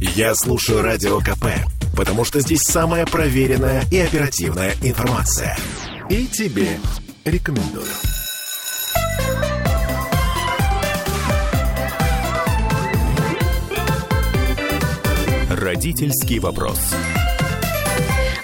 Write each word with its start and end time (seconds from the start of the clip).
Я 0.00 0.34
слушаю 0.34 0.80
Радио 0.80 1.18
КП, 1.20 1.44
потому 1.94 2.24
что 2.24 2.40
здесь 2.40 2.62
самая 2.62 3.04
проверенная 3.04 3.84
и 3.90 3.98
оперативная 3.98 4.74
информация. 4.82 5.54
И 6.08 6.26
тебе 6.26 6.78
рекомендую. 7.26 7.84
Родительский 15.50 16.38
вопрос. 16.38 16.80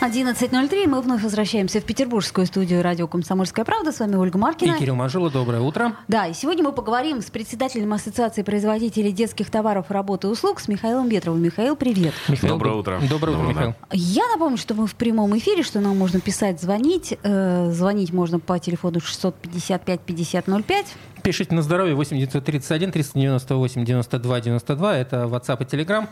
11.03. 0.07 0.87
Мы 0.87 1.01
вновь 1.01 1.25
возвращаемся 1.25 1.81
в 1.81 1.85
петербургскую 1.85 2.47
студию 2.47 2.81
радио 2.81 3.09
«Комсомольская 3.09 3.65
правда». 3.65 3.91
С 3.91 3.99
вами 3.99 4.15
Ольга 4.15 4.39
Маркина. 4.39 4.77
И 4.77 4.79
Кирилл 4.79 4.95
Манжула. 4.95 5.31
Доброе 5.31 5.61
утро. 5.61 5.97
Да, 6.07 6.29
и 6.29 6.33
сегодня 6.33 6.63
мы 6.63 6.71
поговорим 6.71 7.21
с 7.21 7.25
председателем 7.25 7.93
Ассоциации 7.93 8.43
производителей 8.43 9.11
детских 9.11 9.51
товаров, 9.51 9.91
работы 9.91 10.29
и 10.29 10.31
услуг 10.31 10.61
с 10.61 10.69
Михаилом 10.69 11.09
Ветровым. 11.09 11.43
Михаил, 11.43 11.75
привет. 11.75 12.15
Михаил, 12.29 12.55
Доброе 12.55 12.75
утро. 12.77 13.01
Доброе 13.01 13.33
утро, 13.33 13.43
Доброе 13.43 13.49
Михаил. 13.49 13.75
Я 13.91 14.29
напомню, 14.29 14.59
что 14.59 14.75
мы 14.75 14.87
в 14.87 14.95
прямом 14.95 15.37
эфире, 15.39 15.65
что 15.65 15.81
нам 15.81 15.99
можно 15.99 16.21
писать, 16.21 16.61
звонить. 16.61 17.19
Э, 17.25 17.73
звонить 17.73 18.13
можно 18.13 18.39
по 18.39 18.61
телефону 18.61 18.99
655-5005. 18.99 20.87
Пишите 21.23 21.53
на 21.57 21.63
здоровье 21.63 21.97
8 21.97 22.17
931 22.17 22.93
398 22.93 23.85
92 23.85 24.41
92. 24.41 24.99
Это 24.99 25.17
WhatsApp 25.25 25.63
и 25.63 25.65
Telegram. 25.65 26.07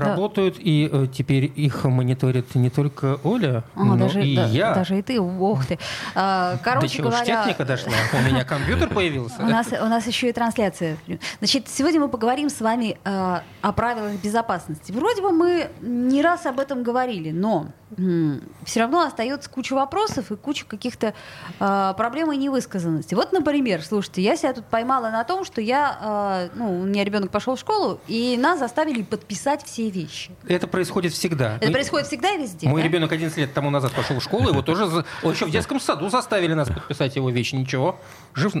Работают, 0.00 0.56
и 0.58 0.88
э, 0.90 1.06
теперь 1.12 1.52
их 1.54 1.84
мониторит 1.84 2.54
не 2.54 2.70
только 2.70 3.18
Оля, 3.24 3.64
А, 3.74 3.84
но 3.84 3.96
даже, 3.96 4.24
и 4.24 4.36
да, 4.36 4.46
я. 4.46 4.74
даже 4.74 4.98
и 4.98 5.02
ты, 5.02 5.20
ох 5.20 5.66
ты. 5.66 5.78
А, 6.14 6.56
короче 6.62 6.98
ж 6.98 7.02
говоря, 7.02 7.24
техника 7.24 7.64
дошла? 7.64 7.92
У 8.12 8.22
меня 8.22 8.44
компьютер 8.44 8.88
появился. 8.88 9.36
У 9.40 9.46
нас, 9.46 9.68
у 9.72 9.86
нас 9.86 10.06
еще 10.06 10.28
и 10.28 10.32
трансляция. 10.32 10.96
Значит, 11.38 11.68
сегодня 11.68 12.00
мы 12.00 12.08
поговорим 12.08 12.48
с 12.48 12.60
вами 12.60 12.98
э, 13.04 13.40
о 13.62 13.72
правилах 13.72 14.12
безопасности. 14.22 14.92
Вроде 14.92 15.22
бы 15.22 15.30
мы 15.32 15.70
не 15.80 16.22
раз 16.22 16.46
об 16.46 16.60
этом 16.60 16.82
говорили, 16.82 17.30
но 17.30 17.68
все 18.64 18.80
равно 18.80 19.02
остается 19.02 19.48
куча 19.48 19.74
вопросов 19.74 20.32
и 20.32 20.36
куча 20.36 20.64
каких-то 20.66 21.14
э, 21.60 21.94
проблем 21.96 22.32
и 22.32 22.36
невысказанности. 22.36 23.14
Вот, 23.14 23.32
например, 23.32 23.82
слушайте, 23.82 24.22
я 24.22 24.36
себя 24.36 24.52
тут 24.52 24.64
поймала 24.64 25.10
на 25.10 25.22
том, 25.24 25.44
что 25.44 25.60
я, 25.60 26.48
э, 26.52 26.56
ну, 26.56 26.80
у 26.80 26.84
меня 26.84 27.04
ребенок 27.04 27.30
пошел 27.30 27.54
в 27.54 27.60
школу, 27.60 28.00
и 28.08 28.36
нас 28.36 28.58
заставили 28.58 29.02
подписать 29.02 29.62
все 29.64 29.83
вещи. 29.90 30.30
Это 30.46 30.66
происходит 30.66 31.12
всегда. 31.12 31.58
Это 31.60 31.72
происходит 31.72 32.06
всегда 32.06 32.32
и 32.32 32.38
везде. 32.38 32.68
Мой 32.68 32.82
да? 32.82 32.88
ребенок 32.88 33.12
11 33.12 33.36
лет 33.38 33.52
тому 33.54 33.70
назад 33.70 33.92
пошел 33.92 34.18
в 34.18 34.22
школу, 34.22 34.48
его 34.48 34.62
тоже 34.62 35.04
еще 35.22 35.46
в 35.46 35.50
детском 35.50 35.80
саду 35.80 36.08
заставили 36.08 36.54
нас 36.54 36.68
подписать 36.68 37.16
его 37.16 37.30
вещи. 37.30 37.54
Ничего, 37.54 37.98
жив, 38.34 38.52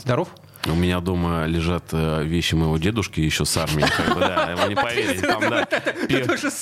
здоров. 0.00 0.28
У 0.66 0.74
меня 0.74 1.00
дома 1.00 1.46
лежат 1.46 1.84
э, 1.92 2.24
вещи 2.24 2.54
моего 2.54 2.76
дедушки 2.78 3.20
еще 3.20 3.44
с 3.44 3.56
армии. 3.56 3.84
Как 3.96 4.14
бы, 4.14 4.20
да, 4.20 4.54
вы 4.62 4.68
не 4.70 4.74
поверите. 4.74 5.26
Там, 5.26 5.40
да, 5.48 5.66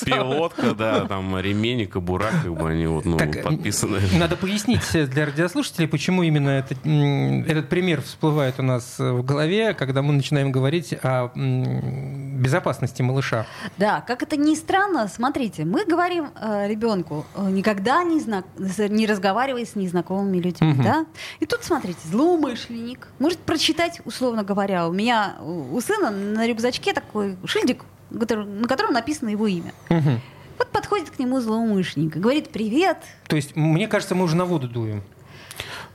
пилотка, 0.05 0.73
да, 0.75 1.05
там 1.07 1.37
ремень 1.39 1.81
и 1.81 1.85
кобура, 1.85 2.29
как 2.43 2.53
бы 2.55 2.69
они 2.69 2.85
вот, 2.87 3.05
ну, 3.05 3.17
Так, 3.17 3.43
подписаны. 3.43 3.99
Надо 4.17 4.35
пояснить 4.37 4.81
для 5.09 5.25
радиослушателей, 5.25 5.87
почему 5.87 6.23
именно 6.23 6.49
этот, 6.49 6.77
этот 6.85 7.69
пример 7.69 8.01
всплывает 8.01 8.59
у 8.59 8.63
нас 8.63 8.95
в 8.99 9.23
голове, 9.23 9.73
когда 9.73 10.01
мы 10.01 10.13
начинаем 10.13 10.51
говорить 10.51 10.93
о 11.03 11.31
безопасности 11.35 13.01
малыша. 13.01 13.45
Да, 13.77 14.01
как 14.01 14.23
это 14.23 14.37
ни 14.37 14.55
странно, 14.55 15.07
смотрите, 15.07 15.65
мы 15.65 15.85
говорим 15.85 16.27
э, 16.39 16.67
ребенку 16.67 17.25
э, 17.35 17.49
никогда 17.49 18.03
не, 18.03 18.19
зна- 18.19 18.43
с- 18.57 18.87
не 18.89 19.07
разговаривай 19.07 19.65
с 19.65 19.75
незнакомыми 19.75 20.37
людьми, 20.37 20.67
Мгм. 20.73 20.83
да? 20.83 21.05
И 21.39 21.45
тут, 21.45 21.63
смотрите, 21.63 21.99
злоумышленник 22.05 23.07
может 23.19 23.39
прочитать, 23.39 23.86
условно 24.05 24.43
говоря, 24.43 24.87
у 24.87 24.93
меня 24.93 25.35
у 25.41 25.79
сына 25.81 26.11
на 26.11 26.47
рюкзачке 26.47 26.93
такой 26.93 27.37
шильдик, 27.45 27.83
на 28.09 28.67
котором 28.67 28.93
написано 28.93 29.29
его 29.29 29.47
имя. 29.47 29.73
Мгм. 29.89 30.21
Вот 30.57 30.69
подходит 30.69 31.11
к 31.11 31.19
нему 31.19 31.39
злоумышленник 31.39 32.15
и 32.15 32.19
говорит 32.19 32.49
«Привет». 32.49 32.97
То 33.27 33.35
есть, 33.35 33.55
мне 33.55 33.87
кажется, 33.87 34.15
мы 34.15 34.23
уже 34.23 34.35
на 34.35 34.45
воду 34.45 34.67
дуем. 34.67 35.03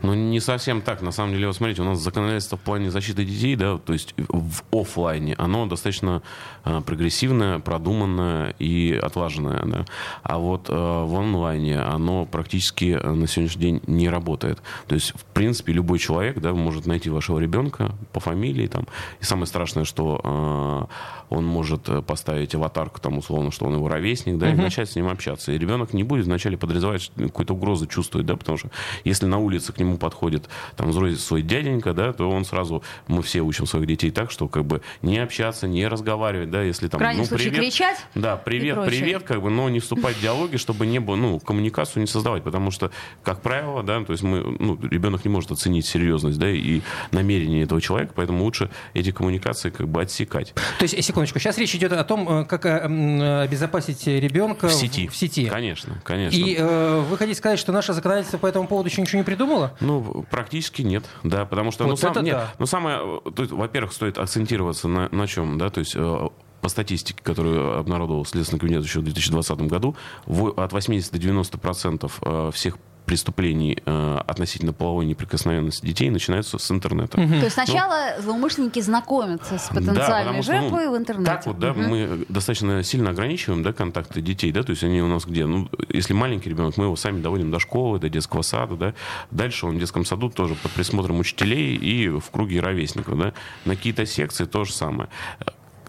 Ну, 0.02 0.14
не 0.14 0.40
совсем 0.40 0.82
так. 0.82 1.00
На 1.00 1.12
самом 1.12 1.32
деле, 1.32 1.46
вот 1.46 1.56
смотрите, 1.56 1.82
у 1.82 1.84
нас 1.84 2.00
законодательство 2.00 2.58
в 2.58 2.60
плане 2.60 2.90
защиты 2.90 3.24
детей, 3.24 3.54
да, 3.54 3.78
то 3.78 3.92
есть 3.92 4.14
в 4.16 4.62
офлайне, 4.72 5.34
оно 5.38 5.66
достаточно 5.66 6.22
э, 6.64 6.80
прогрессивное, 6.84 7.60
продуманное 7.60 8.54
и 8.58 8.98
отлаженное, 9.00 9.62
да. 9.64 9.84
А 10.22 10.38
вот 10.38 10.68
э, 10.68 10.72
в 10.72 11.14
онлайне 11.16 11.78
оно 11.78 12.26
практически 12.26 12.98
э, 13.00 13.12
на 13.12 13.28
сегодняшний 13.28 13.62
день 13.62 13.82
не 13.86 14.08
работает. 14.08 14.60
То 14.88 14.96
есть, 14.96 15.12
в 15.12 15.24
принципе, 15.24 15.72
любой 15.72 16.00
человек, 16.00 16.40
да, 16.40 16.52
может 16.52 16.86
найти 16.86 17.08
вашего 17.08 17.38
ребенка 17.38 17.92
по 18.12 18.18
фамилии, 18.18 18.66
там. 18.66 18.86
И 19.20 19.24
самое 19.24 19.46
страшное, 19.46 19.84
что 19.84 20.88
э, 21.30 21.34
он 21.34 21.46
может 21.46 21.88
поставить 22.06 22.54
аватарку, 22.54 23.00
там, 23.00 23.18
условно, 23.18 23.52
что 23.52 23.66
он 23.66 23.74
его 23.74 23.88
ровесник, 23.88 24.36
да, 24.36 24.50
и 24.50 24.54
начать 24.54 24.90
с 24.90 24.96
ним 24.96 25.08
общаться. 25.08 25.52
И 25.52 25.58
ребенок 25.58 25.94
не 25.94 26.02
будет 26.02 26.26
вначале 26.26 26.58
подозревать, 26.58 27.02
что 27.02 27.22
какую-то 27.22 27.54
угрозу 27.54 27.86
чувствует, 27.86 28.26
да, 28.26 28.36
потому 28.36 28.58
что 28.58 28.70
если 29.04 29.26
на 29.26 29.38
улице 29.38 29.72
к 29.72 29.78
нему 29.78 29.91
подходит 29.98 30.48
там 30.76 30.90
взрослый 30.90 31.16
свой 31.16 31.42
дяденька, 31.42 31.92
да, 31.92 32.12
то 32.12 32.30
он 32.30 32.44
сразу, 32.44 32.82
мы 33.08 33.22
все 33.22 33.40
учим 33.40 33.66
своих 33.66 33.86
детей 33.86 34.10
так, 34.10 34.30
что 34.30 34.48
как 34.48 34.64
бы 34.64 34.82
не 35.02 35.18
общаться, 35.18 35.66
не 35.66 35.86
разговаривать, 35.86 36.50
да, 36.50 36.62
если 36.62 36.88
там, 36.88 36.98
В 36.98 37.02
крайнем 37.02 37.20
ну, 37.20 37.26
случае 37.26 37.50
привет, 37.50 37.64
кричать 37.64 38.06
да, 38.14 38.36
привет, 38.36 38.84
привет, 38.84 39.22
как 39.24 39.42
бы, 39.42 39.50
но 39.50 39.68
не 39.68 39.80
вступать 39.80 40.16
в 40.16 40.20
диалоги, 40.20 40.56
чтобы 40.56 40.86
не 40.86 40.98
было, 40.98 41.16
ну, 41.16 41.40
коммуникацию 41.40 42.00
не 42.02 42.06
создавать, 42.06 42.42
потому 42.42 42.70
что, 42.70 42.90
как 43.22 43.40
правило, 43.40 43.82
да, 43.82 44.02
то 44.04 44.12
есть 44.12 44.22
мы, 44.22 44.40
ну, 44.58 44.78
ребенок 44.82 45.24
не 45.24 45.30
может 45.30 45.50
оценить 45.50 45.86
серьезность, 45.86 46.38
да, 46.38 46.48
и 46.50 46.80
намерение 47.10 47.62
этого 47.64 47.80
человека, 47.80 48.12
поэтому 48.14 48.44
лучше 48.44 48.70
эти 48.94 49.10
коммуникации 49.10 49.70
как 49.70 49.88
бы 49.88 50.02
отсекать. 50.02 50.54
То 50.78 50.82
есть, 50.82 50.94
э, 50.94 51.02
секундочку, 51.02 51.38
сейчас 51.38 51.58
речь 51.58 51.74
идет 51.74 51.92
о 51.92 52.04
том, 52.04 52.28
э, 52.28 52.44
как 52.44 52.66
э, 52.66 53.42
обезопасить 53.42 54.06
ребенка 54.06 54.68
В 54.68 54.72
сети. 54.72 55.08
В 55.08 55.16
сети. 55.16 55.46
Конечно, 55.46 56.00
конечно. 56.04 56.36
И 56.36 56.56
э, 56.58 57.00
вы 57.08 57.16
хотите 57.16 57.38
сказать, 57.38 57.58
что 57.58 57.72
наше 57.72 57.92
законодательство 57.92 58.38
по 58.38 58.46
этому 58.46 58.66
поводу 58.66 58.88
еще 58.88 59.00
ничего 59.00 59.18
не 59.18 59.24
придумало? 59.24 59.76
Ну, 59.82 60.24
практически 60.30 60.82
нет, 60.82 61.04
да, 61.22 61.44
потому 61.44 61.70
что, 61.70 61.84
ну, 61.84 61.90
Вот 61.90 62.00
сам, 62.00 62.12
это 62.12 62.22
нет, 62.22 62.36
да. 62.36 62.54
ну, 62.58 62.66
самое, 62.66 63.20
во-первых, 63.24 63.92
стоит 63.92 64.18
акцентироваться 64.18 64.88
на, 64.88 65.08
на 65.10 65.26
чем, 65.26 65.58
да, 65.58 65.70
то 65.70 65.80
есть 65.80 65.94
э, 65.96 66.28
по 66.60 66.68
статистике, 66.68 67.22
которую 67.22 67.78
обнародовал 67.78 68.24
Следственный 68.24 68.60
комитет 68.60 68.84
еще 68.84 69.00
в 69.00 69.04
2020 69.04 69.62
году, 69.62 69.96
от 70.26 70.72
80 70.72 71.12
до 71.12 71.18
90 71.18 71.58
процентов 71.58 72.20
э, 72.22 72.50
всех 72.54 72.78
преступлений 73.04 73.78
э, 73.84 74.18
относительно 74.26 74.72
половой 74.72 75.06
неприкосновенности 75.06 75.84
детей 75.84 76.10
начинаются 76.10 76.58
с 76.58 76.70
интернета. 76.70 77.16
То 77.16 77.22
есть 77.22 77.52
сначала 77.54 78.20
злоумышленники 78.20 78.80
знакомятся 78.80 79.58
с 79.58 79.70
Ну, 79.70 79.80
Да, 79.80 79.92
потенциальной 79.92 80.42
что, 80.42 80.52
ну, 80.52 80.60
жертвой 80.60 80.88
в 80.88 80.96
интернете. 80.96 81.30
Так 81.30 81.46
вот, 81.46 81.58
да, 81.58 81.72
Мгм. 81.72 81.88
мы 81.88 82.26
достаточно 82.28 82.82
сильно 82.82 83.10
ограничиваем, 83.10 83.62
да, 83.62 83.72
контакты 83.72 84.20
детей, 84.20 84.52
да, 84.52 84.62
то 84.62 84.70
есть 84.70 84.84
они 84.84 85.02
у 85.02 85.08
нас 85.08 85.24
где? 85.24 85.46
Ну, 85.46 85.68
если 85.88 86.12
маленький 86.12 86.50
ребенок, 86.50 86.76
мы 86.76 86.84
его 86.84 86.96
сами 86.96 87.20
доводим 87.20 87.50
до 87.50 87.58
школы, 87.58 87.98
до 87.98 88.08
детского 88.08 88.42
сада, 88.42 88.76
да, 88.76 88.94
дальше 89.30 89.66
он 89.66 89.76
в 89.76 89.78
детском 89.78 90.04
саду 90.04 90.30
тоже 90.30 90.54
под 90.54 90.72
присмотром 90.72 91.18
учителей 91.18 91.76
и 91.76 92.08
в 92.08 92.30
круге 92.30 92.60
ровесников, 92.60 93.18
да, 93.18 93.32
на 93.64 93.76
какие-то 93.76 94.06
секции 94.06 94.44
то 94.44 94.64
же 94.64 94.72
самое. 94.72 95.08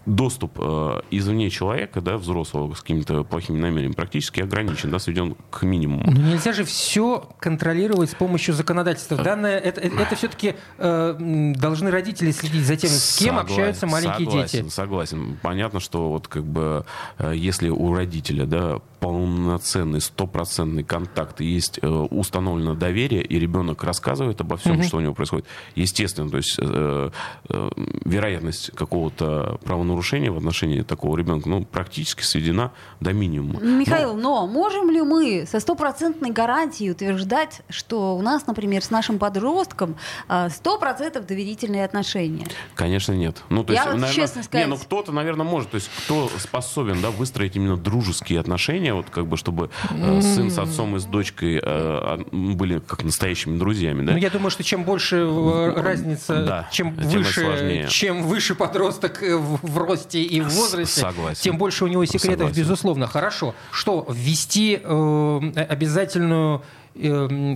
Доступ 0.06 0.58
э, 0.58 1.00
извне 1.10 1.50
человека, 1.50 2.00
да, 2.00 2.16
взрослого 2.16 2.74
с 2.74 2.80
какими-то 2.80 3.24
плохими 3.24 3.58
намерениями 3.58 3.94
практически 3.94 4.40
ограничен, 4.40 4.90
да, 4.90 4.98
сведен 4.98 5.36
к 5.50 5.62
минимуму. 5.62 6.04
Ну, 6.10 6.20
нельзя 6.20 6.52
же 6.52 6.64
все 6.64 7.28
контролировать 7.38 8.10
с 8.10 8.14
помощью 8.14 8.54
законодательства. 8.54 9.16
Данное, 9.16 9.58
это, 9.58 9.80
это, 9.80 10.16
все-таки 10.16 10.54
должны 10.78 11.90
родители 11.90 12.30
следить 12.32 12.66
за 12.66 12.76
тем, 12.76 12.90
с 12.90 13.18
кем 13.18 13.36
Согласен, 13.36 13.52
общаются 13.52 13.86
маленькие 13.86 14.26
согласен, 14.26 14.62
дети. 14.62 14.74
Согласен. 14.74 15.38
Понятно, 15.42 15.80
что 15.80 16.10
вот 16.10 16.28
как 16.28 16.44
бы 16.44 16.84
э, 17.18 17.32
если 17.34 17.68
у 17.68 17.94
родителя, 17.94 18.46
да, 18.46 18.80
полноценный, 19.00 20.00
стопроцентный 20.00 20.84
контакт, 20.84 21.40
есть 21.40 21.78
э, 21.82 21.88
установлено 21.88 22.74
доверие, 22.74 23.22
и 23.22 23.38
ребенок 23.38 23.84
рассказывает 23.84 24.40
обо 24.40 24.56
всем, 24.56 24.82
что 24.82 24.98
у 24.98 25.00
него 25.00 25.14
происходит, 25.14 25.46
естественно, 25.74 26.30
то 26.30 26.38
есть 26.38 26.56
э, 26.58 27.10
э, 27.48 27.70
вероятность 28.04 28.70
какого-то 28.74 29.58
правонарушения 29.64 29.93
в 30.02 30.36
отношении 30.36 30.82
такого 30.82 31.16
ребенка, 31.16 31.48
ну, 31.48 31.64
практически 31.64 32.22
сведена 32.22 32.72
до 33.00 33.12
минимума. 33.12 33.60
Михаил, 33.60 34.14
Ну, 34.14 34.20
но 34.22 34.46
можем 34.46 34.90
ли 34.90 35.02
мы 35.02 35.46
со 35.46 35.60
стопроцентной 35.60 36.30
гарантией 36.30 36.90
утверждать, 36.90 37.60
что 37.68 38.16
у 38.16 38.22
нас, 38.22 38.46
например, 38.46 38.82
с 38.82 38.90
нашим 38.90 39.18
подростком 39.18 39.96
а, 40.28 40.48
сто 40.50 40.78
процентов 40.78 41.26
доверительные 41.26 41.84
отношения? 41.84 42.46
Конечно, 42.74 43.12
нет. 43.12 43.42
Ну, 43.50 43.64
то 43.64 43.72
Я 43.72 43.80
есть, 43.80 43.92
вот 43.92 44.00
наверное, 44.00 44.14
честно 44.22 44.42
сказать- 44.42 44.66
Не, 44.66 44.70
ну 44.70 44.76
кто-то, 44.78 45.12
наверное, 45.12 45.44
может. 45.46 45.70
То 45.70 45.76
есть, 45.76 45.90
кто 46.04 46.28
способен, 46.38 47.00
да, 47.02 47.10
выстроить 47.10 47.56
именно 47.56 47.76
дружеские 47.76 48.40
отношения, 48.40 48.94
вот 48.94 49.06
как 49.10 49.26
бы, 49.26 49.36
чтобы 49.36 49.70
э, 49.90 50.20
сын 50.22 50.50
с 50.50 50.58
отцом 50.58 50.96
и 50.96 50.98
с 51.00 51.04
дочкой 51.04 51.60
э, 51.62 52.18
были 52.32 52.78
как 52.78 53.04
настоящими 53.04 53.58
друзьями, 53.58 54.04
да? 54.06 54.12
Ну, 54.12 54.18
я 54.18 54.30
думаю, 54.30 54.50
что 54.50 54.62
чем 54.62 54.84
больше 54.84 55.16
э, 55.16 55.80
разница, 55.80 56.44
Да, 56.44 56.68
чем, 56.72 56.94
выше, 56.94 57.40
сложнее. 57.42 57.88
чем 57.88 58.22
выше 58.22 58.54
подросток 58.54 59.22
э, 59.22 59.36
в, 59.36 59.58
в 59.62 59.78
росте 59.84 60.22
и 60.22 60.40
в 60.40 60.48
возрасте, 60.48 61.00
согласен. 61.00 61.42
тем 61.42 61.58
больше 61.58 61.84
у 61.84 61.88
него 61.88 62.04
секретов, 62.04 62.48
Согласен. 62.48 62.62
безусловно. 62.62 63.06
Хорошо. 63.06 63.54
Что, 63.70 64.06
ввести 64.08 64.80
э, 64.82 65.66
обязательную 65.68 66.62
э, 66.94 66.98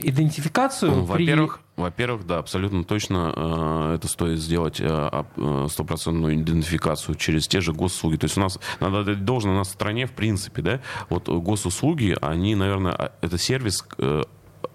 идентификацию 0.03 0.93
Ну, 0.93 1.07
при... 1.07 1.25
Во-первых, 1.25 1.61
Во-первых, 1.77 2.27
да, 2.27 2.39
абсолютно 2.39 2.85
точно 2.85 3.33
э, 3.35 3.95
это 3.97 4.09
стоит 4.09 4.39
сделать 4.39 4.81
э, 4.81 5.25
э, 5.37 5.67
стопроцентную 5.71 6.35
идентификацию 6.35 7.15
через 7.15 7.47
те 7.47 7.61
же 7.61 7.73
госуслуги. 7.73 8.17
То 8.17 8.25
есть 8.25 8.37
у 8.37 8.41
нас, 8.41 8.59
надо 8.81 9.05
дать 9.05 9.25
должное, 9.25 9.53
у 9.55 9.57
нас 9.57 9.69
в 9.69 9.73
стране, 9.73 10.07
в 10.07 10.13
принципе, 10.13 10.63
да, 10.63 10.81
вот 11.09 11.29
госуслуги, 11.29 12.17
они, 12.21 12.55
наверное, 12.55 12.93
а, 12.93 13.13
это 13.21 13.39
сервис 13.39 13.85
э, 13.99 14.23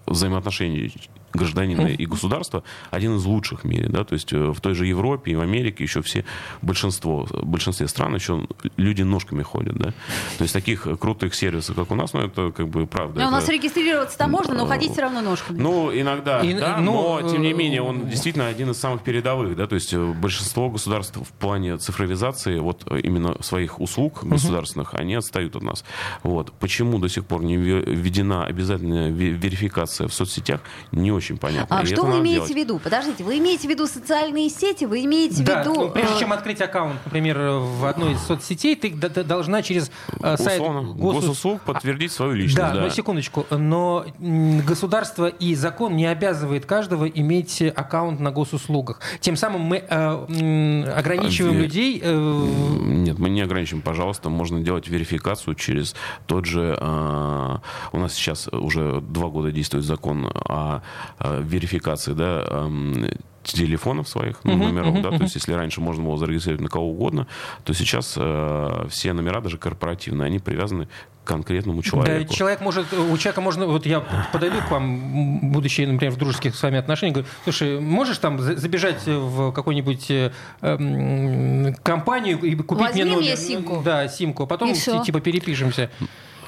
взаимоотношений 0.06 0.94
гражданина 1.34 1.88
и 1.88 2.06
государства 2.06 2.64
один 2.92 3.18
из 3.18 3.26
лучших 3.26 3.62
в 3.62 3.64
мире. 3.66 3.88
Да? 3.90 4.04
То 4.04 4.14
есть 4.14 4.32
э, 4.34 4.52
в 4.52 4.60
той 4.62 4.76
же 4.76 4.86
Европе 4.86 5.32
и 5.32 5.36
в 5.36 5.42
Америке 5.42 5.84
еще 5.84 6.02
все, 6.02 6.26
большинство, 6.62 7.26
в 7.26 7.46
большинстве 7.46 7.88
стран 7.88 8.16
еще 8.16 8.48
люди 8.78 9.02
ножками 9.02 9.44
ходят. 9.44 9.76
Да? 9.76 9.92
То 10.38 10.44
есть 10.44 10.54
таких 10.54 10.88
крутых 11.00 11.36
сервисов, 11.36 11.76
как 11.76 11.92
у 11.92 11.96
нас, 11.96 12.14
ну 12.14 12.22
это 12.22 12.52
как 12.52 12.68
бы 12.70 12.86
правда. 12.88 13.16
Но 13.16 13.22
это... 13.22 13.30
у 13.30 13.32
нас 13.32 13.50
регистрироваться-то 13.50 14.28
можно, 14.28 14.54
но 14.54 14.66
ходить 14.66 14.92
все 14.92 15.02
равно 15.02 15.22
ножками. 15.22 15.60
Ну, 15.60 15.92
иногда, 15.94 16.42
И- 16.42 16.54
да, 16.54 16.78
ну, 16.78 17.20
но 17.22 17.30
тем 17.30 17.42
не 17.42 17.52
э, 17.52 17.54
менее 17.54 17.82
он 17.82 18.08
действительно 18.08 18.48
один 18.48 18.72
из 18.72 18.78
самых 18.80 19.02
передовых. 19.04 19.56
Да? 19.56 19.68
То 19.68 19.76
есть 19.76 19.94
э, 19.94 20.14
большинство 20.14 20.70
государств 20.70 21.18
в 21.18 21.32
плане 21.34 21.78
цифровизации 21.78 22.60
вот 22.60 22.84
э, 22.90 23.00
именно 23.00 23.36
своих 23.42 23.80
услуг 23.80 24.24
государственных, 24.24 24.94
они 24.94 25.16
отстают 25.16 25.56
от 25.56 25.64
нас. 25.64 25.84
Вот. 26.24 26.52
Почему 26.60 27.00
до 27.00 27.10
сих 27.10 27.26
пор 27.26 27.44
не 27.44 27.56
вве- 27.56 27.84
введена 27.84 28.46
обязательная 28.46 29.10
ве- 29.10 29.32
верификация 29.32 30.08
в 30.08 30.14
соцсетях, 30.14 30.62
не 30.92 31.12
очень 31.12 31.23
понятно. 31.32 31.80
А 31.80 31.84
И 31.84 31.86
что 31.86 32.04
вы 32.04 32.20
имеете 32.20 32.34
делать. 32.40 32.52
в 32.52 32.56
виду? 32.56 32.80
Подождите, 32.80 33.24
вы 33.24 33.38
имеете 33.40 33.68
в 33.68 33.72
виду 33.72 33.88
социальные 33.88 34.50
сети, 34.50 34.86
вы 34.86 35.04
имеете 35.06 35.44
в 35.44 35.48
виду... 35.48 35.74
ну, 35.74 35.90
прежде 35.92 36.16
э, 36.16 36.20
чем 36.20 36.34
открыть 36.34 36.62
аккаунт, 36.62 36.98
например, 37.06 37.38
в 37.40 37.86
одной 37.86 38.14
из 38.14 38.20
соцсетей, 38.22 38.76
ты 38.76 38.90
должна 39.24 39.62
через 39.62 39.92
э, 40.22 40.38
сайт 40.38 40.62
госус- 40.62 40.94
госуслуг 40.96 41.62
подтвердить 41.62 42.12
свою 42.12 42.34
личность. 42.34 42.58
Да, 42.58 42.74
Да, 42.74 42.82
но 42.82 42.90
секундочку. 42.90 43.46
Но 43.50 44.06
государство 44.20 45.28
и 45.28 45.56
закон 45.56 45.96
не 45.96 46.06
обязывает 46.06 46.66
каждого 46.66 47.06
иметь 47.08 47.62
аккаунт 47.62 48.20
на 48.20 48.32
госуслугах. 48.32 49.00
Тем 49.20 49.36
самым 49.36 49.62
мы 49.62 49.78
э, 49.78 50.84
ограничиваем 50.96 51.58
А, 51.58 51.60
людей. 51.60 52.00
э, 52.04 52.48
Нет, 52.82 53.20
мы 53.20 53.30
не 53.30 53.42
ограничим, 53.42 53.82
пожалуйста. 53.82 54.30
Можно 54.30 54.62
делать 54.62 54.88
верификацию 54.88 55.56
через 55.56 55.96
тот 56.26 56.46
же... 56.46 56.78
э, 56.80 57.58
у 57.92 58.00
нас 58.00 58.14
сейчас 58.14 58.48
уже 58.52 59.02
два 59.02 59.28
года 59.30 59.52
действует 59.52 59.84
закон 59.86 60.26
о, 60.34 60.82
верификации, 61.20 62.14
да, 62.14 62.46
эм, 62.50 63.08
телефонов 63.44 64.08
своих, 64.08 64.40
ну, 64.46 64.56
номеров, 64.56 65.02
да, 65.02 65.10
то 65.12 65.22
есть 65.24 65.36
если 65.36 65.52
раньше 65.52 65.82
можно 65.82 66.02
было 66.04 66.18
зарегистрировать 66.18 66.62
на 66.64 66.70
кого 66.70 66.90
угодно, 66.92 67.28
то 67.66 67.74
сейчас 67.74 68.14
э, 68.18 68.86
все 68.90 69.12
номера, 69.12 69.42
даже 69.42 69.58
корпоративные, 69.58 70.28
они 70.28 70.40
привязаны 70.40 70.88
к 71.26 71.28
конкретному 71.28 71.82
Да, 71.82 71.90
человеку. 71.90 72.34
человек 72.34 72.62
может, 72.62 72.94
у 72.94 73.18
человека 73.18 73.42
можно, 73.42 73.66
вот 73.66 73.86
я 73.86 74.00
подойду 74.32 74.58
к 74.66 74.72
вам, 74.72 75.52
будучи, 75.52 75.82
например, 75.82 76.14
в 76.14 76.18
дружеских 76.18 76.56
с 76.56 76.64
вами 76.64 76.78
отношениях, 76.78 77.16
говорю, 77.18 77.30
слушай, 77.44 77.80
можешь 77.82 78.18
там 78.20 78.40
за- 78.40 78.56
забежать 78.56 79.06
в 79.06 79.52
какую-нибудь 79.52 80.10
э, 80.10 80.32
м, 80.62 81.76
компанию 81.84 82.40
и 82.42 82.56
купить 82.56 82.88
Возьми 82.88 83.04
мне 83.04 83.12
мне 83.18 83.22
номер? 83.22 83.38
симку. 83.38 83.82
Да, 83.84 84.08
симку, 84.08 84.44
а 84.44 84.46
потом 84.48 84.74
типа 84.74 85.20
перепишемся. 85.20 85.90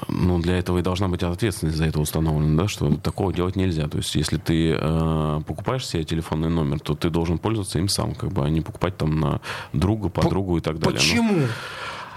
Ну, 0.08 0.38
для 0.38 0.58
этого 0.58 0.78
и 0.78 0.82
должна 0.82 1.08
быть 1.08 1.22
ответственность 1.22 1.76
за 1.76 1.86
это 1.86 2.00
установлена, 2.00 2.62
да, 2.62 2.68
что 2.68 2.96
такого 2.96 3.32
делать 3.32 3.56
нельзя. 3.56 3.88
То 3.88 3.98
есть, 3.98 4.14
если 4.14 4.36
ты 4.36 4.76
э, 4.78 5.40
покупаешь 5.46 5.86
себе 5.86 6.04
телефонный 6.04 6.48
номер, 6.48 6.80
то 6.80 6.94
ты 6.94 7.10
должен 7.10 7.38
пользоваться 7.38 7.78
им 7.78 7.88
сам, 7.88 8.14
как 8.14 8.32
бы, 8.32 8.44
а 8.44 8.48
не 8.48 8.60
покупать 8.60 8.96
там 8.96 9.20
на 9.20 9.40
друга, 9.72 10.08
подругу 10.08 10.58
и 10.58 10.60
так 10.60 10.78
далее. 10.78 10.92
Ну, 10.92 10.98
Почему? 10.98 11.32
Ну, 11.32 11.46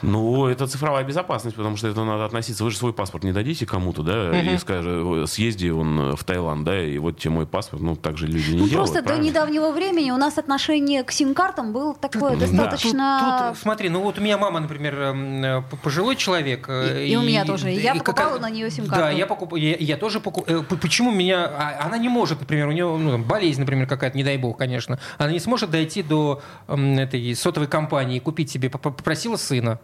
это 0.03 0.67
цифровая 0.67 1.03
безопасность, 1.03 1.55
потому 1.55 1.77
что 1.77 1.87
это 1.87 2.03
надо 2.03 2.25
относиться. 2.25 2.63
Вы 2.63 2.71
же 2.71 2.77
свой 2.77 2.93
паспорт 2.93 3.23
не 3.23 3.31
дадите 3.31 3.65
кому-то, 3.65 4.01
да, 4.03 4.39
и 4.39 4.57
скажешь, 4.57 5.29
съезди 5.29 5.69
он 5.69 6.15
в 6.15 6.23
Таиланд, 6.23 6.63
да, 6.63 6.83
и 6.83 6.97
вот 6.97 7.17
тебе 7.19 7.31
мой 7.31 7.45
паспорт. 7.45 7.81
Ну, 7.81 7.95
так 7.95 8.17
же 8.17 8.27
люди 8.27 8.51
не 8.51 8.57
Ну, 8.59 8.67
делают. 8.67 8.73
просто 8.75 9.01
до 9.01 9.07
правильно? 9.07 9.25
недавнего 9.27 9.71
времени 9.71 10.11
у 10.11 10.17
нас 10.17 10.37
отношение 10.37 11.03
к 11.03 11.11
сим-картам 11.11 11.73
было 11.73 11.93
такое 11.95 12.31
Да. 12.35 12.45
достаточно... 12.47 13.37
Тут, 13.39 13.47
тут, 13.49 13.57
смотри, 13.61 13.89
ну 13.89 14.01
вот 14.01 14.17
у 14.17 14.21
меня 14.21 14.37
мама, 14.37 14.59
например, 14.59 14.95
эм, 14.99 15.43
э, 15.43 15.61
пожилой 15.83 16.15
человек. 16.15 16.65
э, 16.69 17.05
И- 17.05 17.11
и 17.11 17.15
у 17.15 17.21
меня 17.21 17.45
тоже. 17.45 17.69
Я 17.69 17.93
как- 17.93 18.05
покупала 18.05 18.39
на 18.39 18.49
неё 18.49 18.69
сим-карту. 18.69 19.01
Да, 19.03 19.09
я 19.11 19.25
покупаю, 19.25 19.61
я, 19.63 19.75
я 19.79 19.97
тоже 19.97 20.19
покупаю. 20.19 20.63
Почему 20.63 21.11
меня, 21.11 21.45
а, 21.45 21.85
она 21.85 21.97
не 21.97 22.09
может, 22.09 22.39
например, 22.39 22.67
у 22.67 22.71
нее 22.71 22.85
ну, 22.97 23.11
там, 23.11 23.23
болезнь, 23.23 23.59
например, 23.59 23.87
какая-то, 23.87 24.17
не 24.17 24.23
дай 24.23 24.37
бог, 24.37 24.57
конечно, 24.57 24.99
она 25.17 25.31
не 25.31 25.39
сможет 25.39 25.69
дойти 25.69 26.03
до 26.03 26.41
м, 26.67 26.97
этой 26.97 27.35
сотовой 27.35 27.67
компании 27.67 28.17
и 28.17 28.19
купить 28.19 28.49
себе, 28.49 28.69
поп- 28.69 28.81
попросила 28.95 29.35
сына. 29.37 29.79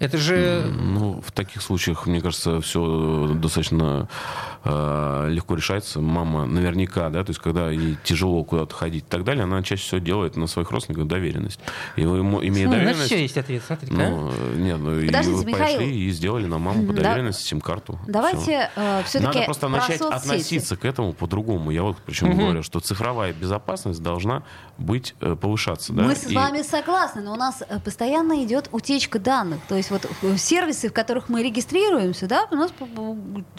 Это 0.00 0.16
же 0.18 0.64
Ну, 0.76 1.20
в 1.24 1.30
таких 1.30 1.60
случаях, 1.62 2.06
мне 2.06 2.20
кажется, 2.20 2.60
все 2.62 3.30
достаточно 3.34 4.08
э, 4.64 5.26
легко 5.30 5.54
решается. 5.54 6.00
Мама 6.00 6.46
наверняка, 6.46 7.10
да, 7.10 7.22
то 7.22 7.30
есть 7.30 7.40
когда 7.40 7.70
ей 7.70 7.98
тяжело 8.02 8.42
куда-то 8.44 8.74
ходить 8.74 9.04
и 9.04 9.06
так 9.08 9.24
далее, 9.24 9.44
она 9.44 9.62
чаще 9.62 9.82
всего 9.82 9.98
делает 10.00 10.36
на 10.36 10.46
своих 10.46 10.70
родственников 10.70 11.06
доверенность. 11.06 11.60
И 11.96 12.04
вы, 12.06 12.18
ему- 12.18 12.42
имея 12.42 12.66
ну, 12.66 12.72
доверенность... 12.72 13.06
все 13.06 13.20
есть 13.20 13.36
ответ, 13.36 13.62
смотри 13.66 13.88
Ну, 13.90 14.30
э, 14.32 14.54
нет, 14.56 14.78
ну, 14.78 14.98
и 14.98 15.06
вы 15.06 15.44
Михаил. 15.44 15.78
пошли 15.78 16.06
и 16.06 16.10
сделали 16.10 16.46
на 16.46 16.58
маму 16.58 16.86
по 16.86 16.92
Да. 16.94 17.02
доверенности 17.02 17.42
сим-карту. 17.46 17.98
Всё. 18.02 18.12
Давайте 18.12 18.70
все-таки 19.04 19.24
Надо 19.38 19.42
просто 19.44 19.68
начать 19.68 20.00
относиться 20.00 20.76
к 20.76 20.84
этому 20.86 21.12
по-другому. 21.12 21.70
Я 21.70 21.82
вот 21.82 21.98
причем 22.06 22.36
говорю, 22.38 22.62
что 22.62 22.80
цифровая 22.80 23.32
безопасность 23.34 24.02
должна 24.02 24.42
быть 24.78 25.14
э, 25.20 25.36
повышаться. 25.36 25.92
Да? 25.92 26.04
Мы 26.04 26.14
с 26.14 26.26
И- 26.26 26.34
вами 26.34 26.62
согласны, 26.62 27.20
но 27.20 27.34
у 27.34 27.36
нас 27.36 27.62
э, 27.68 27.78
постоянно 27.80 28.42
идет 28.44 28.68
утечка 28.72 29.18
данных. 29.18 29.60
То 29.68 29.76
есть 29.76 29.89
вот 29.90 30.06
э, 30.22 30.36
сервисы, 30.36 30.88
в 30.88 30.92
которых 30.92 31.28
мы 31.28 31.42
регистрируемся, 31.42 32.26
да, 32.26 32.46
у 32.50 32.54
нас 32.56 32.70
п- 32.72 32.86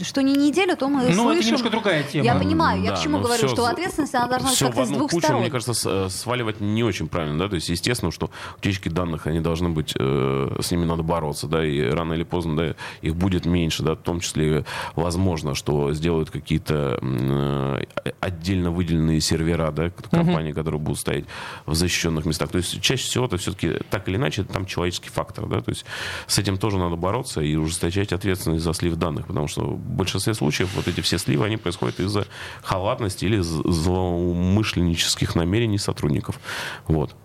что 0.04 0.22
не 0.22 0.36
неделю, 0.36 0.76
то 0.78 0.88
мы 0.88 1.02
Ну, 1.02 1.08
это 1.08 1.14
слышим... 1.14 1.46
немножко 1.46 1.70
другая 1.70 2.04
тема. 2.04 2.26
Я 2.26 2.36
понимаю, 2.36 2.82
я 2.82 2.92
Да, 2.92 2.96
к 2.98 3.02
чему 3.04 3.20
говорю, 3.20 3.38
всё 3.48 3.48
что 3.50 3.66
ответственность 3.66 4.16
она 4.16 4.28
должна 4.28 4.50
быть 4.50 4.60
как-то 4.60 4.86
с 4.86 4.90
двух 4.90 5.12
кучу, 5.12 5.24
сторон. 5.26 5.42
мне 5.42 5.50
кажется, 5.52 5.74
э, 6.06 6.10
сваливать 6.10 6.62
не 6.62 6.84
очень 6.84 7.08
правильно, 7.08 7.38
да, 7.40 7.48
то 7.50 7.56
есть 7.56 7.70
естественно, 7.70 8.12
что 8.12 8.30
утечки 8.58 8.90
данных, 8.90 9.28
они 9.28 9.40
должны 9.40 9.70
быть, 9.70 9.94
э, 9.98 10.58
с 10.62 10.72
ними 10.72 10.86
надо 10.86 11.04
бороться, 11.04 11.48
да, 11.48 11.66
и 11.66 11.82
рано 11.82 12.14
или 12.14 12.24
поздно, 12.24 12.56
да, 12.56 12.76
их 13.02 13.16
будет 13.16 13.46
меньше, 13.46 13.84
да, 13.84 13.94
в 13.94 14.00
том 14.02 14.20
числе 14.20 14.66
возможно, 14.96 15.56
что 15.56 15.94
сделают 15.94 16.30
какие-то 16.32 17.00
э, 17.02 17.84
отдельно 18.20 18.72
выделенные 18.72 19.22
сервера, 19.22 19.72
да, 19.72 19.92
компании, 20.12 20.52
которые 20.52 20.80
будут 20.80 21.00
стоять 21.00 21.26
в 21.66 21.74
защищенных 21.76 22.26
местах. 22.26 22.50
То 22.50 22.58
есть 22.58 22.82
чаще 22.82 23.04
всего 23.04 23.26
это 23.26 23.38
все-таки 23.38 23.78
так 23.90 24.08
или 24.08 24.16
иначе 24.18 24.44
там 24.44 24.66
человеческий 24.66 25.10
фактор, 25.10 25.48
да, 25.48 25.62
то 25.62 25.70
есть 25.72 25.86
с 26.28 26.38
этим 26.40 26.58
тоже 26.58 26.78
надо 26.78 26.96
бороться 26.96 27.42
и 27.42 27.56
ужесточать 27.56 28.14
ответственность 28.14 28.64
за 28.64 28.74
слив 28.74 28.96
данных, 28.96 29.28
потому 29.28 29.48
что 29.48 29.62
в 29.62 29.78
большинстве 29.78 30.34
случаев 30.34 30.70
вот 30.76 30.88
эти 30.88 31.02
все 31.02 31.18
сливы, 31.18 31.46
они 31.46 31.58
происходят 31.58 32.00
из-за 32.00 32.26
халатности 32.64 33.26
или 33.26 33.40
злоумышленнических 33.40 35.36
намерений 35.36 35.78
сотрудников. 35.78 36.40
Вот. 36.88 37.16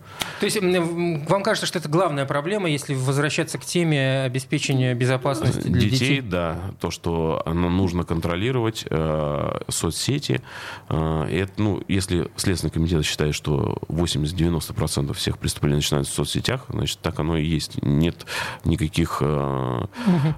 То 0.40 0.46
есть 0.46 0.58
вам 0.60 1.42
кажется, 1.42 1.66
что 1.66 1.78
это 1.78 1.88
главная 1.88 2.26
проблема, 2.26 2.68
если 2.68 2.94
возвращаться 2.94 3.58
к 3.58 3.64
теме 3.64 4.22
обеспечения 4.24 4.94
безопасности 4.94 5.60
для 5.60 5.80
детей, 5.80 5.98
детей? 5.98 6.20
да, 6.20 6.58
то, 6.80 6.90
что 6.90 7.42
оно 7.46 7.70
нужно 7.70 8.04
контролировать, 8.04 8.84
э, 8.90 9.58
соцсети. 9.68 10.42
Э, 10.88 11.26
и 11.30 11.36
это, 11.36 11.52
ну, 11.56 11.82
если 11.88 12.28
Следственный 12.36 12.70
комитет 12.70 13.04
считает, 13.04 13.34
что 13.34 13.78
80-90% 13.88 15.12
всех 15.14 15.38
преступлений 15.38 15.76
начинаются 15.76 16.12
в 16.12 16.16
соцсетях, 16.16 16.66
значит, 16.68 16.98
так 17.00 17.18
оно 17.18 17.36
и 17.36 17.44
есть. 17.44 17.82
Нет 17.82 18.26
никаких 18.64 19.18
э, 19.20 19.86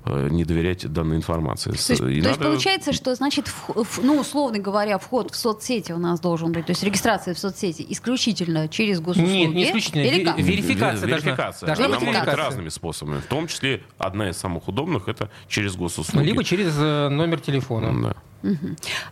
э, 0.04 0.28
не 0.30 0.44
доверять 0.44 0.90
данной 0.92 1.16
информации. 1.16 1.70
То 1.70 1.76
есть, 1.76 1.98
то 1.98 2.06
есть 2.08 2.38
получается, 2.38 2.92
что 2.92 3.14
значит, 3.14 3.46
вх- 3.48 3.82
в- 3.84 4.04
ну, 4.04 4.18
условно 4.20 4.58
говоря, 4.58 4.98
вход 4.98 5.32
в 5.32 5.36
соцсети 5.36 5.92
у 5.92 5.98
нас 5.98 6.20
должен 6.20 6.52
быть, 6.52 6.66
то 6.66 6.70
есть 6.70 6.82
регистрация 6.82 7.34
в 7.34 7.38
соцсети 7.38 7.84
исключительно 7.88 8.68
через 8.68 9.00
госуслуги. 9.00 9.30
Нет, 9.30 9.54
не 9.54 9.67
исключительно. 9.68 10.02
Или 10.02 10.24
как? 10.24 10.38
верификация 10.38 11.08
должна- 11.08 11.16
верификация. 11.30 11.66
должна 11.66 11.84
Она 11.86 11.94
быть 11.96 12.04
может 12.04 12.06
быть 12.06 12.24
верификация. 12.26 12.44
разными 12.44 12.68
способами. 12.68 13.18
В 13.20 13.26
том 13.26 13.46
числе 13.46 13.82
одна 13.98 14.30
из 14.30 14.36
самых 14.36 14.68
удобных 14.68 15.08
это 15.08 15.30
через 15.48 15.76
госуслуги. 15.76 16.26
Либо 16.26 16.44
через 16.44 16.74
э, 16.78 17.08
номер 17.08 17.40
телефона. 17.40 18.14
Да. 18.42 18.50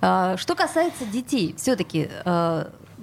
А, 0.00 0.36
Что 0.36 0.54
касается 0.54 1.04
детей, 1.06 1.54
все-таки 1.58 2.08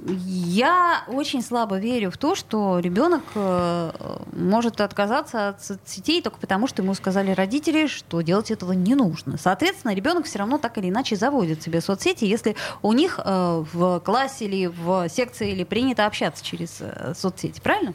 я 0.06 1.04
очень 1.08 1.42
слабо 1.42 1.78
верю 1.78 2.12
в 2.12 2.18
то, 2.18 2.36
что 2.36 2.80
ребенок 2.80 3.24
э, 3.36 3.92
может 4.34 4.82
отказаться 4.82 5.50
от 5.50 5.64
соцсетей 5.64 6.22
только 6.22 6.40
потому, 6.40 6.68
что 6.68 6.82
ему 6.82 6.94
сказали 6.94 7.32
родители, 7.32 7.88
что 7.88 8.22
делать 8.22 8.52
этого 8.52 8.74
не 8.74 8.96
нужно. 8.96 9.38
Соответственно, 9.38 9.94
ребенок 9.94 10.26
все 10.26 10.40
равно 10.40 10.58
так 10.58 10.78
или 10.78 10.90
иначе 10.90 11.16
заводит 11.16 11.64
себе 11.64 11.80
соцсети, 11.80 12.26
если 12.26 12.56
у 12.82 12.94
них 12.94 13.20
э, 13.24 13.64
в 13.74 14.00
классе 14.02 14.46
или 14.46 14.68
в 14.68 15.08
секции 15.10 15.52
или 15.52 15.64
принято 15.64 16.06
общаться 16.06 16.44
через 16.44 16.78
э, 16.82 17.14
соцсети, 17.16 17.62
правильно? 17.62 17.94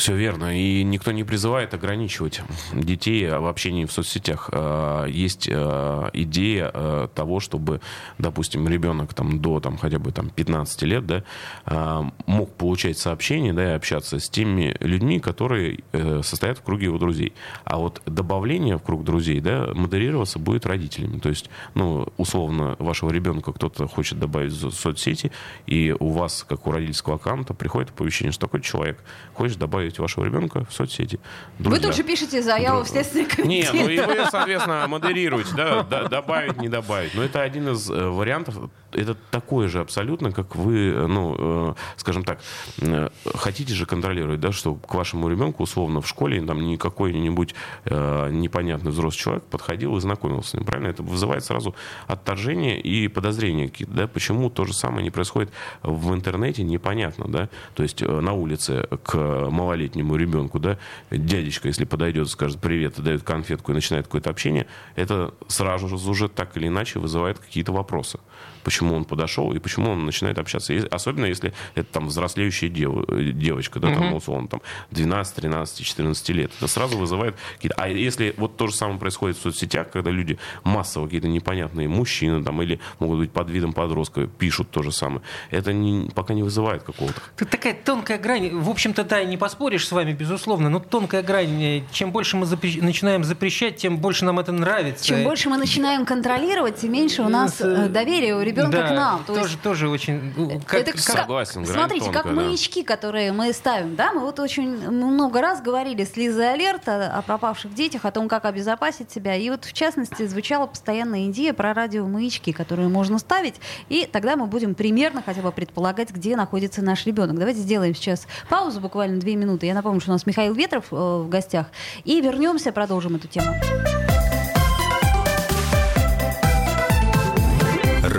Все 0.00 0.16
верно. 0.16 0.58
И 0.58 0.82
никто 0.82 1.12
не 1.12 1.24
призывает 1.24 1.74
ограничивать 1.74 2.40
детей 2.72 3.28
в 3.28 3.46
общении 3.46 3.84
в 3.84 3.92
соцсетях. 3.92 4.48
А, 4.50 5.04
Есть 5.04 5.46
а, 5.52 6.08
идея 6.14 6.70
а, 6.72 7.08
того, 7.08 7.38
чтобы, 7.38 7.82
допустим, 8.16 8.66
ребенок 8.66 9.12
там, 9.12 9.42
до 9.42 9.60
там, 9.60 9.76
хотя 9.76 9.98
бы 9.98 10.10
там, 10.10 10.30
15 10.30 10.82
лет 10.84 11.04
да, 11.06 12.12
мог 12.24 12.50
получать 12.54 12.96
сообщения 12.96 13.52
да, 13.52 13.72
и 13.72 13.76
общаться 13.76 14.20
с 14.20 14.30
теми 14.30 14.74
людьми, 14.80 15.20
которые 15.20 15.80
э, 15.92 16.22
состоят 16.24 16.56
в 16.56 16.62
круге 16.62 16.86
его 16.86 16.96
друзей. 16.96 17.34
А 17.64 17.76
вот 17.76 18.00
добавление 18.06 18.78
в 18.78 18.82
круг 18.82 19.04
друзей 19.04 19.40
да, 19.40 19.68
модерироваться 19.74 20.38
будет 20.38 20.64
родителями. 20.64 21.18
То 21.18 21.28
есть, 21.28 21.50
ну, 21.74 22.08
условно, 22.16 22.74
вашего 22.78 23.10
ребенка 23.10 23.52
кто-то 23.52 23.86
хочет 23.86 24.18
добавить 24.18 24.52
в 24.52 24.70
соцсети, 24.70 25.30
и 25.66 25.94
у 26.00 26.08
вас, 26.08 26.46
как 26.48 26.66
у 26.66 26.72
родительского 26.72 27.16
аккаунта, 27.16 27.52
приходит 27.52 27.90
оповещение, 27.90 28.32
что 28.32 28.46
такой 28.46 28.62
человек 28.62 29.04
хочет 29.34 29.58
добавить 29.58 29.89
вашего 29.98 30.24
ребенка 30.24 30.64
в 30.68 30.72
соцсети. 30.72 31.18
Вы 31.58 31.64
Друзья. 31.64 31.86
тут 31.86 31.96
же 31.96 32.02
пишете 32.04 32.42
заяву 32.42 32.82
в 32.84 32.88
Следственный 32.88 33.24
Не, 33.44 33.62
комитет. 33.62 33.72
ну 33.74 33.88
и 33.88 34.00
вы, 34.00 34.24
соответственно, 34.30 34.86
модерируете, 34.88 35.54
да, 35.56 35.82
д- 35.82 36.08
добавить, 36.08 36.56
не 36.58 36.68
добавить. 36.68 37.14
Но 37.14 37.22
это 37.22 37.40
один 37.42 37.68
из 37.70 37.90
э, 37.90 38.08
вариантов. 38.08 38.56
Это 38.92 39.14
такой 39.30 39.68
же 39.68 39.80
абсолютно, 39.80 40.32
как 40.32 40.56
вы, 40.56 40.88
э, 40.88 41.06
ну, 41.06 41.36
э, 41.70 41.74
скажем 41.96 42.24
так, 42.24 42.40
э, 42.80 43.08
хотите 43.34 43.74
же 43.74 43.86
контролировать, 43.86 44.40
да, 44.40 44.52
что 44.52 44.74
к 44.74 44.94
вашему 44.94 45.28
ребенку, 45.28 45.62
условно, 45.62 46.00
в 46.00 46.08
школе 46.08 46.40
там 46.42 46.60
не 46.66 46.76
какой-нибудь 46.76 47.54
э, 47.84 48.28
непонятный 48.32 48.90
взрослый 48.90 49.20
человек 49.20 49.44
подходил 49.44 49.96
и 49.96 50.00
знакомился 50.00 50.50
с 50.50 50.54
ним, 50.54 50.64
правильно? 50.64 50.88
Это 50.90 51.02
вызывает 51.02 51.44
сразу 51.44 51.74
отторжение 52.06 52.80
и 52.80 53.08
подозрения 53.08 53.68
какие-то, 53.68 53.92
да, 53.94 54.06
почему 54.08 54.50
то 54.50 54.64
же 54.64 54.72
самое 54.74 55.04
не 55.04 55.10
происходит 55.10 55.50
в 55.82 56.12
интернете, 56.14 56.62
непонятно, 56.62 57.26
да, 57.28 57.48
то 57.74 57.82
есть 57.82 58.02
э, 58.02 58.06
на 58.20 58.32
улице 58.32 58.88
к 59.04 59.14
малолетнему 59.50 59.79
ребенку, 60.16 60.58
да, 60.58 60.78
дядечка, 61.10 61.68
если 61.68 61.84
подойдет, 61.84 62.28
скажет 62.28 62.60
привет, 62.60 62.98
и 62.98 63.02
дает 63.02 63.22
конфетку 63.22 63.72
и 63.72 63.74
начинает 63.74 64.06
какое-то 64.06 64.30
общение, 64.30 64.66
это 64.96 65.34
сразу 65.48 65.88
же 65.88 65.96
уже 65.96 66.28
так 66.28 66.56
или 66.56 66.68
иначе 66.68 66.98
вызывает 66.98 67.38
какие-то 67.38 67.72
вопросы. 67.72 68.18
Почему 68.62 68.94
он 68.94 69.04
подошел 69.04 69.52
и 69.52 69.58
почему 69.58 69.90
он 69.90 70.04
начинает 70.06 70.38
общаться. 70.38 70.72
И 70.72 70.86
Особенно 70.90 71.26
если 71.26 71.52
это 71.74 71.92
там 71.92 72.08
взрослеющая 72.08 72.68
дев- 72.68 73.04
э, 73.08 73.32
девочка, 73.32 73.78
да, 73.80 73.88
там, 73.94 74.10
ну, 74.10 74.16
условно, 74.16 74.48
там 74.48 74.62
12, 74.90 75.34
13, 75.36 75.84
14 75.86 76.28
лет. 76.30 76.50
Это 76.56 76.66
сразу 76.68 76.98
вызывает 76.98 77.36
какие-то... 77.56 77.74
А 77.76 77.88
если 77.88 78.34
вот 78.36 78.56
то 78.56 78.66
же 78.66 78.74
самое 78.74 78.98
происходит 78.98 79.36
в 79.36 79.42
соцсетях, 79.42 79.90
когда 79.90 80.10
люди 80.10 80.38
массово 80.64 81.04
какие-то 81.06 81.28
непонятные 81.28 81.88
мужчины 81.88 82.42
там 82.42 82.60
или 82.62 82.80
могут 82.98 83.18
быть 83.18 83.32
под 83.32 83.50
видом 83.50 83.72
подростка 83.72 84.26
пишут 84.26 84.70
то 84.70 84.82
же 84.82 84.92
самое, 84.92 85.22
это 85.50 85.72
не, 85.72 86.08
пока 86.10 86.34
не 86.34 86.42
вызывает 86.42 86.82
какого-то 86.82 87.20
Тут 87.36 87.50
такая 87.50 87.74
тонкая 87.74 88.18
грань. 88.18 88.50
В 88.58 88.68
общем-то, 88.70 89.04
да, 89.04 89.24
не 89.24 89.36
поспоришь 89.36 89.86
с 89.86 89.92
вами, 89.92 90.12
безусловно, 90.12 90.68
но 90.68 90.80
тонкая 90.80 91.22
грань. 91.22 91.62
Э, 91.62 91.82
Чем 91.92 92.10
больше 92.12 92.36
мы 92.36 92.46
запре- 92.46 92.82
начинаем 92.82 93.24
запрещать, 93.24 93.76
тем 93.76 93.98
больше 93.98 94.24
нам 94.24 94.38
это 94.38 94.52
нравится. 94.52 95.04
Чем 95.04 95.24
больше 95.24 95.48
мы 95.48 95.56
начинаем 95.56 96.04
контролировать, 96.06 96.76
тем 96.80 96.92
меньше 96.92 97.22
у 97.22 97.28
нас 97.28 97.60
э, 97.60 97.88
доверия 97.88 98.34
у 98.36 98.42
ребенка 98.50 98.78
Да, 98.78 98.86
к 98.88 98.90
нам. 98.92 99.24
То 99.24 99.34
тоже, 99.34 99.48
есть 99.50 99.62
тоже 99.62 99.88
очень... 99.88 100.32
ну, 100.36 100.60
как- 100.66 100.80
это 100.80 100.92
как- 100.92 101.02
как- 101.04 101.16
Согласен, 101.20 101.64
Смотрите, 101.66 102.06
как 102.12 102.22
тонкая, 102.24 102.34
да. 102.34 102.40
маячки, 102.42 102.82
которые 102.82 103.32
мы 103.32 103.52
ставим, 103.52 103.96
да, 103.96 104.12
мы 104.12 104.20
вот 104.20 104.38
очень 104.40 104.68
много 104.90 105.40
раз 105.40 105.60
говорили 105.62 106.04
с 106.04 106.16
Лизой 106.16 106.52
Алерта 106.52 107.12
о 107.14 107.22
пропавших 107.22 107.74
детях, 107.74 108.04
о 108.04 108.10
том, 108.10 108.28
как 108.28 108.44
обезопасить 108.44 109.10
себя, 109.10 109.34
и 109.36 109.48
вот 109.50 109.64
в 109.64 109.72
частности 109.72 110.26
звучала 110.26 110.66
постоянная 110.66 111.26
идея 111.26 111.52
про 111.52 111.74
радиомаячки, 111.74 112.52
которые 112.52 112.88
можно 112.88 113.18
ставить, 113.18 113.54
и 113.88 114.06
тогда 114.10 114.36
мы 114.36 114.46
будем 114.46 114.74
примерно 114.74 115.22
хотя 115.24 115.40
бы 115.42 115.52
предполагать, 115.52 116.10
где 116.10 116.36
находится 116.36 116.82
наш 116.82 117.06
ребенок. 117.06 117.38
Давайте 117.38 117.60
сделаем 117.60 117.94
сейчас 117.94 118.26
паузу, 118.48 118.80
буквально 118.80 119.18
две 119.20 119.36
минуты. 119.36 119.66
Я 119.66 119.74
напомню, 119.74 120.00
что 120.00 120.10
у 120.10 120.14
нас 120.14 120.26
Михаил 120.26 120.54
Ветров 120.54 120.86
э, 120.90 120.96
в 120.96 121.28
гостях, 121.28 121.66
и 122.04 122.20
вернемся, 122.20 122.72
продолжим 122.72 123.16
эту 123.16 123.28
тему. 123.28 123.54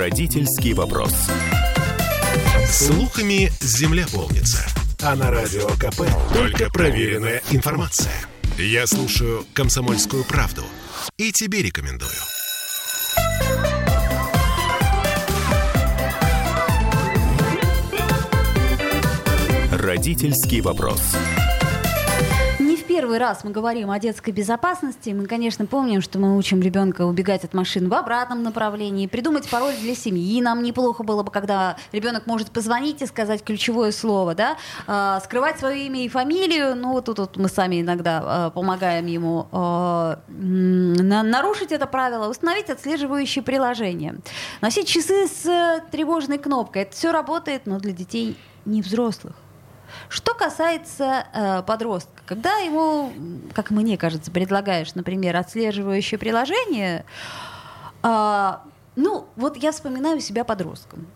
Родительский 0.02 0.74
вопрос. 0.74 1.14
Слухами 2.68 3.52
земля 3.62 4.08
полнится. 4.12 4.66
А 5.00 5.16
на 5.16 5.30
радио 5.30 5.68
КП 5.78 6.10
только 6.34 6.72
проверенная 6.72 7.44
информация. 7.52 8.12
Я 8.58 8.88
слушаю 8.88 9.46
«Комсомольскую 9.54 10.24
правду» 10.24 10.64
и 11.18 11.32
тебе 11.32 11.62
рекомендую. 11.62 12.10
Родительский 19.72 20.62
вопрос. 20.62 21.16
Первый 23.02 23.18
раз 23.18 23.44
мы 23.44 23.50
говорим 23.50 23.90
о 23.90 23.98
детской 23.98 24.30
безопасности. 24.30 25.10
Мы, 25.10 25.26
конечно, 25.26 25.66
помним, 25.66 26.02
что 26.02 26.20
мы 26.20 26.38
учим 26.38 26.62
ребенка 26.62 27.02
убегать 27.02 27.44
от 27.44 27.56
машин 27.56 27.90
в 27.90 27.94
обратном 27.96 28.44
направлении, 28.44 29.08
придумать 29.08 29.50
пароль 29.50 29.74
для 29.82 29.96
семьи. 29.96 30.40
Нам 30.40 30.62
неплохо 30.62 31.02
было 31.02 31.24
бы, 31.24 31.32
когда 31.32 31.78
ребенок 31.92 32.28
может 32.28 32.52
позвонить 32.52 33.02
и 33.02 33.08
сказать 33.08 33.44
ключевое 33.44 33.92
слово, 33.92 34.36
да, 34.36 34.56
А, 34.86 35.20
скрывать 35.22 35.58
свое 35.58 35.88
имя 35.88 36.06
и 36.06 36.10
фамилию. 36.10 36.76
Ну, 36.76 37.02
тут 37.02 37.18
вот 37.18 37.38
мы 37.38 37.50
сами 37.50 37.82
иногда 37.82 38.22
а, 38.24 38.50
помогаем 38.52 39.08
ему 39.08 39.48
а, 39.52 40.20
на- 40.28 41.24
нарушить 41.24 41.72
это 41.72 41.88
правило, 41.88 42.30
установить 42.30 42.70
отслеживающие 42.70 43.44
приложения, 43.44 44.18
носить 44.62 44.88
часы 44.88 45.28
с 45.28 45.48
э, 45.48 45.82
тревожной 45.92 46.38
кнопкой. 46.38 46.84
Это 46.84 46.92
все 46.96 47.12
работает, 47.12 47.66
но 47.66 47.80
для 47.80 47.94
детей 47.94 48.38
не 48.66 48.84
взрослых. 48.84 49.34
Что 50.10 50.34
касается 50.34 51.26
э, 51.34 51.64
подростка, 51.64 52.22
когда 52.26 52.58
ему, 52.58 53.12
как 53.54 53.72
мне 53.72 53.98
кажется, 53.98 54.32
предлагаешь, 54.32 54.94
например, 54.96 55.36
отслеживающее 55.38 56.18
приложение, 56.18 57.06
а, 58.04 58.64
ну, 58.96 59.26
вот 59.36 59.58
я 59.58 59.72
вспоминаю 59.72 60.20
себя 60.20 60.44
подростком. 60.44 61.08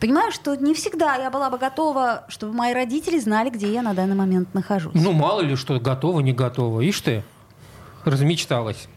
Понимаю, 0.00 0.32
что 0.32 0.54
не 0.54 0.74
всегда 0.74 1.16
я 1.16 1.30
была 1.30 1.50
бы 1.50 1.58
готова, 1.58 2.24
чтобы 2.28 2.52
мои 2.52 2.74
родители 2.74 3.18
знали, 3.18 3.50
где 3.50 3.72
я 3.72 3.82
на 3.82 3.94
данный 3.94 4.16
момент 4.16 4.52
нахожусь. 4.52 4.92
Ну, 4.94 5.12
мало 5.12 5.40
ли 5.40 5.56
что, 5.56 5.78
готово, 5.78 6.20
не 6.20 6.32
готово. 6.32 6.80
Ишь 6.80 7.00
ты, 7.00 7.22
размечталась. 8.04 8.88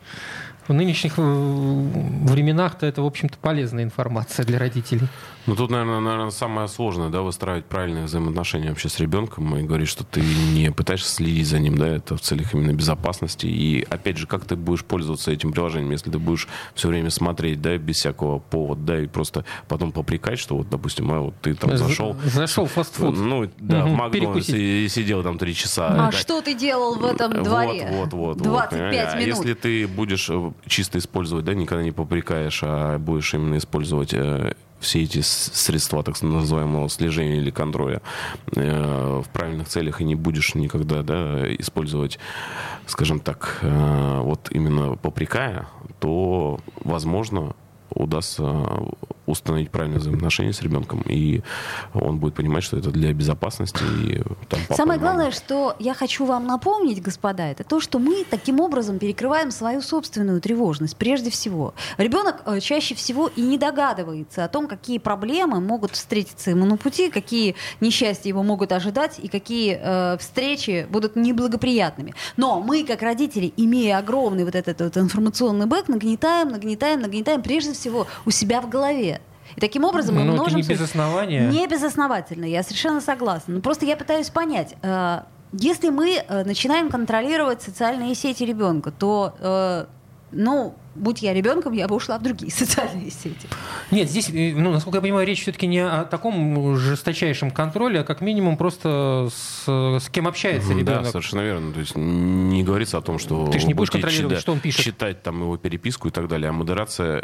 В 0.67 0.73
нынешних 0.73 1.13
э, 1.17 1.21
временах-то 1.21 2.85
это, 2.85 3.01
в 3.01 3.05
общем-то, 3.05 3.37
полезная 3.37 3.83
информация 3.83 4.45
для 4.45 4.59
родителей. 4.59 5.07
Ну, 5.47 5.55
тут, 5.55 5.71
наверное, 5.71 6.01
наверное, 6.01 6.29
самое 6.29 6.67
сложное, 6.67 7.07
да, 7.07 7.21
выстраивать 7.21 7.63
правильные 7.65 8.03
взаимоотношения 8.03 8.67
вообще 8.67 8.89
с 8.89 8.99
ребенком 8.99 9.55
и 9.55 9.63
говорить, 9.63 9.87
что 9.87 10.03
ты 10.03 10.21
не 10.21 10.73
пытаешься 10.73 11.09
следить 11.09 11.47
за 11.47 11.59
ним, 11.59 11.77
да, 11.77 11.87
это 11.87 12.17
в 12.17 12.21
целях 12.21 12.53
именно 12.53 12.73
безопасности. 12.73 13.45
И, 13.45 13.87
опять 13.89 14.17
же, 14.17 14.27
как 14.27 14.43
ты 14.43 14.57
будешь 14.57 14.83
пользоваться 14.83 15.31
этим 15.31 15.53
приложением, 15.53 15.91
если 15.91 16.11
ты 16.11 16.19
будешь 16.19 16.49
все 16.75 16.89
время 16.89 17.09
смотреть, 17.11 17.61
да, 17.61 17.77
без 17.77 17.95
всякого 17.95 18.39
повода, 18.39 18.81
да, 18.81 18.99
и 18.99 19.07
просто 19.07 19.45
потом 19.69 19.93
попрекать, 19.93 20.37
что 20.37 20.57
вот, 20.57 20.69
допустим, 20.69 21.09
а 21.13 21.21
вот 21.21 21.35
ты 21.41 21.55
там 21.55 21.77
зашел... 21.77 22.17
Зашел 22.25 22.65
в 22.65 22.71
фастфуд. 22.73 23.17
Ну, 23.17 23.49
да, 23.57 23.85
в 23.85 23.87
Мгм, 23.87 23.95
Макдональдс 23.95 24.49
и, 24.49 24.83
и 24.83 24.89
сидел 24.89 25.23
там 25.23 25.37
три 25.37 25.55
часа. 25.55 26.07
а 26.07 26.09
Это- 26.09 26.17
что 26.17 26.41
ты 26.41 26.55
делал 26.55 26.95
в 26.95 27.05
этом 27.05 27.41
дворе? 27.41 27.87
Вот, 27.91 28.11
вот, 28.11 28.37
вот. 28.37 28.43
25 28.43 29.13
а 29.13 29.15
минут. 29.15 29.27
если 29.27 29.53
ты 29.53 29.87
будешь 29.87 30.29
э, 30.29 30.51
чисто 30.67 30.97
использовать, 30.97 31.45
да, 31.45 31.53
никогда 31.53 31.85
не 31.85 31.93
попрекаешь, 31.93 32.59
а 32.63 32.97
будешь 32.97 33.33
именно 33.33 33.57
использовать 33.57 34.13
э, 34.13 34.53
все 34.79 35.03
эти 35.03 35.21
средства 35.21 36.03
так 36.03 36.21
называемого 36.21 36.89
слежения 36.89 37.37
или 37.37 37.51
контроля 37.51 38.01
э, 38.55 39.21
в 39.25 39.29
правильных 39.29 39.67
целях 39.67 40.01
и 40.01 40.03
не 40.03 40.15
будешь 40.15 40.55
никогда 40.55 41.03
да, 41.03 41.53
использовать, 41.55 42.19
скажем 42.85 43.19
так, 43.19 43.59
э, 43.61 44.19
вот 44.21 44.49
именно 44.51 44.95
попрекая, 44.95 45.67
то, 45.99 46.59
возможно, 46.83 47.55
удастся 47.89 48.65
установить 49.27 49.69
правильные 49.69 49.99
взаимоотношения 49.99 50.53
с 50.53 50.61
ребенком, 50.61 51.03
и 51.05 51.41
он 51.93 52.17
будет 52.17 52.33
понимать, 52.33 52.63
что 52.63 52.77
это 52.77 52.89
для 52.89 53.13
безопасности. 53.13 53.83
И, 54.03 54.21
там, 54.47 54.59
папа, 54.67 54.75
Самое 54.75 54.99
мама. 54.99 55.11
главное, 55.11 55.31
что 55.31 55.75
я 55.79 55.93
хочу 55.93 56.25
вам 56.25 56.47
напомнить, 56.47 57.01
господа, 57.01 57.47
это 57.47 57.63
то, 57.63 57.79
что 57.79 57.99
мы 57.99 58.25
таким 58.27 58.59
образом 58.59 58.99
перекрываем 58.99 59.51
свою 59.51 59.81
собственную 59.81 60.41
тревожность, 60.41 60.95
прежде 60.95 61.29
всего. 61.29 61.73
Ребенок 61.97 62.41
э, 62.45 62.59
чаще 62.61 62.95
всего 62.95 63.27
и 63.27 63.41
не 63.41 63.57
догадывается 63.57 64.45
о 64.45 64.47
том, 64.47 64.67
какие 64.67 64.97
проблемы 64.97 65.59
могут 65.59 65.91
встретиться 65.91 66.49
ему 66.49 66.65
на 66.65 66.77
пути, 66.77 67.09
какие 67.09 67.55
несчастья 67.81 68.29
его 68.29 68.43
могут 68.43 68.71
ожидать 68.71 69.19
и 69.19 69.27
какие 69.27 69.79
э, 69.81 70.17
встречи 70.19 70.87
будут 70.89 71.15
неблагоприятными. 71.17 72.13
Но 72.37 72.61
мы, 72.61 72.85
как 72.85 73.01
родители, 73.01 73.53
имея 73.57 73.97
огромный 73.97 74.45
вот 74.45 74.55
этот 74.55 74.79
вот 74.79 74.97
информационный 74.97 75.65
бэк, 75.65 75.89
нагнетаем, 75.89 76.49
нагнетаем, 76.49 77.01
нагнетаем 77.01 77.41
прежде 77.41 77.73
всего 77.73 78.07
у 78.25 78.31
себя 78.31 78.61
в 78.61 78.69
голове. 78.69 79.16
И 79.57 79.59
таким 79.59 79.83
образом 79.83 80.15
мы 80.15 80.23
Ну, 80.23 80.33
это 80.33 80.41
множим... 80.43 80.57
не 80.59 80.63
без 80.63 80.79
основания. 80.81 81.47
Не 81.49 81.67
безосновательно, 81.67 82.45
я 82.45 82.61
совершенно 82.63 83.01
согласна. 83.01 83.55
Но 83.55 83.61
просто 83.61 83.85
я 83.87 83.97
пытаюсь 83.97 84.29
понять, 84.29 84.75
э, 84.83 85.21
если 85.51 85.89
мы 85.89 86.17
э, 86.27 86.43
начинаем 86.43 86.89
контролировать 86.91 87.63
социальные 87.63 88.13
сети 88.13 88.43
ребенка, 88.43 88.91
то 88.91 89.33
э, 89.39 89.85
ну, 90.31 90.75
будь 90.93 91.23
я 91.23 91.33
ребенком, 91.33 91.71
я 91.73 91.87
бы 91.87 91.95
ушла 91.95 92.19
в 92.19 92.21
другие 92.21 92.51
социальные 92.55 93.09
сети. 93.09 93.47
Нет, 93.89 94.07
здесь, 94.11 94.29
э, 94.29 94.53
ну, 94.55 94.71
насколько 94.71 94.97
я 94.97 95.01
понимаю, 95.01 95.25
речь 95.25 95.41
все-таки 95.41 95.65
не 95.65 95.79
о 95.79 96.05
таком 96.05 96.77
жесточайшем 96.77 97.49
контроле, 97.49 98.01
а 98.01 98.03
как 98.03 98.21
минимум 98.21 98.57
просто 98.57 99.29
с, 99.33 99.63
с 100.03 100.09
кем 100.09 100.27
общается 100.27 100.71
ребенок. 100.73 101.05
Да, 101.05 101.09
совершенно 101.09 101.41
верно. 101.41 101.73
То 101.73 101.79
есть 101.79 101.95
не 101.95 102.63
говорится 102.63 102.99
о 102.99 103.01
том, 103.01 103.17
что 103.17 103.47
Ты 103.47 103.57
же 103.57 103.65
не 103.65 103.73
будешь 103.73 103.89
контролировать, 103.89 104.33
читать- 104.33 104.41
что 104.43 104.51
он 104.51 104.59
пишет. 104.59 104.85
читать 104.85 105.23
там 105.23 105.41
его 105.41 105.57
переписку 105.57 106.09
и 106.09 106.11
так 106.11 106.27
далее, 106.27 106.49
а 106.49 106.53
модерация 106.53 107.23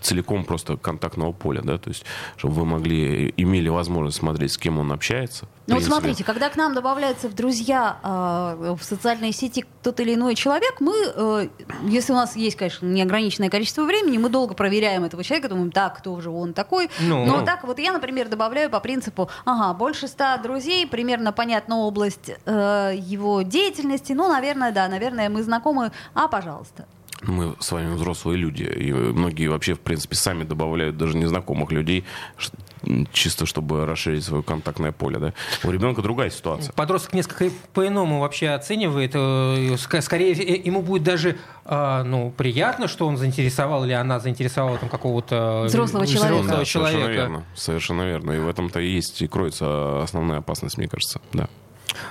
целиком 0.00 0.44
просто 0.44 0.76
контактного 0.76 1.32
поля, 1.32 1.62
да, 1.62 1.78
то 1.78 1.90
есть, 1.90 2.04
чтобы 2.36 2.54
вы 2.54 2.64
могли, 2.64 3.32
имели 3.36 3.68
возможность 3.68 4.18
смотреть, 4.18 4.52
с 4.52 4.58
кем 4.58 4.78
он 4.78 4.92
общается. 4.92 5.46
Ну 5.66 5.74
вот 5.74 5.84
смотрите, 5.84 6.22
когда 6.22 6.48
к 6.48 6.56
нам 6.56 6.74
добавляется 6.74 7.28
в 7.28 7.34
друзья 7.34 7.98
э, 8.02 8.76
в 8.78 8.84
социальные 8.84 9.32
сети 9.32 9.64
тот 9.82 9.98
или 9.98 10.14
иной 10.14 10.36
человек, 10.36 10.76
мы, 10.80 10.94
э, 10.94 11.48
если 11.84 12.12
у 12.12 12.16
нас 12.16 12.36
есть, 12.36 12.56
конечно, 12.56 12.86
неограниченное 12.86 13.50
количество 13.50 13.84
времени, 13.84 14.18
мы 14.18 14.28
долго 14.28 14.54
проверяем 14.54 15.04
этого 15.04 15.24
человека, 15.24 15.48
думаем, 15.48 15.72
так, 15.72 15.98
кто 15.98 16.20
же 16.20 16.30
он 16.30 16.52
такой. 16.52 16.88
Ну. 17.00 17.24
Но 17.26 17.44
так 17.44 17.64
вот 17.64 17.78
я, 17.80 17.92
например, 17.92 18.28
добавляю 18.28 18.70
по 18.70 18.78
принципу, 18.78 19.28
ага, 19.44 19.74
больше 19.74 20.06
ста 20.06 20.38
друзей, 20.38 20.86
примерно 20.86 21.32
понятна 21.32 21.78
область 21.78 22.30
э, 22.44 22.92
его 22.96 23.42
деятельности, 23.42 24.12
ну, 24.12 24.28
наверное, 24.28 24.70
да, 24.70 24.88
наверное, 24.88 25.28
мы 25.28 25.42
знакомы, 25.42 25.90
а, 26.14 26.28
пожалуйста. 26.28 26.86
Мы 27.22 27.54
с 27.60 27.72
вами 27.72 27.94
взрослые 27.94 28.36
люди, 28.36 28.62
и 28.62 28.92
многие 28.92 29.48
вообще, 29.48 29.74
в 29.74 29.80
принципе, 29.80 30.14
сами 30.16 30.44
добавляют 30.44 30.98
даже 30.98 31.16
незнакомых 31.16 31.72
людей, 31.72 32.04
чисто 33.12 33.46
чтобы 33.46 33.86
расширить 33.86 34.22
свое 34.22 34.42
контактное 34.42 34.92
поле, 34.92 35.18
да. 35.18 35.32
У 35.64 35.70
ребенка 35.70 36.02
другая 36.02 36.28
ситуация. 36.30 36.72
Подросток 36.74 37.14
несколько 37.14 37.50
по-иному 37.72 38.20
вообще 38.20 38.50
оценивает. 38.50 39.12
э, 39.14 39.18
ск- 39.76 40.02
Скорее, 40.02 40.34
э, 40.34 40.60
ему 40.62 40.82
будет 40.82 41.02
даже 41.04 41.38
э, 41.64 42.02
ну, 42.04 42.32
приятно, 42.36 42.86
что 42.86 43.06
он 43.08 43.16
заинтересовал 43.16 43.84
или 43.86 43.92
она 43.92 44.20
заинтересовала 44.20 44.76
там, 44.78 44.88
какого-то 44.90 45.62
Взрослого 45.66 46.06
человека. 46.06 46.26
взрослого 46.34 46.48
Да, 46.48 46.54
совершенно 46.66 46.90
человека. 46.90 47.12
верно. 47.12 47.44
Совершенно 47.56 48.02
верно. 48.02 48.32
И 48.32 48.38
в 48.38 48.48
этом-то 48.48 48.78
и 48.78 48.88
есть 48.88 49.22
и 49.22 49.26
кроется 49.26 50.02
основная 50.02 50.38
опасность, 50.38 50.76
мне 50.76 50.86
кажется. 50.86 51.20
Да. 51.32 51.48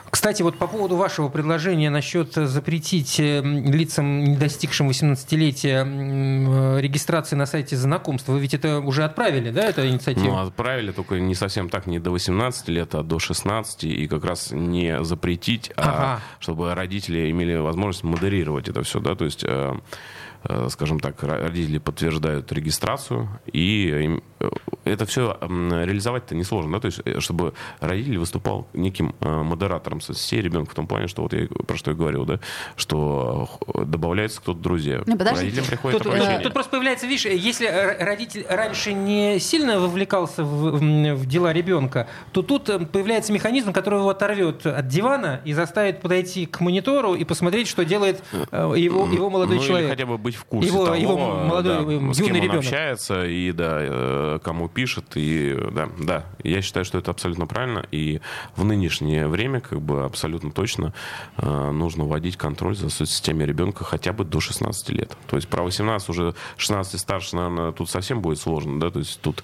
Кстати, 0.10 0.42
вот 0.42 0.58
по 0.58 0.68
поводу 0.68 0.96
вашего 0.96 1.30
предложения 1.30 1.90
насчет 1.90 2.34
запретить 2.34 3.20
э, 3.20 3.42
лицам, 3.42 4.24
не 4.24 4.36
достигшим 4.38 4.90
18-летия, 4.90 5.82
м, 5.82 6.78
э, 6.78 6.82
регистрации 6.82 7.36
на 7.36 7.46
сайте 7.46 7.76
знакомств, 7.76 8.28
вы 8.30 8.40
ведь 8.40 8.54
это 8.54 8.80
уже 8.80 9.04
отправили, 9.04 9.52
да, 9.52 9.66
эту 9.66 9.88
инициативу? 9.88 10.28
Ну, 10.28 10.38
отправили 10.38 10.92
только 10.92 11.20
не 11.20 11.36
совсем 11.36 11.70
так, 11.70 11.88
не 11.88 12.00
до 12.00 12.12
18 12.12 12.68
лет, 12.70 12.96
а 12.96 13.04
до 13.04 13.20
16, 13.20 13.84
и 13.84 14.08
как 14.08 14.26
раз 14.26 14.52
не 14.52 15.04
запретить, 15.04 15.72
а 15.76 15.82
Ага. 16.16 16.22
чтобы 16.40 16.74
родители 16.74 17.30
имели 17.32 17.56
возможность 17.56 18.04
модерировать 18.04 18.68
это 18.70 18.84
все, 18.84 19.00
да, 19.00 19.16
то 19.16 19.26
есть, 19.26 19.44
э, 19.44 19.74
скажем 20.70 21.00
так, 21.00 21.22
ро- 21.24 21.42
родители 21.42 21.78
подтверждают 21.78 22.52
регистрацию, 22.52 23.28
и 23.52 24.20
э, 24.40 24.50
это 24.84 25.06
все 25.06 25.38
реализовать-то 25.42 26.36
несложно, 26.36 26.74
да, 26.74 26.80
то 26.80 26.86
есть, 26.88 27.02
э, 27.06 27.20
чтобы 27.20 27.54
родитель 27.80 28.18
выступал 28.18 28.68
неким 28.74 29.16
э, 29.20 29.28
модератором 29.44 30.02
соцсетей 30.02 30.42
ребенка 30.42 30.72
в 30.72 30.76
том 30.76 30.88
плане, 30.88 31.08
что 31.08 31.24
вот 31.24 31.34
я 31.34 31.48
про 31.48 31.76
что 31.78 31.92
я 31.92 31.98
говорил, 31.98 32.26
да, 32.26 32.40
что 32.76 33.50
э, 33.74 33.86
добавляется 33.86 34.42
кто-то 34.42 34.60
друзья. 34.60 35.02
Ну. 35.06 35.18
Родителям 35.18 35.66
приходит 35.66 35.98
Тут, 35.98 36.08
э, 36.08 36.10
обращение. 36.16 36.40
тут 36.42 36.54
просто 36.54 36.72
появляется, 36.72 37.08
видишь, 37.08 37.26
если 37.26 37.66
родитель 38.00 38.46
раньше 38.50 38.94
не 38.94 39.40
сильно 39.40 39.80
вовлекался 39.80 40.44
в, 40.44 40.78
в- 40.80 41.26
дела 41.26 41.54
ребенка, 41.54 42.08
то 42.32 42.42
тут 42.42 42.70
э, 42.70 42.80
появляется 42.86 43.34
механизм, 43.34 43.74
который 43.74 44.00
его 44.00 44.10
оторвет 44.10 44.66
от 44.66 44.88
дивана 44.88 45.42
и 45.46 45.54
заставит 45.54 46.02
подойти 46.02 46.46
к 46.46 46.60
монитору 46.62 47.16
и 47.16 47.24
посмотреть, 47.24 47.68
что 47.68 47.84
делает 47.86 48.24
э, 48.52 48.74
его, 48.78 49.06
его 49.08 49.30
молодой 49.30 49.58
ну, 49.58 49.64
человек. 49.64 49.88
Или 49.88 49.92
хотя 49.96 50.06
бы 50.06 50.18
быть 50.18 50.35
в 50.36 50.46
курсе 50.46 50.70
Его- 50.70 50.86
того, 50.86 50.96
его 50.96 51.18
молодой, 51.18 51.86
да, 51.86 52.10
э, 52.10 52.14
с 52.14 52.18
кем 52.18 52.28
он 52.28 52.36
ребенок. 52.36 52.58
общается 52.58 53.26
и 53.26 53.52
да, 53.52 53.78
э, 53.82 54.40
кому 54.44 54.70
пишет. 54.70 55.06
И 55.16 55.58
да, 55.72 55.90
да, 56.00 56.26
я 56.44 56.62
считаю, 56.62 56.86
что 56.86 56.98
это 56.98 57.12
абсолютно 57.12 57.48
правильно. 57.48 57.86
И 57.92 58.22
в 58.56 58.64
нынешнее 58.64 59.28
время 59.28 59.60
как 59.62 59.82
бы 59.82 60.04
абсолютно 60.06 60.52
точно 60.52 60.94
э, 61.38 61.72
нужно 61.72 62.06
вводить 62.06 62.38
контроль 62.38 62.76
за 62.76 62.90
соцсетями 62.90 63.44
ребенка 63.44 63.84
хотя 63.84 64.14
бы 64.14 64.24
до 64.26 64.40
16 64.40 64.90
лет. 64.90 65.18
То 65.28 65.36
есть 65.36 65.48
про 65.48 65.64
18 65.64 66.10
уже 66.10 66.36
16 66.58 66.94
и 66.96 66.98
старше, 66.98 67.36
наверное, 67.36 67.72
тут 67.72 67.90
совсем 67.90 68.22
будет 68.22 68.40
сложно, 68.40 68.80
да, 68.80 68.90
то 68.90 69.00
есть 69.00 69.20
тут 69.22 69.44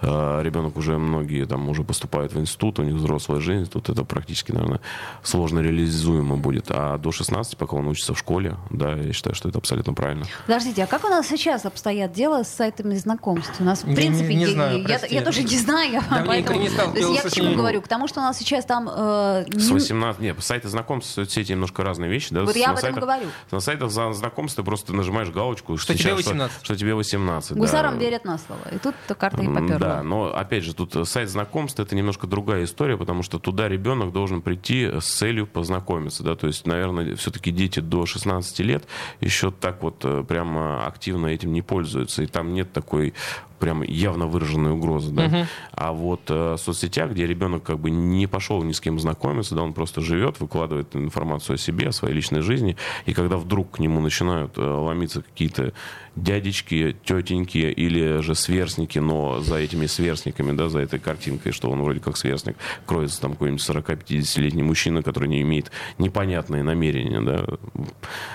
э, 0.00 0.40
ребенок 0.42 0.76
уже 0.76 0.98
многие 0.98 1.46
там 1.46 1.68
уже 1.68 1.84
поступают 1.84 2.32
в 2.32 2.40
институт, 2.40 2.78
у 2.78 2.82
них 2.82 2.94
взрослая 2.94 3.40
жизнь, 3.40 3.70
тут 3.70 3.88
это 3.88 4.04
практически, 4.04 4.52
наверное, 4.52 4.80
сложно 5.22 5.60
реализуемо 5.60 6.36
будет. 6.36 6.66
А 6.70 6.98
до 6.98 7.12
16, 7.12 7.56
пока 7.56 7.76
он 7.76 7.86
учится 7.88 8.14
в 8.14 8.18
школе, 8.18 8.56
да, 8.70 8.94
я 8.94 9.12
считаю, 9.12 9.34
что 9.34 9.48
это 9.48 9.58
абсолютно 9.58 9.94
правильно. 9.94 10.21
Подождите, 10.46 10.84
а 10.84 10.86
как 10.86 11.04
у 11.04 11.08
нас 11.08 11.26
сейчас 11.28 11.64
обстоят 11.66 12.12
дела 12.12 12.44
с 12.44 12.48
сайтами 12.48 12.94
знакомств? 12.94 13.54
У 13.60 13.64
нас, 13.64 13.84
в 13.84 13.88
Я 13.88 13.94
принципе, 13.96 14.28
не- 14.28 14.36
не 14.36 14.44
я- 14.44 14.50
знаю, 14.50 14.86
я, 14.88 15.00
я 15.08 15.22
тоже 15.22 15.42
не 15.42 15.56
знаю, 15.58 15.92
я 15.92 16.24
поэтому... 16.26 16.60
не 16.60 16.68
То 16.70 16.92
есть 16.94 17.14
я 17.14 17.22
к 17.22 17.28
с 17.28 17.32
чему 17.32 17.54
говорю? 17.54 17.80
К 17.82 17.88
тому, 17.88 18.08
что 18.08 18.20
у 18.20 18.22
нас 18.22 18.38
сейчас 18.38 18.64
там... 18.64 18.88
э, 18.88 19.44
С 19.50 19.68
не- 19.68 19.72
18, 19.74 20.20
нет, 20.20 20.36
сайты 20.42 20.68
знакомств, 20.68 21.12
соцсети 21.14 21.52
немножко 21.52 21.82
разные 21.82 22.10
вещи. 22.10 22.28
Да? 22.34 22.42
Вот 22.44 22.56
я 22.56 22.68
На 22.68 22.72
об 22.72 22.78
этом 22.78 22.90
сайтах- 22.94 23.00
говорю. 23.02 23.26
На 23.50 23.60
сайтах 23.60 23.90
за 23.90 24.12
знакомств 24.12 24.56
ты 24.56 24.62
просто 24.62 24.92
нажимаешь 24.94 25.30
галочку, 25.30 25.76
Что 25.76 25.94
тебе 25.94 26.04
сейчас- 26.10 26.16
18. 26.26 26.56
Что, 26.62 26.76
тебе 26.76 26.94
18. 26.94 27.56
Гусарам 27.56 27.94
да. 27.94 28.00
верят 28.04 28.24
на 28.24 28.38
слово. 28.38 28.60
И 28.72 28.78
тут-то 28.78 29.14
карта 29.14 29.42
и 29.42 29.46
М, 29.46 29.54
поперла. 29.54 29.78
Да, 29.78 30.02
но 30.02 30.34
опять 30.34 30.64
же, 30.64 30.74
тут 30.74 31.08
сайт 31.08 31.28
знакомств 31.30 31.78
это 31.80 31.94
немножко 31.94 32.26
другая 32.26 32.64
история, 32.64 32.96
потому 32.96 33.22
что 33.22 33.38
туда 33.38 33.68
ребенок 33.68 34.12
должен 34.12 34.42
прийти 34.42 34.90
с 35.00 35.04
целью 35.14 35.46
познакомиться. 35.46 36.22
Да? 36.22 36.36
То 36.36 36.46
есть, 36.46 36.66
наверное, 36.66 37.16
все-таки 37.16 37.50
дети 37.50 37.80
до 37.80 38.06
16 38.06 38.60
лет 38.60 38.84
еще 39.20 39.50
так 39.50 39.82
вот 39.82 40.04
э, 40.04 40.11
прямо 40.28 40.86
активно 40.86 41.28
этим 41.28 41.52
не 41.52 41.62
пользуются. 41.62 42.22
И 42.22 42.26
там 42.26 42.54
нет 42.54 42.72
такой 42.72 43.14
прям 43.62 43.82
явно 43.82 44.26
выраженной 44.26 44.72
угрозы. 44.72 45.12
Да? 45.12 45.46
А 45.70 45.92
вот 45.92 46.22
э, 46.30 46.54
в 46.54 46.58
соцсетях, 46.58 47.12
где 47.12 47.28
ребенок 47.28 47.62
как 47.62 47.78
бы 47.78 47.92
не 47.92 48.26
пошел 48.26 48.60
ни 48.64 48.72
с 48.72 48.80
кем 48.80 48.98
знакомиться, 48.98 49.54
да, 49.54 49.62
он 49.62 49.72
просто 49.72 50.00
живет, 50.00 50.40
выкладывает 50.40 50.96
информацию 50.96 51.54
о 51.54 51.58
себе, 51.58 51.90
о 51.90 51.92
своей 51.92 52.12
личной 52.12 52.40
жизни, 52.40 52.76
и 53.06 53.12
когда 53.14 53.36
вдруг 53.36 53.76
к 53.76 53.78
нему 53.78 54.00
начинают 54.00 54.58
э, 54.58 54.60
ломиться 54.60 55.22
какие-то 55.22 55.72
дядечки, 56.16 56.94
тетеньки 57.04 57.58
или 57.58 58.20
же 58.20 58.34
сверстники, 58.34 58.98
но 58.98 59.40
за 59.40 59.56
этими 59.56 59.86
сверстниками, 59.86 60.52
да, 60.52 60.68
за 60.68 60.80
этой 60.80 60.98
картинкой, 60.98 61.52
что 61.52 61.70
он 61.70 61.82
вроде 61.82 62.00
как 62.00 62.16
сверстник, 62.16 62.56
кроется 62.84 63.20
там 63.20 63.32
какой-нибудь 63.32 63.62
40-50-летний 63.66 64.62
мужчина, 64.62 65.02
который 65.02 65.28
не 65.28 65.40
имеет 65.42 65.70
непонятные 65.98 66.62
намерения, 66.62 67.20
да. 67.20 67.46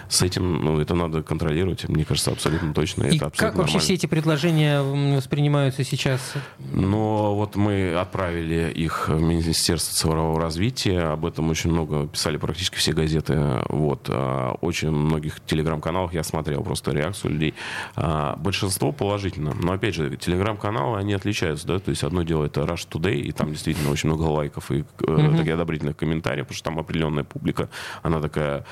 С 0.09 0.21
этим, 0.21 0.63
ну, 0.63 0.79
это 0.79 0.95
надо 0.95 1.21
контролировать, 1.21 1.87
мне 1.87 2.05
кажется, 2.05 2.31
абсолютно 2.31 2.73
точно. 2.73 3.03
И 3.03 3.17
это 3.17 3.27
абсолютно 3.27 3.47
как 3.47 3.55
вообще 3.55 3.73
нормально. 3.73 3.83
все 3.83 3.93
эти 3.93 4.05
предложения 4.05 5.16
воспринимаются 5.17 5.83
сейчас? 5.83 6.33
Но 6.71 7.35
вот 7.35 7.55
мы 7.55 7.93
отправили 7.95 8.71
их 8.71 9.09
в 9.09 9.21
Министерство 9.21 9.93
цифрового 9.93 10.39
развития. 10.39 11.11
Об 11.11 11.25
этом 11.25 11.49
очень 11.49 11.71
много 11.71 12.07
писали 12.07 12.37
практически 12.37 12.77
все 12.77 12.93
газеты. 12.93 13.61
Вот. 13.69 14.07
А, 14.09 14.53
Очень 14.61 14.91
многих 14.91 15.39
телеграм-каналах 15.45 16.13
я 16.13 16.23
смотрел 16.23 16.63
просто 16.63 16.91
реакцию 16.91 17.33
людей. 17.33 17.53
А, 17.95 18.35
Большинство 18.37 18.91
положительно. 18.91 19.53
Но 19.53 19.73
опять 19.73 19.95
же, 19.95 20.15
телеграм-каналы, 20.15 20.99
они 20.99 21.13
отличаются. 21.13 21.67
Да? 21.67 21.79
То 21.79 21.89
есть 21.89 22.03
одно 22.03 22.23
дело 22.23 22.45
это 22.45 22.61
Rush 22.61 22.87
Today, 22.89 23.15
и 23.15 23.31
там 23.31 23.51
действительно 23.51 23.91
очень 23.91 24.09
много 24.09 24.23
лайков 24.23 24.71
и 24.71 24.85
э, 25.07 25.37
таких 25.37 25.53
одобрительных 25.53 25.97
комментариев, 25.97 26.45
потому 26.45 26.55
что 26.55 26.65
там 26.65 26.79
определенная 26.79 27.23
публика, 27.23 27.69
она 28.03 28.21
такая 28.21 28.65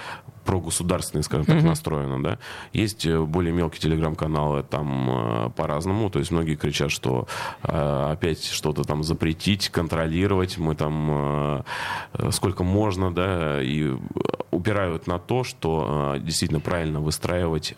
прогосударственная, 0.45 1.23
скажем 1.23 1.45
так, 1.45 1.63
настроена, 1.63 2.21
да. 2.21 2.39
Есть 2.71 3.05
э, 3.05 3.19
более 3.19 3.53
мелкие 3.53 3.81
телеграм-каналы, 3.81 4.63
там 4.63 5.09
э, 5.09 5.49
по-разному, 5.49 6.09
то 6.09 6.19
есть 6.19 6.31
многие 6.31 6.55
кричат, 6.55 6.91
что 6.91 7.27
э, 7.63 8.11
опять 8.11 8.45
что-то 8.45 8.83
там 8.83 9.03
запретить, 9.03 9.69
контролировать, 9.69 10.57
мы 10.57 10.75
там 10.75 11.63
сколько 12.31 12.63
можно, 12.63 13.13
да, 13.13 13.61
и 13.61 13.93
упирают 14.51 15.07
на 15.07 15.19
то, 15.19 15.43
что 15.43 16.15
действительно 16.19 16.59
правильно 16.59 16.99
выстраивать 16.99 17.73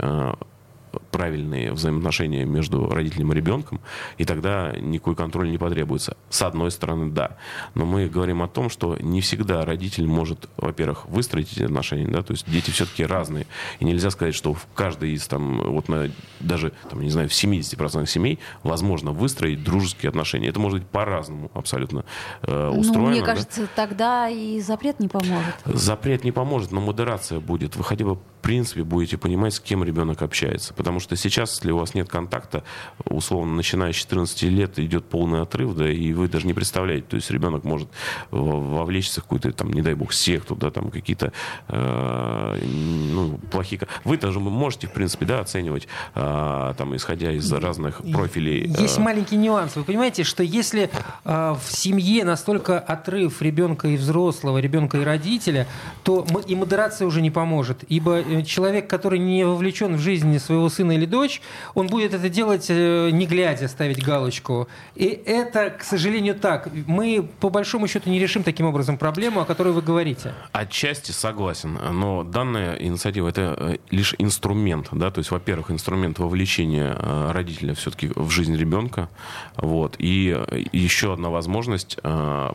правильные 1.12 1.74
взаимоотношения 1.74 2.46
между 2.46 2.90
родителем 2.90 3.32
и 3.34 3.36
ребенком, 3.36 3.82
и 4.18 4.26
тогда 4.26 4.74
никакой 4.80 5.16
контроль 5.16 5.50
не 5.50 5.58
потребуется. 5.58 6.18
С 6.30 6.42
одной 6.42 6.72
стороны, 6.72 7.12
да. 7.12 7.38
Но 7.76 7.86
мы 7.86 8.08
говорим 8.08 8.42
о 8.42 8.48
том, 8.48 8.70
что 8.70 8.98
не 9.00 9.22
всегда 9.22 9.66
родитель 9.66 10.08
может, 10.08 10.50
во-первых, 10.58 11.08
выстроить 11.08 11.52
эти 11.54 11.64
отношения, 11.64 12.08
да, 12.08 12.22
то 12.22 12.34
есть 12.34 12.50
дети 12.50 12.72
все-таки 12.72 13.06
разные. 13.06 13.48
И 13.80 13.86
нельзя 13.86 14.10
сказать, 14.10 14.36
что 14.36 14.54
в 14.54 14.68
каждой 14.76 15.14
из 15.14 15.28
там, 15.28 15.62
вот 15.72 15.90
на, 15.90 16.10
даже, 16.40 16.74
там, 16.90 17.02
не 17.02 17.10
знаю, 17.10 17.30
в 17.30 17.32
70% 17.32 18.06
семей 18.06 18.40
возможно 18.64 19.12
выстроить 19.12 19.64
дружеские 19.64 20.10
отношения. 20.10 20.50
Это 20.50 20.60
может 20.60 20.80
быть 20.80 20.88
по-разному 20.90 21.52
абсолютно 21.54 22.06
э, 22.42 22.70
устроено. 22.70 23.08
Ну, 23.08 23.12
мне 23.12 23.20
да. 23.22 23.26
кажется, 23.26 23.68
тогда 23.76 24.30
и 24.30 24.60
запрет 24.60 25.00
не 25.00 25.08
поможет. 25.08 25.56
Запрет 25.66 26.24
не 26.24 26.32
поможет, 26.32 26.72
но 26.72 26.82
модерация 26.82 27.40
будет. 27.40 27.76
Вы 27.76 27.84
хотя 27.84 28.06
бы 28.06 28.20
принципе, 28.48 28.86
будете 28.86 29.18
понимать, 29.18 29.56
с 29.56 29.60
кем 29.60 29.84
ребенок 29.84 30.22
общается. 30.22 30.74
Потому 30.74 31.02
что 31.02 31.18
сейчас, 31.18 31.56
если 31.56 31.72
у 31.72 31.80
вас 31.80 31.94
нет 31.96 32.08
контакта, 32.08 32.64
условно, 33.04 33.54
начиная 33.54 33.92
с 33.92 33.98
14 33.98 34.44
лет 34.44 34.80
идет 34.80 35.04
полный 35.04 35.42
отрыв, 35.42 35.76
да, 35.76 35.92
и 35.92 36.14
вы 36.14 36.30
даже 36.30 36.48
не 36.48 36.54
представляете. 36.54 37.06
То 37.10 37.18
есть 37.18 37.30
ребенок 37.30 37.66
может 37.66 37.90
вовлечься 38.32 39.20
в 39.20 39.24
какую-то, 39.26 39.52
там, 39.52 39.74
не 39.74 39.82
дай 39.82 39.96
бог, 39.96 40.14
секту, 40.14 40.56
да, 40.56 40.72
там 40.72 40.92
какие-то 40.92 41.34
э, 41.68 42.60
ну, 42.64 43.38
плохие... 43.52 43.82
Вы 44.06 44.18
даже 44.18 44.40
можете, 44.40 44.88
в 44.88 44.94
принципе, 44.94 45.26
да, 45.26 45.42
оценивать, 45.42 45.90
э, 46.16 46.74
там, 46.78 46.96
исходя 46.96 47.34
из 47.34 47.52
разных 47.52 48.02
профилей. 48.14 48.74
Есть 48.80 48.98
э... 48.98 49.02
маленький 49.02 49.36
нюанс. 49.36 49.76
Вы 49.76 49.84
понимаете, 49.84 50.24
что 50.24 50.42
если 50.42 50.90
э, 51.26 51.56
в 51.62 51.70
семье 51.70 52.24
настолько 52.24 52.80
отрыв 52.80 53.42
ребенка 53.42 53.90
и 53.90 53.98
взрослого, 53.98 54.60
ребенка 54.60 55.00
и 55.00 55.04
родителя, 55.04 55.68
то 56.04 56.26
и 56.48 56.56
модерация 56.56 57.08
уже 57.08 57.22
не 57.22 57.30
поможет. 57.30 57.84
Ибо 57.90 58.22
э, 58.22 58.37
человек, 58.44 58.88
который 58.88 59.20
не 59.20 59.46
вовлечен 59.46 59.96
в 59.96 60.00
жизнь 60.00 60.38
своего 60.40 60.70
сына 60.70 60.94
или 60.94 61.06
дочь, 61.06 61.42
он 61.74 61.88
будет 61.88 62.14
это 62.14 62.30
делать 62.30 62.68
э, 62.70 63.10
не 63.12 63.26
глядя, 63.26 63.68
ставить 63.68 64.04
галочку. 64.04 64.68
И 64.96 65.06
это, 65.06 65.70
к 65.70 65.84
сожалению, 65.84 66.36
так. 66.36 66.70
Мы, 66.88 67.28
по 67.40 67.50
большому 67.50 67.88
счету, 67.88 68.10
не 68.10 68.20
решим 68.20 68.44
таким 68.44 68.66
образом 68.66 68.98
проблему, 68.98 69.42
о 69.42 69.46
которой 69.46 69.74
вы 69.74 69.82
говорите. 69.82 70.34
Отчасти 70.52 71.12
согласен. 71.12 71.78
Но 71.92 72.24
данная 72.24 72.76
инициатива— 72.76 73.28
это 73.30 73.56
э, 73.58 73.78
лишь 73.92 74.16
инструмент. 74.18 74.90
Да? 74.92 75.12
То 75.12 75.20
есть, 75.20 75.32
во-первых, 75.32 75.72
инструмент 75.72 76.20
вовлечения 76.20 76.98
родителя 77.32 77.74
все-таки 77.74 78.12
в 78.16 78.30
жизнь 78.30 78.56
ребенка. 78.56 79.10
Вот. 79.56 79.96
И 80.00 80.38
еще 80.72 81.14
одна 81.14 81.30
возможность 81.30 81.98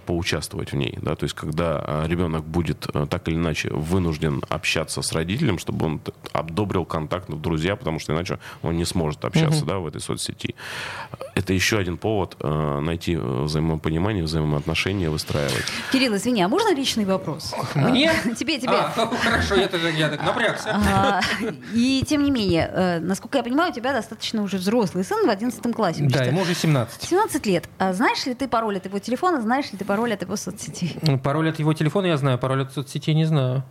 поучаствовать 0.07 0.73
в 0.73 0.77
ней. 0.77 0.99
Да? 1.01 1.15
То 1.17 1.25
есть, 1.25 1.35
когда 1.35 2.05
ребенок 2.07 2.45
будет 2.45 2.87
так 3.11 3.29
или 3.29 3.37
иначе 3.37 3.71
вынужден 3.71 4.43
общаться 4.49 5.03
с 5.03 5.13
родителем, 5.13 5.59
чтобы 5.63 5.87
он 5.87 6.01
обдобрил 6.33 6.85
контакт 6.85 7.29
в 7.29 7.41
друзья, 7.41 7.77
потому 7.77 7.99
что 7.99 8.13
иначе 8.13 8.39
он 8.63 8.77
не 8.77 8.85
сможет 8.85 9.25
общаться 9.25 9.61
угу. 9.61 9.67
да, 9.67 9.79
в 9.79 9.87
этой 9.87 10.01
соцсети. 10.01 10.55
Это 11.35 11.53
еще 11.53 11.79
один 11.79 11.97
повод 11.97 12.37
э, 12.41 12.81
найти 12.81 13.17
взаимопонимание, 13.17 14.25
взаимоотношения, 14.25 15.09
выстраивать. 15.09 15.65
Кирилл, 15.93 16.17
извини, 16.17 16.43
а 16.43 16.49
можно 16.49 16.75
личный 16.75 17.05
вопрос? 17.05 17.55
Мне? 17.75 18.13
Тебе, 18.39 18.59
тебе. 18.59 18.73
А, 18.73 18.91
хорошо, 18.91 19.55
я, 19.55 19.69
я 19.91 20.09
так 20.09 20.25
напрягся. 20.25 20.77
А, 20.93 21.21
и 21.73 22.05
тем 22.07 22.25
не 22.25 22.31
менее, 22.31 22.71
э, 22.73 22.99
насколько 23.01 23.39
я 23.39 23.45
понимаю, 23.45 23.71
у 23.71 23.75
тебя 23.75 23.93
достаточно 23.93 24.43
уже 24.43 24.57
взрослый 24.57 25.05
сын 25.05 25.27
в 25.27 25.31
11 25.31 25.75
классе. 25.75 26.05
Да, 26.09 26.25
ему 26.25 26.43
уже 26.43 26.55
17. 26.55 27.03
17 27.03 27.47
лет. 27.47 27.69
А 27.79 27.93
знаешь 27.93 28.27
ли 28.27 28.35
ты 28.35 28.49
пароль 28.49 28.77
от 28.77 28.87
его 28.87 28.99
телефона, 28.99 29.41
знаешь 29.41 29.71
ли 29.73 29.79
ты 29.79 29.85
пароль 29.85 30.13
от 30.13 30.23
его 30.23 30.37
соцсети? 30.37 30.93
Пароль 31.23 31.51
от 31.51 31.59
его 31.59 31.73
телефона 31.73 32.07
я 32.07 32.17
знаю, 32.17 32.39
пароль 32.39 32.63
от 32.63 32.73
соцсети 32.73 33.15
не 33.15 33.25
знаю. 33.25 33.63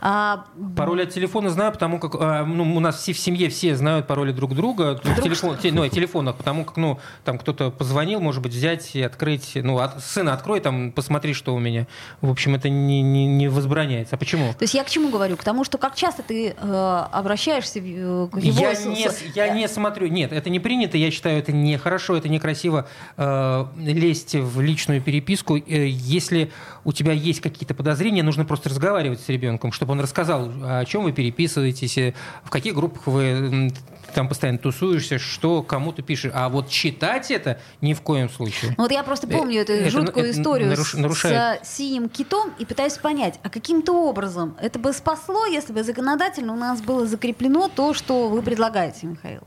А... 0.00 0.44
Пароль 0.76 1.02
от 1.02 1.10
телефона 1.10 1.50
знаю, 1.50 1.72
потому 1.72 1.98
как 1.98 2.16
а, 2.20 2.44
ну, 2.44 2.76
у 2.76 2.80
нас 2.80 3.00
все 3.00 3.12
в 3.12 3.18
семье 3.18 3.48
все 3.48 3.76
знают 3.76 4.06
пароли 4.06 4.32
друг 4.32 4.54
друга 4.54 5.00
в 5.02 5.22
телефон, 5.22 5.56
те, 5.58 5.72
ну, 5.72 5.88
телефонах, 5.88 6.36
потому 6.36 6.64
как 6.64 6.76
ну 6.76 6.98
там 7.24 7.38
кто-то 7.38 7.70
позвонил, 7.70 8.20
может 8.20 8.42
быть, 8.42 8.52
взять 8.52 8.94
и 8.94 9.02
открыть, 9.02 9.52
ну 9.54 9.78
от, 9.78 10.02
сына 10.02 10.32
открой, 10.32 10.60
там 10.60 10.92
посмотри, 10.92 11.34
что 11.34 11.54
у 11.54 11.58
меня. 11.58 11.86
В 12.20 12.30
общем, 12.30 12.54
это 12.54 12.68
не, 12.68 13.02
не, 13.02 13.26
не 13.26 13.48
возбраняется. 13.48 14.16
А 14.16 14.18
почему? 14.18 14.52
То 14.52 14.62
есть 14.62 14.74
я 14.74 14.84
к 14.84 14.90
чему 14.90 15.10
говорю? 15.10 15.36
К 15.36 15.44
тому, 15.44 15.64
что 15.64 15.78
как 15.78 15.94
часто 15.94 16.22
ты 16.22 16.54
э, 16.58 17.06
обращаешься 17.12 17.78
э, 17.78 17.82
к 17.82 18.38
его... 18.38 18.60
Я 18.60 18.74
не, 18.74 19.08
я 19.34 19.48
не 19.48 19.68
смотрю. 19.68 20.08
Нет, 20.08 20.32
это 20.32 20.50
не 20.50 20.60
принято. 20.60 20.96
Я 20.96 21.10
считаю, 21.10 21.38
это 21.38 21.52
нехорошо, 21.52 22.16
это 22.16 22.28
некрасиво 22.28 22.88
э, 23.16 23.66
лезть 23.78 24.34
в 24.34 24.60
личную 24.60 25.00
переписку. 25.00 25.56
Э, 25.56 25.62
если 25.88 26.50
у 26.84 26.92
тебя 26.92 27.12
есть 27.12 27.40
какие-то 27.40 27.74
подозрения, 27.74 28.22
нужно 28.22 28.44
просто 28.44 28.68
разговаривать 28.68 29.20
с 29.20 29.28
ребенком 29.28 29.65
ребенком, 29.66 29.72
чтобы 29.72 29.92
он 29.92 30.00
рассказал, 30.00 30.50
о 30.62 30.84
чем 30.84 31.04
вы 31.04 31.12
переписываетесь, 31.12 31.98
э, 31.98 32.14
в 32.44 32.50
каких 32.50 32.74
группах 32.74 33.06
вы 33.06 33.72
там 34.14 34.28
постоянно 34.28 34.58
тусуешься, 34.58 35.18
что 35.18 35.62
кому 35.62 35.92
ты 35.92 36.02
пишешь. 36.02 36.32
А 36.34 36.48
вот 36.48 36.68
читать 36.68 37.30
это 37.30 37.58
ни 37.80 37.92
в 37.92 38.00
коем 38.00 38.30
случае. 38.30 38.74
Ну, 38.76 38.84
вот 38.84 38.92
я 38.92 39.02
просто 39.02 39.26
помню 39.26 39.60
эту 39.60 39.72
это, 39.72 39.90
жуткую 39.90 40.26
это 40.26 40.40
историю 40.40 40.68
наруш, 40.68 40.94
нарушает. 40.94 41.66
с 41.66 41.76
синим 41.76 42.08
китом 42.08 42.52
и 42.58 42.64
пытаюсь 42.64 42.94
понять, 42.94 43.38
а 43.42 43.50
каким-то 43.50 43.92
образом 43.92 44.56
это 44.60 44.78
бы 44.78 44.92
спасло, 44.92 45.46
если 45.46 45.72
бы 45.72 45.82
законодательно 45.82 46.52
у 46.52 46.56
нас 46.56 46.80
было 46.80 47.06
закреплено 47.06 47.68
то, 47.68 47.94
что 47.94 48.28
вы 48.28 48.42
предлагаете, 48.42 49.06
Михаил? 49.06 49.42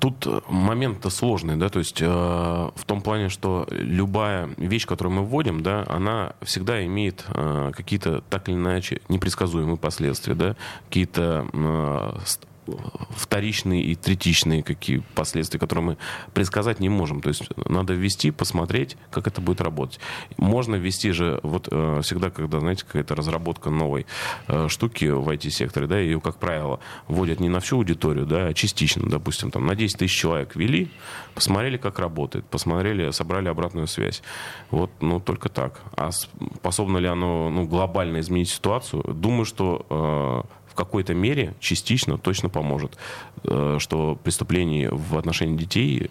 Тут 0.00 0.26
момент-то 0.48 1.10
сложный, 1.10 1.56
да, 1.56 1.68
то 1.68 1.78
есть 1.78 2.00
э, 2.00 2.06
в 2.06 2.84
том 2.86 3.02
плане, 3.02 3.28
что 3.28 3.66
любая 3.70 4.48
вещь, 4.56 4.86
которую 4.86 5.14
мы 5.14 5.22
вводим, 5.22 5.62
да, 5.62 5.84
она 5.88 6.32
всегда 6.40 6.84
имеет 6.86 7.26
э, 7.28 7.70
какие-то 7.76 8.22
так 8.30 8.48
или 8.48 8.56
иначе 8.56 9.02
непредсказуемые 9.10 9.76
последствия, 9.76 10.34
да, 10.34 10.56
какие-то 10.88 11.46
э, 11.52 12.18
вторичные 13.10 13.82
и 13.82 13.94
третичные 13.94 14.62
какие 14.62 15.02
последствия, 15.14 15.58
которые 15.58 15.84
мы 15.84 15.96
предсказать 16.34 16.80
не 16.80 16.88
можем. 16.88 17.20
То 17.20 17.28
есть 17.28 17.44
надо 17.68 17.94
ввести, 17.94 18.30
посмотреть, 18.30 18.96
как 19.10 19.26
это 19.26 19.40
будет 19.40 19.60
работать. 19.60 20.00
Можно 20.36 20.76
ввести 20.76 21.12
же, 21.12 21.40
вот 21.42 21.68
э, 21.70 22.00
всегда, 22.02 22.30
когда, 22.30 22.60
знаете, 22.60 22.84
какая-то 22.84 23.14
разработка 23.14 23.70
новой 23.70 24.06
э, 24.48 24.68
штуки 24.68 25.06
в 25.06 25.28
IT-секторе, 25.28 25.86
да, 25.86 25.98
ее, 25.98 26.20
как 26.20 26.38
правило, 26.38 26.80
вводят 27.08 27.40
не 27.40 27.48
на 27.48 27.60
всю 27.60 27.76
аудиторию, 27.76 28.26
да, 28.26 28.46
а 28.46 28.54
частично, 28.54 29.08
допустим, 29.08 29.50
там 29.50 29.66
на 29.66 29.74
10 29.74 29.98
тысяч 29.98 30.16
человек 30.16 30.56
ввели, 30.56 30.90
посмотрели, 31.34 31.76
как 31.76 31.98
работает, 31.98 32.44
посмотрели, 32.46 33.10
собрали 33.10 33.48
обратную 33.48 33.86
связь. 33.86 34.22
Вот, 34.70 34.90
ну, 35.00 35.20
только 35.20 35.48
так. 35.48 35.80
А 35.96 36.10
способно 36.12 36.98
ли 36.98 37.06
оно, 37.06 37.50
ну, 37.50 37.66
глобально 37.66 38.20
изменить 38.20 38.50
ситуацию? 38.50 39.02
Думаю, 39.02 39.44
что 39.44 39.86
э, 39.90 40.59
какой-то 40.84 41.14
мере 41.14 41.54
частично 41.60 42.18
точно 42.18 42.48
поможет, 42.48 42.96
э, 43.44 43.76
что 43.78 44.18
преступлений 44.22 44.88
в 44.90 45.16
отношении 45.16 45.56
детей 45.56 46.10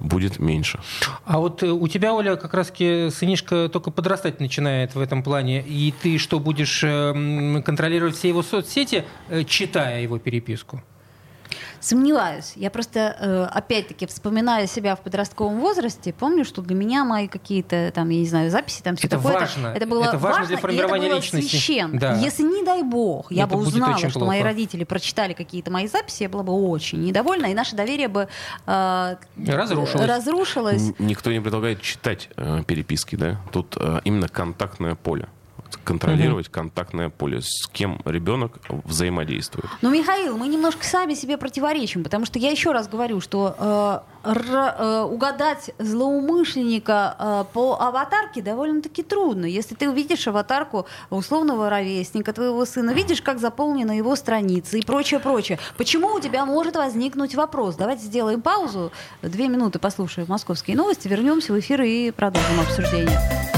будет 0.00 0.38
меньше. 0.38 0.78
А 1.24 1.38
вот 1.38 1.62
э, 1.62 1.70
у 1.70 1.88
тебя, 1.88 2.14
Оля, 2.14 2.36
как 2.36 2.54
раз 2.54 2.68
сынишка 2.68 3.68
только 3.68 3.90
подрастать 3.90 4.40
начинает 4.40 4.94
в 4.94 5.00
этом 5.00 5.22
плане. 5.22 5.62
И 5.62 5.92
ты 6.02 6.18
что, 6.18 6.38
будешь 6.38 6.82
эм, 6.84 7.62
контролировать 7.62 8.16
все 8.16 8.28
его 8.28 8.42
соцсети, 8.42 9.04
э, 9.28 9.44
читая 9.44 10.02
его 10.02 10.18
переписку? 10.18 10.82
Сомневаюсь. 11.80 12.52
Я 12.56 12.70
просто, 12.70 13.16
э, 13.18 13.44
опять-таки, 13.52 14.06
вспоминая 14.06 14.66
себя 14.66 14.96
в 14.96 15.00
подростковом 15.00 15.60
возрасте, 15.60 16.12
помню, 16.12 16.44
что 16.44 16.62
для 16.62 16.74
меня 16.74 17.04
мои 17.04 17.28
какие-то, 17.28 17.92
там, 17.94 18.08
я 18.08 18.20
не 18.20 18.26
знаю, 18.26 18.50
записи, 18.50 18.82
там 18.82 18.96
все 18.96 19.06
это 19.06 19.16
такое. 19.16 19.34
Важно. 19.34 19.68
Это 19.68 19.86
было 19.86 20.04
это 20.04 20.18
важно, 20.18 20.40
важно 20.40 20.46
для 20.46 20.56
формирования 20.56 21.06
это 21.06 21.14
было 21.14 21.20
личности. 21.22 21.50
Священно. 21.50 21.98
Да. 21.98 22.14
Если, 22.16 22.42
не 22.42 22.64
дай 22.64 22.82
бог, 22.82 23.30
я 23.32 23.44
это 23.44 23.54
бы 23.54 23.62
узнала, 23.62 23.98
что 23.98 24.10
плохо. 24.10 24.26
мои 24.26 24.42
родители 24.42 24.84
прочитали 24.84 25.32
какие-то 25.32 25.70
мои 25.70 25.86
записи, 25.86 26.24
я 26.24 26.28
была 26.28 26.42
бы 26.42 26.52
очень 26.52 27.02
недовольна, 27.02 27.46
и 27.46 27.54
наше 27.54 27.76
доверие 27.76 28.08
бы 28.08 28.28
э, 28.66 29.16
разрушилось. 29.46 30.06
разрушилось. 30.06 30.82
Никто 30.98 31.32
не 31.32 31.40
предлагает 31.40 31.80
читать 31.80 32.28
э, 32.36 32.62
переписки, 32.66 33.16
да? 33.16 33.40
Тут 33.52 33.76
э, 33.78 34.00
именно 34.04 34.28
контактное 34.28 34.94
поле 34.94 35.28
контролировать 35.84 36.48
угу. 36.48 36.54
контактное 36.54 37.08
поле, 37.08 37.40
с 37.42 37.66
кем 37.68 38.00
ребенок 38.04 38.58
взаимодействует. 38.84 39.66
Ну, 39.82 39.90
Михаил, 39.90 40.36
мы 40.36 40.48
немножко 40.48 40.84
сами 40.84 41.14
себе 41.14 41.36
противоречим, 41.38 42.04
потому 42.04 42.26
что 42.26 42.38
я 42.38 42.50
еще 42.50 42.72
раз 42.72 42.88
говорю, 42.88 43.20
что 43.20 43.54
э, 43.58 44.28
р, 44.30 44.74
э, 44.78 45.02
угадать 45.02 45.70
злоумышленника 45.78 47.16
э, 47.18 47.44
по 47.52 47.80
аватарке 47.80 48.42
довольно-таки 48.42 49.02
трудно. 49.02 49.46
Если 49.46 49.74
ты 49.74 49.88
увидишь 49.88 50.26
аватарку 50.28 50.86
условного 51.10 51.70
ровесника 51.70 52.32
твоего 52.32 52.64
сына, 52.64 52.90
видишь, 52.90 53.22
как 53.22 53.38
заполнена 53.38 53.96
его 53.96 54.16
страница 54.16 54.76
и 54.76 54.82
прочее, 54.82 55.20
прочее. 55.20 55.58
Почему 55.76 56.14
у 56.14 56.20
тебя 56.20 56.44
может 56.44 56.76
возникнуть 56.76 57.34
вопрос? 57.34 57.76
Давайте 57.76 58.04
сделаем 58.04 58.42
паузу, 58.42 58.92
две 59.22 59.48
минуты 59.48 59.78
послушаем 59.78 60.28
московские 60.28 60.76
новости, 60.76 61.08
вернемся 61.08 61.52
в 61.52 61.58
эфир 61.58 61.82
и 61.82 62.10
продолжим 62.10 62.60
обсуждение. 62.60 63.57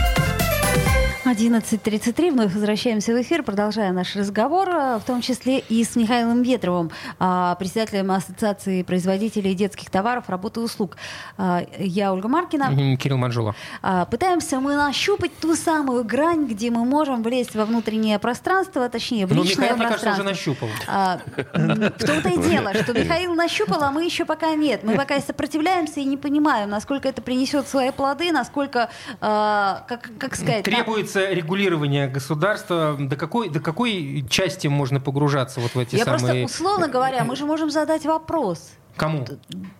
11.33. 1.31 2.31
Вновь 2.31 2.53
возвращаемся 2.53 3.13
в 3.13 3.21
эфир, 3.21 3.41
продолжаем 3.43 3.95
наш 3.95 4.15
разговор, 4.17 4.67
э, 4.69 4.97
в 4.99 5.03
том 5.05 5.21
числе 5.21 5.59
и 5.59 5.83
с 5.83 5.95
Михаилом 5.95 6.41
Ветровым, 6.41 6.91
а, 7.19 7.55
председателем 7.55 8.11
Ассоциации 8.11 8.83
производителей 8.83 9.53
детских 9.55 9.89
товаров, 9.89 10.25
работы 10.29 10.59
и 10.59 10.63
услуг. 10.63 10.97
А, 11.37 11.63
я 11.77 12.11
Ольга 12.13 12.27
Маркина. 12.27 12.97
Кирилл 12.97 13.17
Манжула. 13.17 13.55
А, 13.81 14.05
пытаемся 14.05 14.59
мы 14.59 14.75
нащупать 14.75 15.31
ту 15.39 15.55
самую 15.55 16.03
грань, 16.03 16.47
где 16.47 16.69
мы 16.69 16.83
можем 16.83 17.23
влезть 17.23 17.55
во 17.55 17.63
внутреннее 17.65 18.19
пространство, 18.19 18.89
точнее, 18.89 19.25
в 19.25 19.33
Ну, 19.33 19.43
личное 19.43 19.71
Михаил, 19.73 19.77
мне 19.77 19.87
кажется, 19.87 20.09
уже 20.11 20.23
пространство. 20.23 20.51
нащупал. 20.53 20.69
А, 20.87 21.19
в 21.97 22.05
том-то 22.05 22.29
и 22.29 22.37
дело, 22.49 22.73
что 22.73 22.93
Михаил 22.99 23.33
нащупал, 23.35 23.81
а 23.83 23.91
мы 23.91 24.03
еще 24.03 24.25
пока 24.25 24.53
нет. 24.55 24.83
Мы 24.83 24.95
пока 24.95 25.15
и 25.15 25.21
сопротивляемся 25.21 26.01
и 26.01 26.03
не 26.05 26.17
понимаем, 26.17 26.69
насколько 26.69 27.07
это 27.07 27.21
принесет 27.21 27.69
свои 27.69 27.91
плоды, 27.91 28.31
насколько, 28.33 28.89
а, 29.21 29.85
как, 29.87 30.09
как 30.17 30.35
сказать... 30.35 30.65
на- 30.67 30.71
Требуется 31.21 31.41
регулирование 31.41 32.07
государства. 32.07 32.95
До 32.99 33.15
какой, 33.15 33.49
до 33.49 33.59
какой 33.59 34.25
части 34.29 34.67
можно 34.67 34.99
погружаться 34.99 35.59
вот 35.59 35.75
в 35.75 35.79
эти 35.79 35.95
Я 35.95 36.05
просто, 36.05 36.27
самые... 36.27 36.45
условно 36.45 36.87
говоря, 36.87 37.23
мы 37.23 37.35
же 37.35 37.45
можем 37.45 37.69
задать 37.69 38.05
вопрос 38.05 38.71
Кому? 38.95 39.25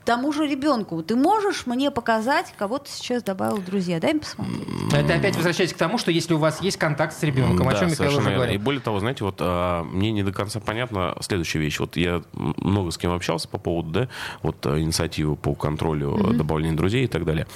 тому 0.05 0.33
же 0.33 0.47
ребенку. 0.47 1.03
Ты 1.03 1.15
можешь 1.15 1.65
мне 1.67 1.91
показать, 1.91 2.53
кого 2.57 2.79
ты 2.79 2.89
сейчас 2.89 3.23
добавил 3.23 3.57
в 3.57 3.65
друзья? 3.65 3.99
Дай 3.99 4.13
мне 4.13 4.21
посмотреть. 4.21 4.57
Это 4.93 5.15
опять 5.15 5.35
возвращаясь 5.35 5.73
к 5.73 5.77
тому, 5.77 5.97
что 5.97 6.11
если 6.11 6.33
у 6.33 6.37
вас 6.37 6.61
есть 6.61 6.77
контакт 6.77 7.13
с 7.17 7.23
ребенком, 7.23 7.67
о 7.67 7.71
Да, 7.71 7.79
чем 7.79 7.89
Михаил 7.91 8.09
уже 8.09 8.17
верно. 8.21 8.29
И 8.31 8.35
говорил. 8.35 8.61
более 8.61 8.81
того, 8.81 8.99
знаете, 8.99 9.23
вот 9.23 9.35
а, 9.39 9.83
мне 9.83 10.11
не 10.11 10.23
до 10.23 10.31
конца 10.33 10.59
понятна 10.59 11.15
следующая 11.21 11.59
вещь. 11.59 11.79
Вот 11.79 11.95
я 11.97 12.21
много 12.33 12.91
с 12.91 12.97
кем 12.97 13.11
общался 13.13 13.47
по 13.47 13.57
поводу, 13.57 13.91
да, 13.91 14.07
вот 14.41 14.65
а, 14.65 14.79
инициативы 14.79 15.35
по 15.35 15.53
контролю 15.55 16.15
а, 16.15 16.33
добавления 16.33 16.75
друзей 16.75 17.05
и 17.05 17.07
так 17.07 17.23
далее. 17.25 17.47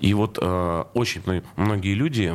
И 0.00 0.14
вот 0.14 0.38
а, 0.40 0.88
очень 0.94 1.22
мно- 1.26 1.42
многие 1.56 1.94
люди 1.94 2.32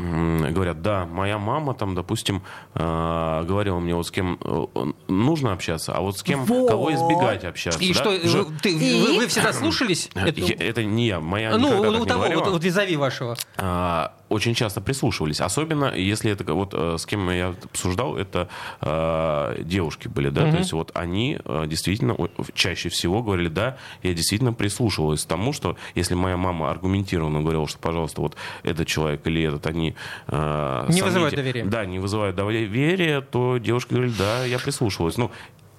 говорят, 0.52 0.82
да, 0.82 1.06
моя 1.06 1.38
мама 1.38 1.74
там, 1.74 1.96
допустим, 1.96 2.42
а, 2.76 3.44
говорила 3.44 3.80
мне, 3.80 3.96
вот 3.96 4.06
с 4.08 4.12
кем 4.12 4.38
э, 4.42 4.66
нужно 5.08 5.54
общаться, 5.54 5.94
а 5.94 6.02
вот 6.02 6.18
с 6.18 6.24
кем, 6.24 6.44
Вот. 6.46 6.70
кого 6.70 6.94
избегать 6.94 7.44
общаться. 7.46 7.80
И 7.80 7.94
да? 7.94 8.00
что, 8.00 8.20
Же- 8.28 8.44
вы, 8.44 8.54
ты- 8.62 8.73
И? 8.80 9.02
вы- 9.02 9.18
вы 9.18 9.28
всегда 9.28 9.54
слушались? 9.54 10.10
Я- 10.16 10.28
Это- 10.28 10.42
Это 10.64 10.84
не 10.84 11.08
я, 11.08 11.20
моя 11.20 11.58
ну, 11.58 11.82
у 11.82 11.86
не 12.00 12.06
того, 12.06 12.26
вот, 12.34 12.48
вот 12.48 12.64
визави 12.64 12.96
вашего. 12.96 13.36
а, 13.58 14.14
очень 14.30 14.54
часто 14.56 14.82
прислушивались. 14.82 15.42
Особенно, 15.42 15.94
если 15.96 16.32
это 16.32 16.54
вот 16.54 16.74
э, 16.74 16.98
с 16.98 17.06
кем 17.06 17.30
я 17.30 17.50
обсуждал, 17.64 18.18
это 18.18 18.50
э, 18.82 19.62
девушки 19.64 20.08
были, 20.08 20.30
да, 20.30 20.50
то 20.52 20.58
есть 20.58 20.74
вот 20.74 20.92
они 20.96 21.38
э, 21.44 21.66
действительно 21.68 22.16
чаще 22.54 22.90
всего 22.90 23.22
говорили, 23.22 23.50
да, 23.50 23.78
я 24.02 24.14
действительно 24.14 24.54
прислушивалась 24.54 25.24
к 25.24 25.28
тому, 25.28 25.54
что 25.54 25.78
если 25.96 26.16
моя 26.16 26.38
мама 26.38 26.72
аргументированно 26.72 27.42
говорила, 27.42 27.68
что, 27.68 27.78
пожалуйста, 27.80 28.22
вот 28.22 28.36
этот 28.64 28.88
человек 28.88 29.26
или 29.28 29.44
этот, 29.44 29.66
они... 29.68 29.96
э, 30.28 30.86
Не 30.90 31.02
вызывают 31.02 31.36
доверия. 31.36 31.66
Да, 31.66 31.86
не 31.86 32.00
вызывают 32.00 32.36
доверия, 32.36 33.22
то 33.22 33.58
девушки 33.58 33.94
говорили, 33.94 34.14
да, 34.18 34.46
я 34.46 34.58
прислушивалась. 34.60 35.18
Ну, 35.18 35.32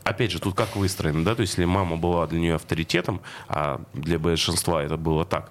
Опять 0.04 0.30
же, 0.30 0.38
тут 0.38 0.54
как 0.54 0.76
выстроено, 0.76 1.24
да, 1.24 1.34
то 1.34 1.40
есть 1.40 1.54
если 1.54 1.64
мама 1.64 1.96
была 1.96 2.26
для 2.26 2.38
нее 2.38 2.54
авторитетом, 2.56 3.20
а 3.48 3.80
для 3.94 4.18
большинства 4.18 4.82
это 4.82 4.96
было 4.98 5.24
так, 5.24 5.50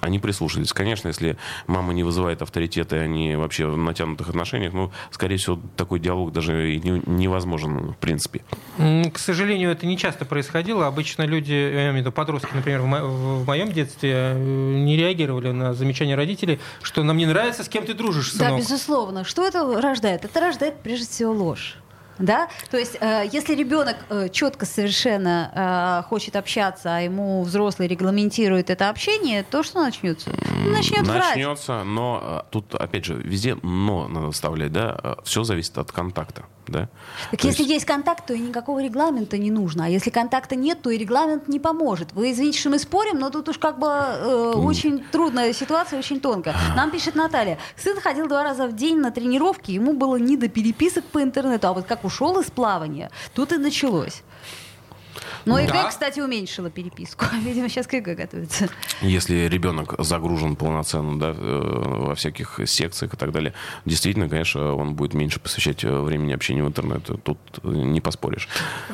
они 0.00 0.18
прислушались. 0.18 0.72
Конечно, 0.74 1.08
если 1.08 1.38
мама 1.66 1.94
не 1.94 2.02
вызывает 2.02 2.42
авторитета, 2.42 2.96
и 2.96 2.98
они 3.00 3.36
вообще 3.36 3.66
в 3.66 3.76
натянутых 3.78 4.28
отношениях, 4.28 4.74
ну, 4.74 4.92
скорее 5.10 5.36
всего, 5.38 5.58
такой 5.76 5.98
диалог 6.00 6.32
даже 6.32 6.74
и 6.74 6.78
не- 6.80 7.02
невозможен, 7.06 7.92
в 7.92 7.96
принципе. 7.96 8.42
К 8.76 9.18
сожалению, 9.18 9.70
это 9.70 9.86
не 9.86 9.96
часто 9.96 10.26
происходило. 10.26 10.86
Обычно 10.86 11.22
люди, 11.22 11.52
я 11.52 11.70
имею 11.84 11.92
в 11.94 11.96
виду 11.96 12.12
подростки, 12.12 12.50
например, 12.54 12.80
в 12.82 12.86
мо- 12.86 13.04
в 13.04 13.46
моем 13.46 13.72
детстве 13.72 14.12
э, 14.14 14.38
не 14.38 14.96
реагировали 14.98 15.50
на 15.52 15.72
замечания 15.72 16.14
родителей, 16.14 16.60
что 16.82 17.02
нам 17.02 17.16
не 17.16 17.24
нравится, 17.26 17.64
с 17.64 17.68
кем 17.70 17.86
ты 17.86 17.94
дружишь, 17.94 18.32
Да, 18.34 18.46
сынок. 18.46 18.60
безусловно. 18.60 19.24
Что 19.24 19.46
это 19.46 19.80
рождает? 19.80 20.24
Это 20.26 20.40
рождает 20.40 20.80
прежде 20.82 21.06
всего 21.06 21.32
ложь. 21.32 21.76
Да? 22.20 22.48
То 22.70 22.76
есть, 22.76 22.96
э, 23.00 23.24
если 23.32 23.54
ребенок 23.54 23.96
э, 24.10 24.28
четко 24.28 24.66
совершенно 24.66 26.02
э, 26.04 26.08
хочет 26.08 26.36
общаться, 26.36 26.96
а 26.96 27.00
ему 27.00 27.42
взрослый 27.42 27.88
регламентирует 27.88 28.70
это 28.70 28.88
общение, 28.88 29.42
то 29.42 29.62
что 29.62 29.82
начнется? 29.82 30.30
Начнет 30.66 31.06
врать. 31.06 31.36
Начнется, 31.36 31.82
но 31.82 32.44
э, 32.46 32.50
тут, 32.50 32.74
опять 32.74 33.04
же, 33.04 33.14
везде 33.14 33.56
но 33.62 34.08
надо 34.08 34.30
вставлять, 34.30 34.72
да, 34.72 35.16
все 35.24 35.44
зависит 35.44 35.78
от 35.78 35.90
контакта, 35.92 36.44
да. 36.70 36.88
Так 37.30 37.40
То 37.40 37.48
если 37.48 37.62
есть- 37.62 37.72
есть 37.74 37.84
контакт, 37.84 38.26
то 38.26 38.32
и 38.34 38.38
никакого 38.38 38.82
регламента 38.82 39.36
не 39.38 39.50
нужно. 39.50 39.84
А 39.86 39.88
если 39.88 40.10
контакта 40.10 40.56
нет, 40.56 40.80
то 40.82 40.90
и 40.90 40.96
регламент 40.98 41.48
не 41.48 41.58
поможет. 41.60 42.12
Вы 42.12 42.30
извините, 42.32 42.58
что 42.60 42.70
мы 42.70 42.78
спорим, 42.78 43.18
но 43.18 43.30
тут 43.30 43.48
уж 43.48 43.58
как 43.58 43.78
бы 43.78 43.86
э, 43.88 44.52
очень 44.56 45.04
трудная 45.12 45.52
ситуация, 45.52 45.98
очень 45.98 46.20
тонкая. 46.20 46.54
Нам 46.76 46.90
пишет 46.90 47.14
Наталья. 47.14 47.58
Сын 47.76 48.00
ходил 48.00 48.28
два 48.28 48.42
раза 48.42 48.66
в 48.66 48.74
день 48.74 48.98
на 48.98 49.10
тренировки, 49.10 49.72
ему 49.72 49.92
было 49.94 50.16
не 50.16 50.36
до 50.36 50.48
переписок 50.48 51.04
по 51.04 51.22
интернету. 51.22 51.68
А 51.68 51.72
вот 51.72 51.86
как 51.86 52.04
ушел 52.04 52.38
из 52.40 52.50
плавания, 52.50 53.10
тут 53.34 53.52
и 53.52 53.56
началось. 53.58 54.22
Но 55.44 55.58
ЕГЭ, 55.58 55.72
Да. 55.72 55.88
кстати, 55.88 56.20
уменьшила 56.20 56.70
переписку. 56.70 57.24
Видимо, 57.44 57.68
сейчас 57.68 57.86
к 57.86 57.92
ЕГЭ 57.94 58.14
готовится. 58.14 58.68
Если 59.02 59.48
ребенок 59.48 59.94
загружен 59.98 60.56
полноценно 60.56 61.18
да, 61.18 61.34
э, 61.36 61.82
во 62.06 62.14
всяких 62.14 62.60
секциях 62.66 63.14
и 63.14 63.16
так 63.16 63.32
далее, 63.32 63.54
действительно, 63.84 64.28
конечно, 64.28 64.74
он 64.74 64.94
будет 64.94 65.14
меньше 65.14 65.40
посвящать 65.40 65.84
э, 65.84 66.00
времени 66.00 66.32
общению 66.32 66.64
в 66.66 66.68
интернете. 66.68 67.14
Тут 67.14 67.38
э, 67.62 67.68
не 67.68 68.00
поспоришь. 68.00 68.48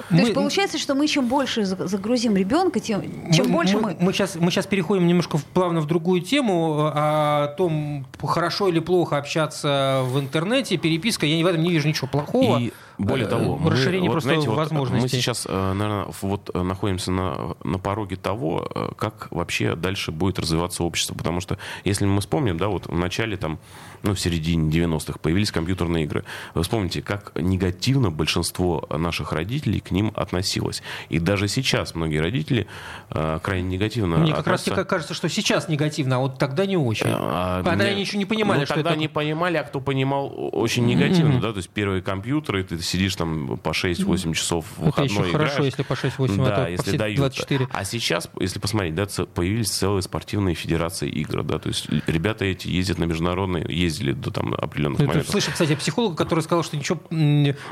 То 0.09 0.17
есть 0.17 0.35
получается, 0.35 0.79
что 0.79 0.95
мы 0.95 1.07
чем 1.09 1.29
больше 1.29 1.65
за- 1.65 1.87
загрузим 1.87 2.37
ребенка, 2.37 2.81
тем 2.81 3.33
чем 3.33 3.51
больше 3.53 3.79
мы... 3.79 3.97
Мы 4.01 4.13
сейчас, 4.13 4.35
мы 4.37 4.51
сейчас 4.51 4.67
переходим 4.67 5.07
немножко 5.07 5.39
в- 5.39 5.45
плавно 5.45 5.81
в 5.81 5.87
другую 5.87 6.21
тему 6.21 6.91
э, 6.95 6.99
о 6.99 7.55
том, 7.57 8.07
хорошо 8.23 8.69
или 8.69 8.79
плохо 8.81 9.17
общаться 9.19 10.03
в 10.05 10.19
интернете. 10.21 10.77
Переписка, 10.77 11.27
я 11.27 11.45
в 11.45 11.49
этом 11.49 11.63
не 11.63 11.71
вижу 11.71 11.89
ничего 11.89 12.07
плохого. 12.09 12.59
И 12.59 12.73
более 12.99 13.27
Э, 13.27 13.31
того, 13.31 13.57
мы, 13.57 13.71
расширение 13.71 14.09
вот, 14.09 14.15
просто 14.15 14.29
знаете, 14.29 14.49
вот 14.49 14.57
возможностей. 14.57 15.03
мы 15.03 15.09
сейчас, 15.09 15.47
наверное, 15.47 16.07
вот 16.23 16.51
э, 16.53 16.63
находимся 16.63 17.11
на, 17.13 17.57
на 17.63 17.79
пороге 17.79 18.17
того, 18.17 18.69
э, 18.75 18.89
как 18.97 19.29
вообще 19.31 19.75
дальше 19.75 20.13
будет 20.13 20.39
развиваться 20.39 20.85
общество. 20.85 21.15
Потому 21.15 21.41
что, 21.41 21.59
если 21.85 22.07
мы 22.07 22.21
вспомним, 22.21 22.57
да, 22.57 22.69
вот 22.69 22.87
в 22.87 22.97
начале, 22.97 23.37
там, 23.37 23.59
ну, 24.03 24.15
в 24.15 24.21
середине 24.21 24.71
90-х 24.71 25.19
появились 25.21 25.51
компьютерные 25.51 26.05
игры. 26.05 26.25
Вы 26.55 26.63
вспомните, 26.63 27.03
как 27.03 27.33
негативно 27.35 28.11
большинство 28.11 28.87
наших 28.91 29.33
родителей 29.33 29.81
к 29.81 29.91
ним 29.91 30.13
относилось. 30.15 30.83
И 31.09 31.19
даже 31.19 31.49
сейчас 31.49 31.95
многие 31.95 32.19
родители 32.19 32.67
э, 33.11 33.39
крайне 33.43 33.69
негативно 33.69 34.19
Мне 34.19 34.33
как 34.33 34.47
раз 34.47 34.61
относятся. 34.61 34.75
таки 34.77 34.89
кажется, 34.89 35.15
что 35.15 35.29
сейчас 35.29 35.69
негативно, 35.69 36.17
а 36.17 36.19
вот 36.21 36.39
тогда 36.39 36.67
не 36.67 36.77
очень. 36.77 37.07
А, 37.09 37.63
Тогда 37.63 37.85
мне- 37.85 37.93
они 37.93 38.01
еще 38.01 38.19
не 38.19 38.25
понимали, 38.25 38.61
ну, 38.61 38.67
что 38.67 38.75
тогда 38.75 38.91
это... 38.91 38.99
не 38.99 39.09
понимали, 39.09 39.57
а 39.57 39.63
кто 39.65 39.81
понимал, 39.81 40.33
очень 40.53 40.87
негативно, 40.87 41.41
да, 41.41 41.53
то 41.53 41.59
есть 41.59 41.71
первые 41.71 42.03
компьютеры, 42.03 42.65
ты 42.65 42.81
сидишь 42.83 43.17
там 43.17 43.59
по 43.59 43.71
6-8 43.71 44.33
часов 44.35 44.65
в 44.77 44.89
Это 44.89 45.03
еще 45.05 45.15
выходной 45.15 45.33
хорошо, 45.33 45.55
играешь. 45.55 45.65
если 45.79 45.83
по 45.83 45.93
6-8, 45.95 46.37
да, 46.45 46.45
а 46.45 46.57
то 46.57 46.65
по 46.65 46.71
если 46.71 46.89
все 46.91 46.99
дают. 46.99 47.17
24. 47.19 47.69
А 47.73 47.85
сейчас, 47.85 48.29
если 48.41 48.59
посмотреть, 48.59 48.95
да, 48.95 49.07
появились 49.35 49.71
целые 49.71 50.03
спортивные 50.03 50.55
федерации 50.55 51.09
игр, 51.09 51.43
да, 51.43 51.59
то 51.59 51.69
есть 51.69 51.89
ребята 52.07 52.45
эти 52.45 52.69
ездят 52.69 52.99
на 52.99 53.05
международные, 53.05 53.65
ездили 53.87 54.13
до 54.13 54.31
там 54.31 54.55
определенных 54.55 55.01
это 55.01 55.09
моментов. 55.09 55.31
слышал, 55.33 55.53
кстати, 55.53 55.75
психолога, 55.75 56.17
который 56.17 56.41
сказал, 56.41 56.63
что 56.63 56.77
ничего 56.77 57.01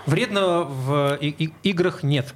вредного 0.06 0.64
в 0.64 1.18
играх 1.62 2.02
нет. 2.02 2.34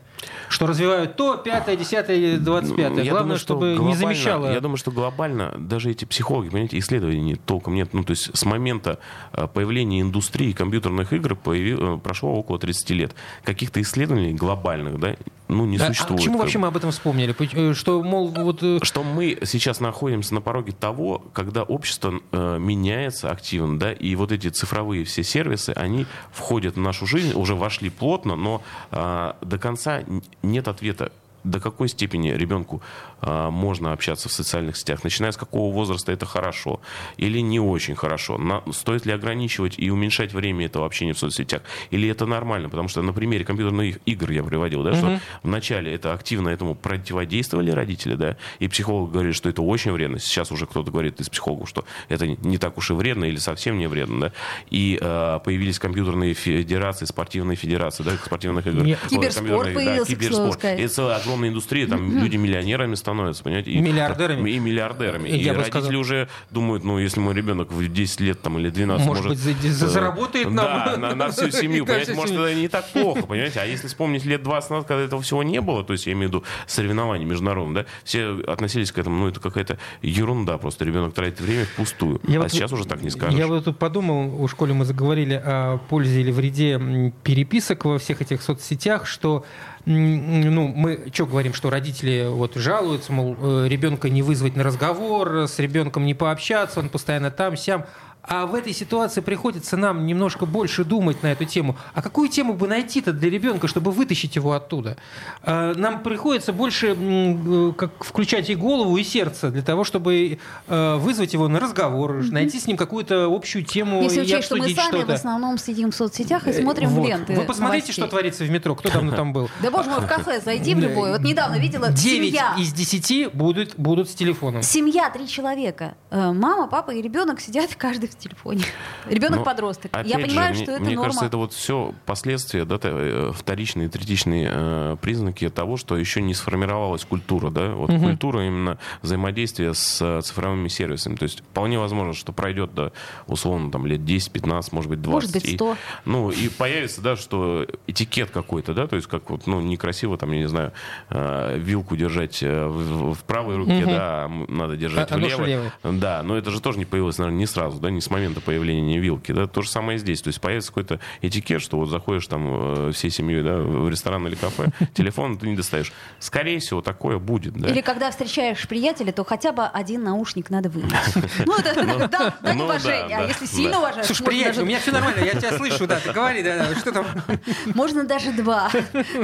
Что 0.48 0.66
развивают 0.66 1.16
то, 1.16 1.36
5, 1.36 1.78
10, 1.78 2.42
25. 2.44 2.90
Ну, 2.90 2.98
я 2.98 3.10
Главное, 3.10 3.20
думаю, 3.22 3.38
что 3.38 3.44
чтобы 3.54 3.76
не 3.78 3.94
замещало. 3.94 4.52
Я 4.52 4.60
думаю, 4.60 4.76
что 4.76 4.90
глобально 4.90 5.54
даже 5.58 5.90
эти 5.90 6.04
психологи, 6.04 6.48
понимаете, 6.48 6.78
исследований 6.78 7.36
толком 7.36 7.74
нет. 7.74 7.90
Ну, 7.92 8.04
то 8.04 8.10
есть 8.12 8.36
с 8.36 8.44
момента 8.44 8.98
э, 9.32 9.46
появления 9.52 10.00
индустрии 10.00 10.52
компьютерных 10.52 11.12
игр 11.12 11.32
появи- 11.34 11.96
э, 11.96 11.98
прошло 11.98 12.32
около 12.34 12.58
30 12.58 12.90
лет. 12.90 13.14
Каких-то 13.44 13.80
исследований 13.80 14.32
глобальных, 14.32 14.98
да, 14.98 15.16
ну, 15.48 15.64
не 15.64 15.78
А- 15.78 15.84
а 15.84 15.86
существует. 15.88 16.18
почему 16.20 16.34
как 16.34 16.42
вообще 16.44 16.58
мы 16.58 16.68
об 16.68 16.76
этом 16.76 16.90
вспомнили? 16.90 17.34
Э, 17.54 17.74
Что, 17.74 18.02
мол, 18.02 18.28
вот... 18.28 18.62
э, 18.62 18.78
что 18.82 19.02
мы 19.02 19.38
сейчас 19.44 19.80
находимся 19.80 20.34
на 20.34 20.40
пороге 20.40 20.72
того, 20.72 21.22
когда 21.32 21.62
общество 21.62 22.14
э, 22.32 22.58
меняется 22.58 23.30
активно, 23.30 23.78
да, 23.78 23.92
и 23.92 24.14
вот 24.14 24.32
эти 24.32 24.48
цифровые 24.48 25.04
все 25.04 25.22
сервисы, 25.22 25.70
они 25.70 26.06
входят 26.32 26.76
в 26.76 26.80
нашу 26.80 27.06
жизнь, 27.06 27.32
уже 27.34 27.54
вошли 27.54 27.90
плотно, 27.90 28.36
но 28.36 28.62
э, 28.90 29.32
до 29.40 29.58
конца 29.58 30.02
нет 30.42 30.68
ответа 30.68 31.12
до 31.44 31.60
какой 31.60 31.88
степени 31.88 32.30
ребенку 32.30 32.82
можно 33.22 33.92
общаться 33.92 34.28
в 34.28 34.32
социальных 34.32 34.76
сетях, 34.76 35.02
начиная 35.04 35.32
с 35.32 35.36
какого 35.36 35.72
возраста 35.72 36.12
это 36.12 36.24
хорошо 36.26 36.80
или 37.16 37.40
не 37.40 37.58
очень 37.60 37.94
хорошо, 37.96 38.38
На- 38.38 38.62
стоит 38.72 39.06
ли 39.06 39.12
ограничивать 39.12 39.74
и 39.78 39.90
уменьшать 39.90 40.32
время 40.32 40.66
этого 40.66 40.86
общения 40.86 41.12
в 41.14 41.18
соцсетях, 41.18 41.62
или 41.90 42.08
это 42.08 42.26
нормально, 42.26 42.68
потому 42.68 42.88
что 42.88 43.02
на 43.02 43.12
примере 43.12 43.44
компьютерных 43.44 43.98
игр 44.06 44.30
я 44.30 44.42
приводил, 44.42 44.82
да, 44.84 44.94
что 44.94 45.20
вначале 45.42 45.92
это 45.92 46.12
активно 46.12 46.48
этому 46.50 46.74
противодействовали 46.74 47.70
родители, 47.70 48.14
да, 48.14 48.36
и 48.58 48.68
психолог 48.68 49.10
говорит, 49.10 49.34
что 49.34 49.48
это 49.48 49.62
очень 49.62 49.92
вредно, 49.92 50.18
сейчас 50.18 50.52
уже 50.52 50.66
кто-то 50.66 50.90
говорит 50.90 51.20
из 51.20 51.28
психологов, 51.28 51.68
что 51.68 51.84
это 52.08 52.26
не 52.26 52.58
так 52.58 52.78
уж 52.78 52.90
и 52.90 52.94
вредно 52.94 53.24
или 53.24 53.36
совсем 53.38 53.78
не 53.78 53.86
вредно, 53.88 54.20
да, 54.20 54.32
и 54.70 54.98
а, 55.00 55.38
появились 55.40 55.78
компьютерные 55.78 56.34
федерации, 56.34 57.04
спортивные 57.04 57.56
федерации, 57.56 58.02
да, 58.04 58.12
спортивных 58.24 58.66
игр. 58.66 58.82
Не- 58.84 58.92
Ой, 58.92 58.98
Киберспорт 59.08 59.74
появился, 59.74 60.04
слову 60.04 60.20
киберспорт. 60.20 60.52
сказать. 60.58 60.80
И 60.80 60.86
целое 60.88 61.16
огромное 61.16 61.48
информационной 61.48 61.48
индустрии, 61.48 61.86
там 61.86 62.18
люди 62.18 62.36
миллионерами 62.36 62.94
становятся, 63.08 63.42
понимаете? 63.42 63.70
И, 63.70 63.80
Миллиардерами? 63.80 64.50
И 64.50 64.58
миллиардерами. 64.58 65.28
И 65.28 65.38
Я 65.38 65.52
бы 65.52 65.60
родители 65.60 65.80
сказал- 65.80 66.00
уже 66.00 66.28
думают, 66.50 66.84
ну, 66.84 66.98
если 66.98 67.20
мой 67.20 67.34
ребенок 67.34 67.72
в 67.72 67.92
10 67.92 68.20
лет 68.20 68.40
там, 68.42 68.58
или 68.58 68.68
12 68.70 69.06
Может 69.06 69.28
быть, 69.28 69.38
за- 69.38 69.52
за- 69.54 69.86
э, 69.86 69.88
заработает 69.88 70.54
да, 70.54 70.92
нам. 70.92 71.00
на, 71.00 71.14
на 71.14 71.30
всю 71.30 71.50
семью, 71.50 71.86
понимаете? 71.86 72.12
Может, 72.14 72.34
это 72.36 72.54
не 72.54 72.68
так 72.68 72.86
плохо, 72.92 73.22
понимаете? 73.26 73.60
А 73.60 73.64
если 73.64 73.86
вспомнить 73.88 74.24
лет 74.26 74.42
20 74.42 74.70
назад, 74.70 74.86
когда 74.86 75.02
этого 75.04 75.22
всего 75.22 75.42
не 75.42 75.60
было, 75.60 75.82
то 75.84 75.92
есть 75.94 76.06
я 76.06 76.12
имею 76.12 76.28
в 76.28 76.32
виду 76.32 76.44
соревнования 76.66 77.26
международные, 77.26 77.84
да, 77.84 77.90
все 78.04 78.38
относились 78.46 78.92
к 78.92 78.98
этому, 78.98 79.16
ну, 79.18 79.28
это 79.28 79.40
какая-то 79.40 79.78
ерунда, 80.02 80.58
просто 80.58 80.84
ребенок 80.84 81.14
тратит 81.14 81.40
время 81.40 81.64
впустую. 81.64 82.20
Я 82.28 82.38
а 82.38 82.42
вот- 82.42 82.52
сейчас 82.52 82.72
уже 82.72 82.84
так 82.86 83.02
не 83.02 83.10
скажешь. 83.10 83.38
Я 83.38 83.46
вот 83.46 83.64
тут 83.64 83.78
подумал, 83.78 84.40
у 84.42 84.46
школе 84.48 84.74
мы 84.74 84.84
заговорили 84.84 85.34
о 85.42 85.78
пользе 85.88 86.20
или 86.20 86.30
вреде 86.30 87.12
переписок 87.22 87.84
во 87.86 87.98
всех 87.98 88.20
этих 88.20 88.42
соцсетях, 88.42 89.06
что 89.06 89.44
ну, 89.88 90.68
мы 90.68 91.08
что 91.12 91.24
говорим, 91.24 91.54
что 91.54 91.70
родители 91.70 92.26
вот 92.28 92.56
жалуются, 92.56 93.10
мол, 93.10 93.36
э, 93.40 93.68
ребенка 93.68 94.10
не 94.10 94.22
вызвать 94.22 94.54
на 94.54 94.62
разговор, 94.62 95.48
с 95.48 95.58
ребенком 95.58 96.04
не 96.04 96.12
пообщаться, 96.12 96.80
он 96.80 96.90
постоянно 96.90 97.30
там, 97.30 97.56
сям. 97.56 97.86
А 98.22 98.44
в 98.46 98.54
этой 98.54 98.74
ситуации 98.74 99.22
приходится 99.22 99.76
нам 99.78 100.04
немножко 100.06 100.44
больше 100.44 100.84
думать 100.84 101.22
на 101.22 101.28
эту 101.32 101.46
тему. 101.46 101.76
А 101.94 102.02
какую 102.02 102.28
тему 102.28 102.52
бы 102.52 102.68
найти-то 102.68 103.12
для 103.14 103.30
ребенка, 103.30 103.68
чтобы 103.68 103.90
вытащить 103.90 104.36
его 104.36 104.52
оттуда? 104.52 104.98
А, 105.42 105.72
Нам 105.74 106.02
приходится 106.02 106.52
больше 106.52 106.94
э, 106.98 107.72
как 107.76 108.04
включать 108.04 108.50
и 108.50 108.54
голову, 108.54 108.96
и 108.98 109.02
сердце 109.02 109.50
для 109.50 109.62
того, 109.62 109.84
чтобы 109.84 110.38
э, 110.66 110.96
вызвать 110.96 111.32
его 111.32 111.48
на 111.48 111.58
разговор, 111.58 112.22
найти 112.30 112.60
с 112.60 112.66
ним 112.66 112.76
какую-то 112.76 113.34
общую 113.34 113.64
тему 113.64 114.02
Если 114.02 114.20
учесть, 114.20 114.44
что 114.44 114.56
мы 114.56 114.68
сами 114.74 114.76
в 114.76 114.96
что-то. 114.98 115.14
основном 115.14 115.56
сидим 115.56 115.90
в 115.90 115.94
соцсетях 115.94 116.46
и 116.46 116.50
Э, 116.50 116.52
смотрим 116.52 116.88
вот. 116.90 117.08
ленты 117.08 117.32
Вы 117.34 117.42
посмотрите, 117.44 117.86
новостей. 117.86 117.92
что 117.94 118.08
творится 118.08 118.44
в 118.44 118.50
метро. 118.50 118.74
Кто 118.74 118.90
давно 118.90 119.12
там 119.16 119.32
был? 119.32 119.48
Да 119.62 119.70
боже 119.70 119.88
мой, 119.88 120.00
в 120.00 120.06
кафе 120.06 120.40
зайди 120.44 120.74
в 120.74 120.78
любой. 120.80 121.12
Вот 121.12 121.22
недавно 121.22 121.58
видела 121.58 121.90
9 121.90 121.98
семья. 122.28 122.54
из 122.58 122.74
10 122.74 123.32
будут, 123.34 123.74
будут 123.76 124.10
с 124.10 124.14
телефоном. 124.14 124.62
Семья, 124.62 125.08
три 125.08 125.26
человека. 125.26 125.94
Мама, 126.10 126.66
папа 126.68 126.90
и 126.90 127.00
ребенок 127.00 127.40
сидят 127.40 127.74
каждый 127.76 128.07
в 128.10 128.18
телефоне. 128.18 128.64
Но, 129.06 129.12
Ребенок-подросток. 129.12 129.90
Я 130.04 130.18
же, 130.18 130.24
понимаю, 130.26 130.54
мне, 130.54 130.62
что 130.62 130.72
это 130.72 130.80
мне 130.82 130.90
норма. 130.94 131.04
кажется, 131.04 131.26
это 131.26 131.36
вот 131.36 131.52
все 131.52 131.94
последствия, 132.06 132.64
да, 132.64 132.78
э, 132.82 133.32
вторичные, 133.34 133.88
третичные 133.88 134.48
э, 134.52 134.96
признаки 135.00 135.48
того, 135.48 135.76
что 135.76 135.96
еще 135.96 136.20
не 136.22 136.34
сформировалась 136.34 137.04
культура, 137.04 137.50
да, 137.50 137.70
вот 137.74 137.90
культура 137.90 138.46
именно 138.46 138.78
взаимодействия 139.02 139.74
с 139.74 139.98
э, 140.00 140.20
цифровыми 140.22 140.68
сервисами. 140.68 141.16
То 141.16 141.24
есть 141.24 141.40
вполне 141.40 141.78
возможно, 141.78 142.12
что 142.14 142.32
пройдет, 142.32 142.74
да, 142.74 142.92
условно, 143.26 143.70
там 143.70 143.86
лет 143.86 144.00
10-15, 144.00 144.68
может 144.72 144.90
быть, 144.90 145.02
20. 145.02 145.12
Может 145.12 145.32
быть, 145.32 145.52
и- 145.52 145.56
100. 145.56 145.76
ну, 146.04 146.30
и 146.30 146.48
появится, 146.48 147.00
да, 147.00 147.16
что 147.16 147.66
этикет 147.86 148.30
какой-то, 148.30 148.74
да, 148.74 148.86
то 148.86 148.96
есть 148.96 149.08
как 149.08 149.30
вот, 149.30 149.46
ну, 149.46 149.60
некрасиво, 149.60 150.16
там, 150.18 150.32
я 150.32 150.38
не 150.40 150.48
знаю, 150.48 150.72
э, 151.10 151.58
вилку 151.58 151.96
держать 151.96 152.42
в, 152.42 153.14
в 153.14 153.24
правой 153.24 153.56
руке, 153.56 153.84
да, 153.86 154.30
надо 154.48 154.76
держать 154.76 155.10
А- 155.10 155.14
а 155.14 155.18
в 155.18 155.20
левой. 155.20 155.70
Да, 155.82 156.22
но 156.22 156.36
это 156.36 156.50
же 156.50 156.60
тоже 156.60 156.78
не 156.78 156.84
появилось, 156.84 157.18
наверное, 157.18 157.38
не 157.38 157.46
сразу, 157.46 157.80
да, 157.80 157.90
не 157.98 158.02
с 158.02 158.10
момента 158.10 158.40
появления 158.40 158.98
вилки, 159.00 159.32
да, 159.32 159.48
то 159.48 159.60
же 159.62 159.68
самое 159.68 159.96
и 159.96 159.98
здесь, 159.98 160.22
то 160.22 160.28
есть 160.28 160.40
появится 160.40 160.70
какой-то 160.70 161.00
этикет, 161.20 161.60
что 161.60 161.76
вот 161.78 161.88
заходишь 161.88 162.26
там 162.28 162.88
э, 162.88 162.92
всей 162.92 163.10
семьей, 163.10 163.42
да, 163.42 163.56
в 163.56 163.88
ресторан 163.90 164.24
или 164.28 164.36
кафе, 164.36 164.68
телефон 164.94 165.36
ты 165.36 165.48
не 165.48 165.56
достаешь. 165.56 165.92
Скорее 166.20 166.60
всего, 166.60 166.80
такое 166.80 167.18
будет, 167.18 167.54
да. 167.54 167.68
Или 167.68 167.80
когда 167.80 168.10
встречаешь 168.12 168.68
приятеля, 168.68 169.10
то 169.10 169.24
хотя 169.24 169.50
бы 169.50 169.64
один 169.64 170.04
наушник 170.04 170.48
надо 170.50 170.68
вынуть. 170.68 170.92
Ну, 171.46 171.56
это 171.56 172.08
да, 172.08 172.34
дань 172.42 172.56
ну 172.58 172.64
уважения. 172.64 173.08
да, 173.08 173.16
А 173.16 173.20
да, 173.22 173.26
если 173.28 173.46
да. 173.46 173.52
сильно 173.52 173.78
уважаешь, 173.78 174.06
Слушай, 174.06 174.24
приятель, 174.24 174.62
у 174.62 174.64
меня 174.66 174.78
все 174.78 174.92
нормально, 174.92 175.24
я 175.24 175.32
тебя 175.32 175.56
слышу, 175.56 175.86
да, 175.86 175.98
ты 175.98 176.12
говори, 176.12 176.42
да, 176.42 176.58
да, 176.68 176.74
что 176.78 176.92
там. 176.92 177.06
можно 177.74 178.04
даже 178.04 178.32
два 178.32 178.70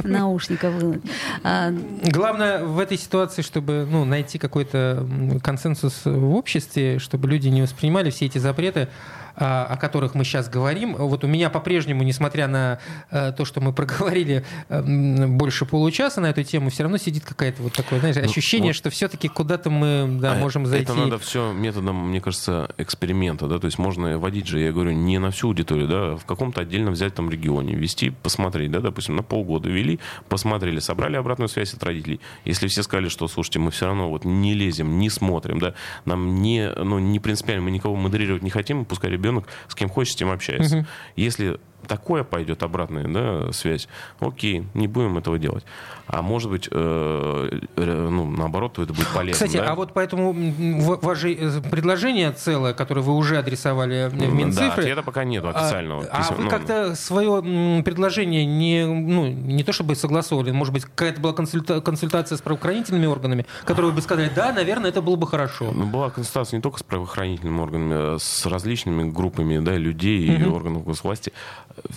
наушника 0.03 0.69
вынуть. 0.69 1.03
А, 1.43 1.71
Главное 2.03 2.63
в 2.63 2.79
этой 2.79 2.97
ситуации, 2.97 3.41
чтобы 3.41 3.87
ну, 3.89 4.05
найти 4.05 4.37
какой-то 4.37 5.07
консенсус 5.43 6.01
в 6.05 6.33
обществе, 6.35 6.99
чтобы 6.99 7.27
люди 7.27 7.47
не 7.49 7.61
воспринимали 7.61 8.09
все 8.09 8.25
эти 8.25 8.37
запреты, 8.37 8.64
а, 8.73 8.87
о 9.35 9.77
которых 9.77 10.15
мы 10.15 10.23
сейчас 10.23 10.49
говорим. 10.49 10.95
Вот 10.95 11.23
у 11.23 11.27
меня 11.27 11.49
по-прежнему, 11.49 12.03
несмотря 12.03 12.47
на 12.47 12.79
э, 13.11 13.31
то, 13.33 13.45
что 13.45 13.61
мы 13.61 13.73
проговорили 13.73 14.45
э, 14.69 14.79
м, 14.79 15.37
больше 15.37 15.65
получаса 15.65 16.21
на 16.21 16.27
эту 16.27 16.43
тему, 16.43 16.69
все 16.69 16.83
равно 16.83 16.97
сидит 16.97 17.25
какое-то 17.25 17.61
вот 17.63 17.73
такое, 17.73 17.99
знаешь, 17.99 18.17
ощущение, 18.17 18.65
Ну, 18.65 18.69
вот. 18.69 18.75
что 18.75 18.89
все-таки 18.89 19.27
куда-то 19.27 19.69
мы 19.69 20.19
да, 20.21 20.33
А 20.33 20.35
можем 20.35 20.65
зайти. 20.65 20.85
Это 20.85 20.95
надо 20.95 21.17
все 21.19 21.51
методом, 21.51 22.09
мне 22.09 22.21
кажется, 22.21 22.69
эксперимента, 22.77 23.47
да, 23.47 23.59
то 23.59 23.65
есть 23.65 23.77
можно 23.77 24.17
водить 24.17 24.47
же, 24.47 24.59
я 24.59 24.71
говорю, 24.71 24.91
не 24.91 25.17
на 25.19 25.31
всю 25.31 25.47
аудиторию, 25.47 25.87
да, 25.87 26.15
в 26.15 26.25
каком-то 26.25 26.61
отдельно 26.61 26.91
взять 26.91 27.13
там 27.15 27.29
регионе, 27.29 27.75
вести, 27.75 28.09
посмотреть, 28.11 28.71
да, 28.71 28.79
допустим, 28.79 29.15
на 29.15 29.23
полгода 29.23 29.69
вели, 29.69 29.99
посмотрели, 30.29 30.79
собрали 30.79 31.15
обратную 31.17 31.49
связь 31.49 31.73
от 31.73 31.83
родителей. 31.83 32.19
Если 32.45 32.67
все 32.67 32.83
сказали, 32.83 33.09
что, 33.09 33.27
слушайте, 33.27 33.59
мы 33.59 33.71
все 33.71 33.85
равно 33.87 34.09
вот 34.09 34.25
не 34.25 34.53
лезем, 34.53 34.97
не 34.99 35.09
смотрим, 35.09 35.59
да, 35.59 35.73
нам 36.05 36.41
не, 36.41 36.69
ну, 36.71 36.99
не 36.99 37.19
принципиально, 37.19 37.63
мы 37.63 37.71
никого 37.71 37.95
модерировать 37.95 38.43
не 38.43 38.49
хотим, 38.49 38.85
пускай 38.85 39.09
ребенок 39.25 39.47
с 39.67 39.75
кем 39.75 39.89
хочет, 39.89 40.13
с 40.13 40.15
тем 40.15 40.31
общается. 40.31 40.85
Если 41.15 41.57
такое 41.87 42.23
пойдет 42.23 42.63
обратная 42.63 43.07
да, 43.07 43.51
связь, 43.51 43.87
окей, 44.19 44.65
не 44.73 44.87
будем 44.87 45.17
этого 45.17 45.37
делать. 45.39 45.63
А 46.07 46.21
может 46.21 46.51
быть, 46.51 46.67
э, 46.71 47.59
э, 47.77 48.07
ну, 48.11 48.29
наоборот, 48.29 48.73
то 48.73 48.83
это 48.83 48.93
будет 48.93 49.07
полезно. 49.07 49.33
Кстати, 49.45 49.57
да? 49.57 49.71
а 49.71 49.75
вот 49.75 49.93
поэтому 49.93 50.33
в- 50.33 50.99
ваше 51.03 51.33
э, 51.33 51.61
предложение 51.71 52.31
целое, 52.31 52.73
которое 52.73 53.01
вы 53.01 53.13
уже 53.15 53.37
адресовали 53.37 54.09
в 54.09 54.17
Да, 54.17 54.25
Минцифры, 54.27 54.83
ответа 54.83 55.01
пока 55.01 55.23
нету 55.23 55.47
А- 55.47 55.51
официального. 55.51 56.05
А, 56.11 56.17
Писем- 56.21 56.35
вы 56.35 56.43
ну, 56.43 56.49
как-то 56.49 56.95
свое 56.95 57.81
предложение 57.83 58.45
не, 58.45 58.85
ну, 58.85 59.27
не 59.27 59.63
то 59.63 59.73
чтобы 59.73 59.95
согласовали, 59.95 60.51
может 60.51 60.73
быть, 60.73 60.85
какая-то 60.85 61.19
была 61.21 61.33
консульта- 61.33 61.81
консультация 61.81 62.37
с 62.37 62.41
правоохранительными 62.41 63.05
органами, 63.07 63.45
которые 63.65 63.91
бы 63.91 64.01
сказали, 64.01 64.31
да, 64.35 64.53
наверное, 64.53 64.89
это 64.91 65.01
было 65.01 65.15
бы 65.15 65.27
хорошо. 65.27 65.71
Ну, 65.71 65.85
была 65.85 66.09
консультация 66.09 66.57
не 66.57 66.61
только 66.61 66.79
с 66.79 66.83
правоохранительными 66.83 67.59
органами, 67.59 67.93
а 67.95 68.17
с 68.19 68.45
различными 68.45 69.09
группами 69.09 69.57
да, 69.59 69.75
людей 69.75 70.37
и 70.37 70.43
органов 70.45 70.83
госвласти. 70.83 71.33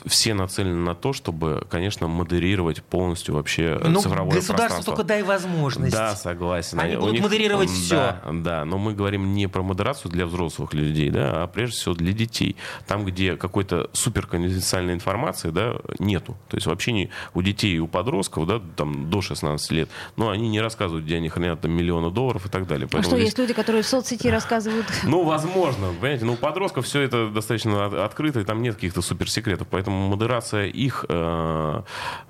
Все 0.06 0.34
нацелены 0.34 0.76
на 0.76 0.94
то, 0.94 1.12
чтобы, 1.12 1.64
конечно, 1.70 2.08
модерировать 2.08 2.82
полностью 2.82 3.34
вообще 3.34 3.80
Ну, 3.84 4.00
цифровое 4.00 4.32
пространство. 4.32 4.82
только 4.84 5.04
дай 5.04 5.22
возможность. 5.22 5.92
Да, 5.94 6.14
согласен. 6.16 6.80
Они 6.80 6.96
У 6.96 7.00
будут 7.00 7.20
модерировать 7.20 7.70
да, 7.90 8.20
Да, 8.32 8.64
но 8.64 8.78
мы 8.78 8.94
говорим 8.94 9.32
не 9.34 9.46
про 9.48 9.62
модерацию 9.62 10.10
для 10.10 10.26
взрослых 10.26 10.74
людей, 10.74 11.10
да, 11.10 11.42
а 11.42 11.46
прежде 11.46 11.76
всего 11.76 11.94
для 11.94 12.12
детей. 12.12 12.56
Там, 12.86 13.04
где 13.04 13.36
какой-то 13.36 13.88
суперконфиденциальной 13.92 14.94
информации 14.94 15.50
да, 15.50 15.76
нету. 15.98 16.36
То 16.48 16.56
есть 16.56 16.66
вообще 16.66 16.92
не, 16.92 17.10
у 17.34 17.42
детей 17.42 17.76
и 17.76 17.78
у 17.78 17.86
подростков 17.86 18.46
да, 18.46 18.60
там, 18.76 19.10
до 19.10 19.20
16 19.20 19.70
лет, 19.70 19.88
но 20.16 20.30
они 20.30 20.48
не 20.48 20.60
рассказывают, 20.60 21.04
где 21.06 21.16
они 21.16 21.28
хранят 21.28 21.60
там, 21.60 21.70
миллионы 21.72 22.10
долларов 22.10 22.46
и 22.46 22.48
так 22.48 22.66
далее. 22.66 22.86
А 22.86 22.88
Поэтому 22.88 23.02
что, 23.04 23.16
здесь- 23.16 23.26
есть 23.28 23.38
люди, 23.38 23.52
которые 23.52 23.82
в 23.82 23.86
соцсети 23.86 24.28
рассказывают? 24.30 24.86
ну, 25.04 25.22
возможно, 25.24 25.88
понимаете, 26.00 26.24
но 26.24 26.32
у 26.32 26.36
подростков 26.36 26.84
все 26.86 27.00
это 27.02 27.28
достаточно 27.28 27.86
от- 27.86 27.94
открыто, 27.94 28.40
и 28.40 28.44
там 28.44 28.62
нет 28.62 28.74
каких-то 28.74 29.02
суперсекретов, 29.02 29.67
поэтому 29.70 30.09
модерация 30.09 30.66
их 30.66 31.04
э, 31.09 31.83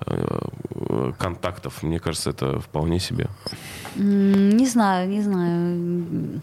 э, 0.05 1.11
контактов, 1.17 1.83
мне 1.83 1.99
кажется, 1.99 2.29
это 2.29 2.59
вполне 2.59 2.99
себе. 2.99 3.27
Не 3.95 4.67
знаю, 4.67 5.09
не 5.09 5.21
знаю. 5.21 6.41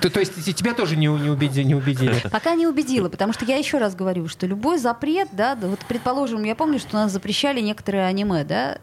То, 0.00 0.20
есть 0.20 0.48
и 0.48 0.54
тебя 0.54 0.74
тоже 0.74 0.96
не, 0.96 1.06
не, 1.06 1.30
убеди- 1.30 1.64
не 1.64 1.74
убедили? 1.74 2.20
Пока 2.30 2.54
не 2.54 2.66
убедила, 2.66 3.08
потому 3.08 3.32
что 3.32 3.44
я 3.44 3.56
еще 3.56 3.78
раз 3.78 3.94
говорю, 3.94 4.28
что 4.28 4.46
любой 4.46 4.78
запрет, 4.78 5.28
да, 5.32 5.54
да, 5.54 5.68
вот 5.68 5.80
предположим, 5.88 6.44
я 6.44 6.54
помню, 6.54 6.78
что 6.78 6.96
у 6.96 7.00
нас 7.00 7.12
запрещали 7.12 7.60
некоторые 7.60 8.06
аниме, 8.06 8.44
да, 8.44 8.78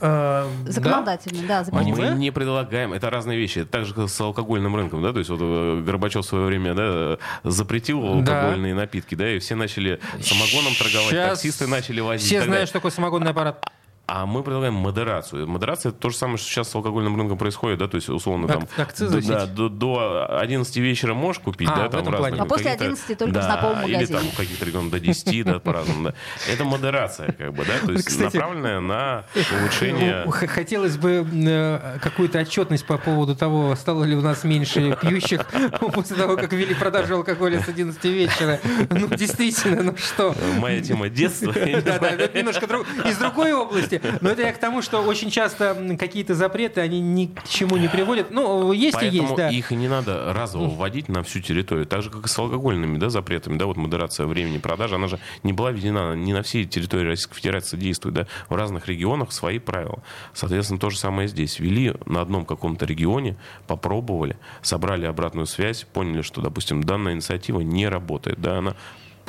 да? 0.00 0.46
законодательно, 0.66 1.42
да. 1.46 1.64
Аниме? 1.72 2.10
Мы 2.10 2.16
не 2.18 2.30
предлагаем, 2.30 2.92
это 2.92 3.10
разные 3.10 3.38
вещи. 3.38 3.60
Это 3.60 3.70
так 3.70 3.84
же, 3.84 3.94
как 3.94 4.08
с 4.08 4.20
алкогольным 4.20 4.74
рынком, 4.76 5.02
да, 5.02 5.12
то 5.12 5.18
есть 5.18 5.30
вот 5.30 5.40
э, 5.42 5.82
Горбачев 5.84 6.24
в 6.24 6.28
свое 6.28 6.44
время, 6.46 6.74
да, 6.74 7.18
запретил 7.44 8.02
Да. 8.22 8.40
алкогольные 8.40 8.74
напитки, 8.74 9.14
да, 9.14 9.30
и 9.30 9.38
все 9.38 9.54
начали 9.54 10.00
самогоном 10.22 10.74
торговать, 10.74 11.10
Щас 11.10 11.30
таксисты 11.30 11.66
начали 11.66 12.00
возить. 12.00 12.26
Все 12.26 12.42
знают, 12.42 12.68
что 12.68 12.78
такое 12.78 12.90
самогонный 12.90 13.30
аппарат. 13.30 13.64
А 14.12 14.26
мы 14.26 14.42
предлагаем 14.42 14.74
модерацию. 14.74 15.46
Модерация 15.46 15.90
это 15.90 15.98
то 16.00 16.10
же 16.10 16.16
самое, 16.16 16.36
что 16.36 16.48
сейчас 16.48 16.68
с 16.68 16.74
алкогольным 16.74 17.16
рынком 17.16 17.38
происходит, 17.38 17.78
да, 17.78 17.86
то 17.86 17.94
есть 17.94 18.08
условно 18.08 18.48
там 18.48 18.66
акцизы 18.76 19.20
до, 19.20 19.28
да, 19.28 19.46
до, 19.46 19.68
до 19.68 20.38
11 20.40 20.76
вечера 20.78 21.14
можешь 21.14 21.40
купить, 21.40 21.68
А, 21.70 21.76
да, 21.76 21.86
в 21.86 21.90
там 21.90 22.08
разные 22.08 22.18
плане. 22.18 22.42
А 22.42 22.44
после 22.44 22.64
какие-то- 22.72 22.84
11 22.86 23.18
только 23.18 23.30
в 23.30 23.34
да, 23.34 23.42
знакомом 23.42 23.84
Или 23.84 23.92
магазине. 23.94 24.18
там 24.18 24.28
в 24.30 24.36
каких-то 24.36 24.64
регионах 24.64 24.90
до 24.90 24.98
10, 24.98 25.42
да, 25.44 25.58
по-разному, 25.60 26.08
да. 26.08 26.14
Это 26.52 26.64
модерация, 26.64 27.30
как 27.30 27.52
бы, 27.54 27.64
да, 27.64 27.86
то 27.86 27.92
есть 27.92 28.04
Кстати, 28.04 28.34
направленная 28.36 28.80
на 28.80 29.24
улучшение... 29.60 30.22
Ну, 30.24 30.32
Хотелось 30.32 30.96
бы 30.96 31.24
э, 31.32 31.98
какую-то 32.02 32.40
отчетность 32.40 32.86
по 32.86 32.98
поводу 32.98 33.36
того, 33.36 33.76
стало 33.76 34.02
ли 34.02 34.16
у 34.16 34.22
нас 34.22 34.42
меньше 34.42 34.98
пьющих 35.00 35.46
после 35.94 36.16
того, 36.16 36.36
как 36.36 36.52
ввели 36.52 36.74
продажу 36.74 37.14
алкоголя 37.14 37.60
с 37.60 37.68
11 37.68 38.04
вечера. 38.06 38.58
Ну, 38.90 39.06
действительно, 39.06 39.84
ну 39.84 39.96
что? 39.96 40.34
Моя 40.58 40.80
тема 40.80 41.08
детства. 41.08 41.52
я 41.56 41.64
не 41.76 41.80
Да, 41.80 41.92
да, 41.92 41.98
знаю. 41.98 42.18
это 42.18 42.38
немножко 42.38 42.66
из 43.08 43.16
другой 43.16 43.52
области. 43.52 43.99
Но 44.20 44.30
это 44.30 44.42
я 44.42 44.52
к 44.52 44.58
тому, 44.58 44.82
что 44.82 45.02
очень 45.02 45.30
часто 45.30 45.96
какие-то 45.98 46.34
запреты, 46.34 46.80
они 46.80 47.00
ни 47.00 47.26
к 47.26 47.48
чему 47.48 47.76
не 47.76 47.88
приводят. 47.88 48.30
Ну, 48.30 48.72
есть 48.72 48.94
Поэтому 48.94 49.22
и 49.22 49.24
есть, 49.24 49.36
да. 49.36 49.48
их 49.50 49.72
и 49.72 49.76
не 49.76 49.88
надо 49.88 50.32
разово 50.32 50.68
вводить 50.68 51.08
на 51.08 51.22
всю 51.22 51.40
территорию. 51.40 51.86
Так 51.86 52.02
же, 52.02 52.10
как 52.10 52.26
и 52.26 52.28
с 52.28 52.38
алкогольными 52.38 52.98
да, 52.98 53.10
запретами. 53.10 53.58
Да, 53.58 53.66
вот 53.66 53.76
модерация 53.76 54.26
времени 54.26 54.58
продажи, 54.58 54.94
она 54.94 55.08
же 55.08 55.18
не 55.42 55.52
была 55.52 55.70
введена, 55.70 56.14
не 56.14 56.32
на 56.32 56.42
всей 56.42 56.64
территории 56.64 57.06
Российской 57.06 57.34
Федерации 57.34 57.76
действует. 57.76 58.14
Да. 58.14 58.26
В 58.48 58.54
разных 58.54 58.88
регионах 58.88 59.32
свои 59.32 59.58
правила. 59.58 60.02
Соответственно, 60.34 60.80
то 60.80 60.90
же 60.90 60.98
самое 60.98 61.28
здесь. 61.28 61.58
Ввели 61.58 61.94
на 62.06 62.20
одном 62.20 62.44
каком-то 62.44 62.86
регионе, 62.86 63.36
попробовали, 63.66 64.36
собрали 64.62 65.06
обратную 65.06 65.46
связь, 65.46 65.84
поняли, 65.84 66.22
что, 66.22 66.40
допустим, 66.40 66.82
данная 66.82 67.14
инициатива 67.14 67.60
не 67.60 67.88
работает. 67.88 68.40
Да, 68.40 68.58
она 68.58 68.76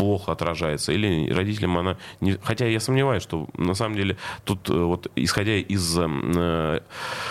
плохо 0.02 0.32
отражается, 0.32 0.92
или 0.94 1.32
родителям 1.32 1.78
она... 1.78 1.96
Не... 2.22 2.38
Хотя 2.44 2.66
я 2.66 2.80
сомневаюсь, 2.80 3.22
что 3.24 3.48
на 3.58 3.76
самом 3.76 3.96
деле 3.96 4.16
тут 4.44 4.70
э, 4.70 4.74
вот 4.74 5.12
исходя 5.16 5.56
из, 5.58 5.96
э, 6.00 6.80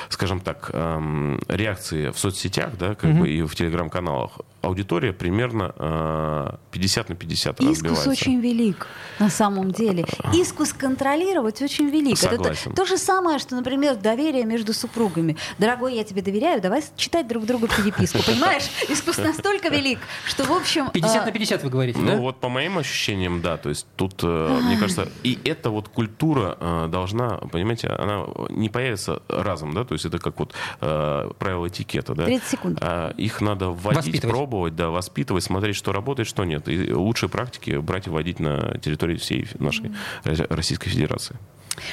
скажем 0.09 0.41
так, 0.41 0.71
э, 0.73 1.39
реакции 1.49 2.11
в 2.11 2.19
соцсетях, 2.19 2.71
да, 2.79 2.95
как 2.95 3.11
Мгм. 3.11 3.21
бы 3.21 3.29
и 3.29 3.43
в 3.43 3.55
телеграм-каналах, 3.55 4.31
аудитория 4.63 5.13
примерно 5.13 5.75
э, 5.77 6.57
50 6.73 7.09
на 7.09 7.15
50 7.15 7.61
Искус 7.61 7.69
разбивается. 7.69 8.11
очень 8.11 8.41
велик, 8.41 8.87
на 9.19 9.31
самом 9.31 9.71
деле. 9.71 10.05
Искус 10.33 10.73
контролировать 10.73 11.63
очень 11.63 11.89
велик. 11.89 12.19
Это 12.23 12.37
Согласен. 12.37 12.71
то, 12.73 12.83
то 12.83 12.87
же 12.87 12.99
самое, 12.99 13.39
что, 13.39 13.57
например, 13.57 13.97
доверие 13.97 14.45
между 14.45 14.73
супругами. 14.73 15.37
Дорогой, 15.59 15.95
я 15.95 16.05
тебе 16.05 16.23
доверяю, 16.23 16.61
давай 16.61 16.83
читать 16.97 17.27
друг 17.29 17.47
другу 17.47 17.69
переписку. 17.69 18.19
Понимаешь? 18.27 18.65
Искус 18.89 19.19
настолько 19.19 19.69
велик, 19.69 19.99
что, 20.27 20.45
в 20.45 20.53
общем... 20.53 20.91
50 20.91 21.23
а, 21.23 21.27
на 21.27 21.33
50 21.33 21.65
вы 21.65 21.71
говорите, 21.71 21.99
Ну, 21.99 22.21
вот 22.21 22.41
по 22.41 22.49
моим 22.49 22.79
ощущениям, 22.79 23.41
да. 23.43 23.57
То 23.57 23.69
есть 23.69 23.87
тут, 23.97 24.21
э, 24.23 24.59
мне 24.63 24.77
кажется, 24.77 25.09
и 25.23 25.39
эта 25.45 25.71
вот 25.71 25.89
культура 25.89 26.57
э, 26.61 26.89
должна, 26.91 27.39
понимаете, 27.39 27.89
она 27.89 28.27
не 28.51 28.69
появится 28.69 29.23
разом, 29.29 29.73
да, 29.75 29.85
то 29.85 29.95
есть 29.95 30.05
это 30.05 30.19
как 30.19 30.39
вот 30.39 30.55
э, 30.81 31.31
правила 31.39 31.69
этикета, 31.69 32.15
да. 32.15 32.25
30 32.25 32.49
секунд. 32.49 32.79
А, 32.81 33.11
Их 33.17 33.41
надо 33.41 33.71
вводить, 33.71 34.05
Воспитывать. 34.05 34.35
Пробовать, 34.51 34.75
да, 34.77 34.89
воспитывать, 34.91 35.45
смотреть, 35.45 35.77
что 35.77 35.93
работает, 35.93 36.29
что 36.29 36.45
нет. 36.45 36.69
И 36.69 36.93
лучшие 36.93 37.29
практики 37.29 37.77
брать 37.79 38.07
и 38.09 38.11
вводить 38.11 38.41
на 38.41 38.79
территории 38.79 39.17
всей 39.17 39.47
нашей 39.59 39.93
Ро- 40.25 40.47
Российской 40.55 40.91
Федерации. 40.91 41.37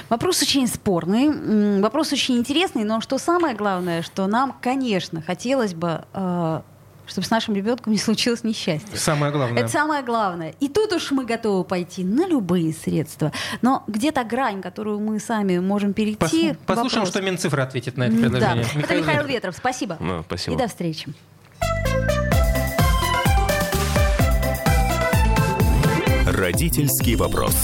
Вопрос 0.10 0.42
очень 0.42 0.68
спорный, 0.68 1.82
вопрос 1.82 2.12
очень 2.12 2.38
интересный, 2.38 2.84
но 2.84 3.00
что 3.00 3.20
самое 3.20 3.56
главное, 3.56 4.02
что 4.02 4.26
нам, 4.28 4.56
конечно, 4.60 5.22
хотелось 5.22 5.74
бы, 5.76 6.04
э, 6.14 6.62
чтобы 7.06 7.26
с 7.28 7.30
нашим 7.30 7.54
ребенком 7.56 7.94
не 7.94 8.00
случилось 8.00 8.44
несчастье. 8.44 8.98
Самое 8.98 9.32
главное. 9.32 9.60
Это 9.62 9.70
самое 9.72 10.04
главное. 10.04 10.56
И 10.60 10.68
тут 10.68 10.92
уж 10.94 11.12
мы 11.12 11.26
готовы 11.26 11.64
пойти 11.64 12.04
на 12.04 12.28
любые 12.28 12.74
средства. 12.74 13.32
Но 13.62 13.84
где-то 13.88 14.24
грань, 14.24 14.62
которую 14.62 15.00
мы 15.00 15.20
сами 15.20 15.60
можем 15.60 15.94
перейти. 15.94 16.50
Пос- 16.50 16.58
Послушаем, 16.66 17.06
вопрос. 17.06 17.10
что 17.10 17.22
Минцифра 17.22 17.62
ответит 17.64 17.98
на 17.98 18.04
это 18.06 18.16
предложение. 18.18 18.64
Да. 18.64 18.70
Это 18.70 18.78
Михаил 18.80 19.00
Михаил 19.02 19.18
Ветров. 19.20 19.30
Ветров. 19.36 19.56
Спасибо. 19.58 19.98
Ну, 20.00 20.24
спасибо. 20.28 20.56
И 20.56 20.60
до 20.60 20.68
встречи. 20.68 21.08
Родительский 26.38 27.16
вопрос. 27.16 27.56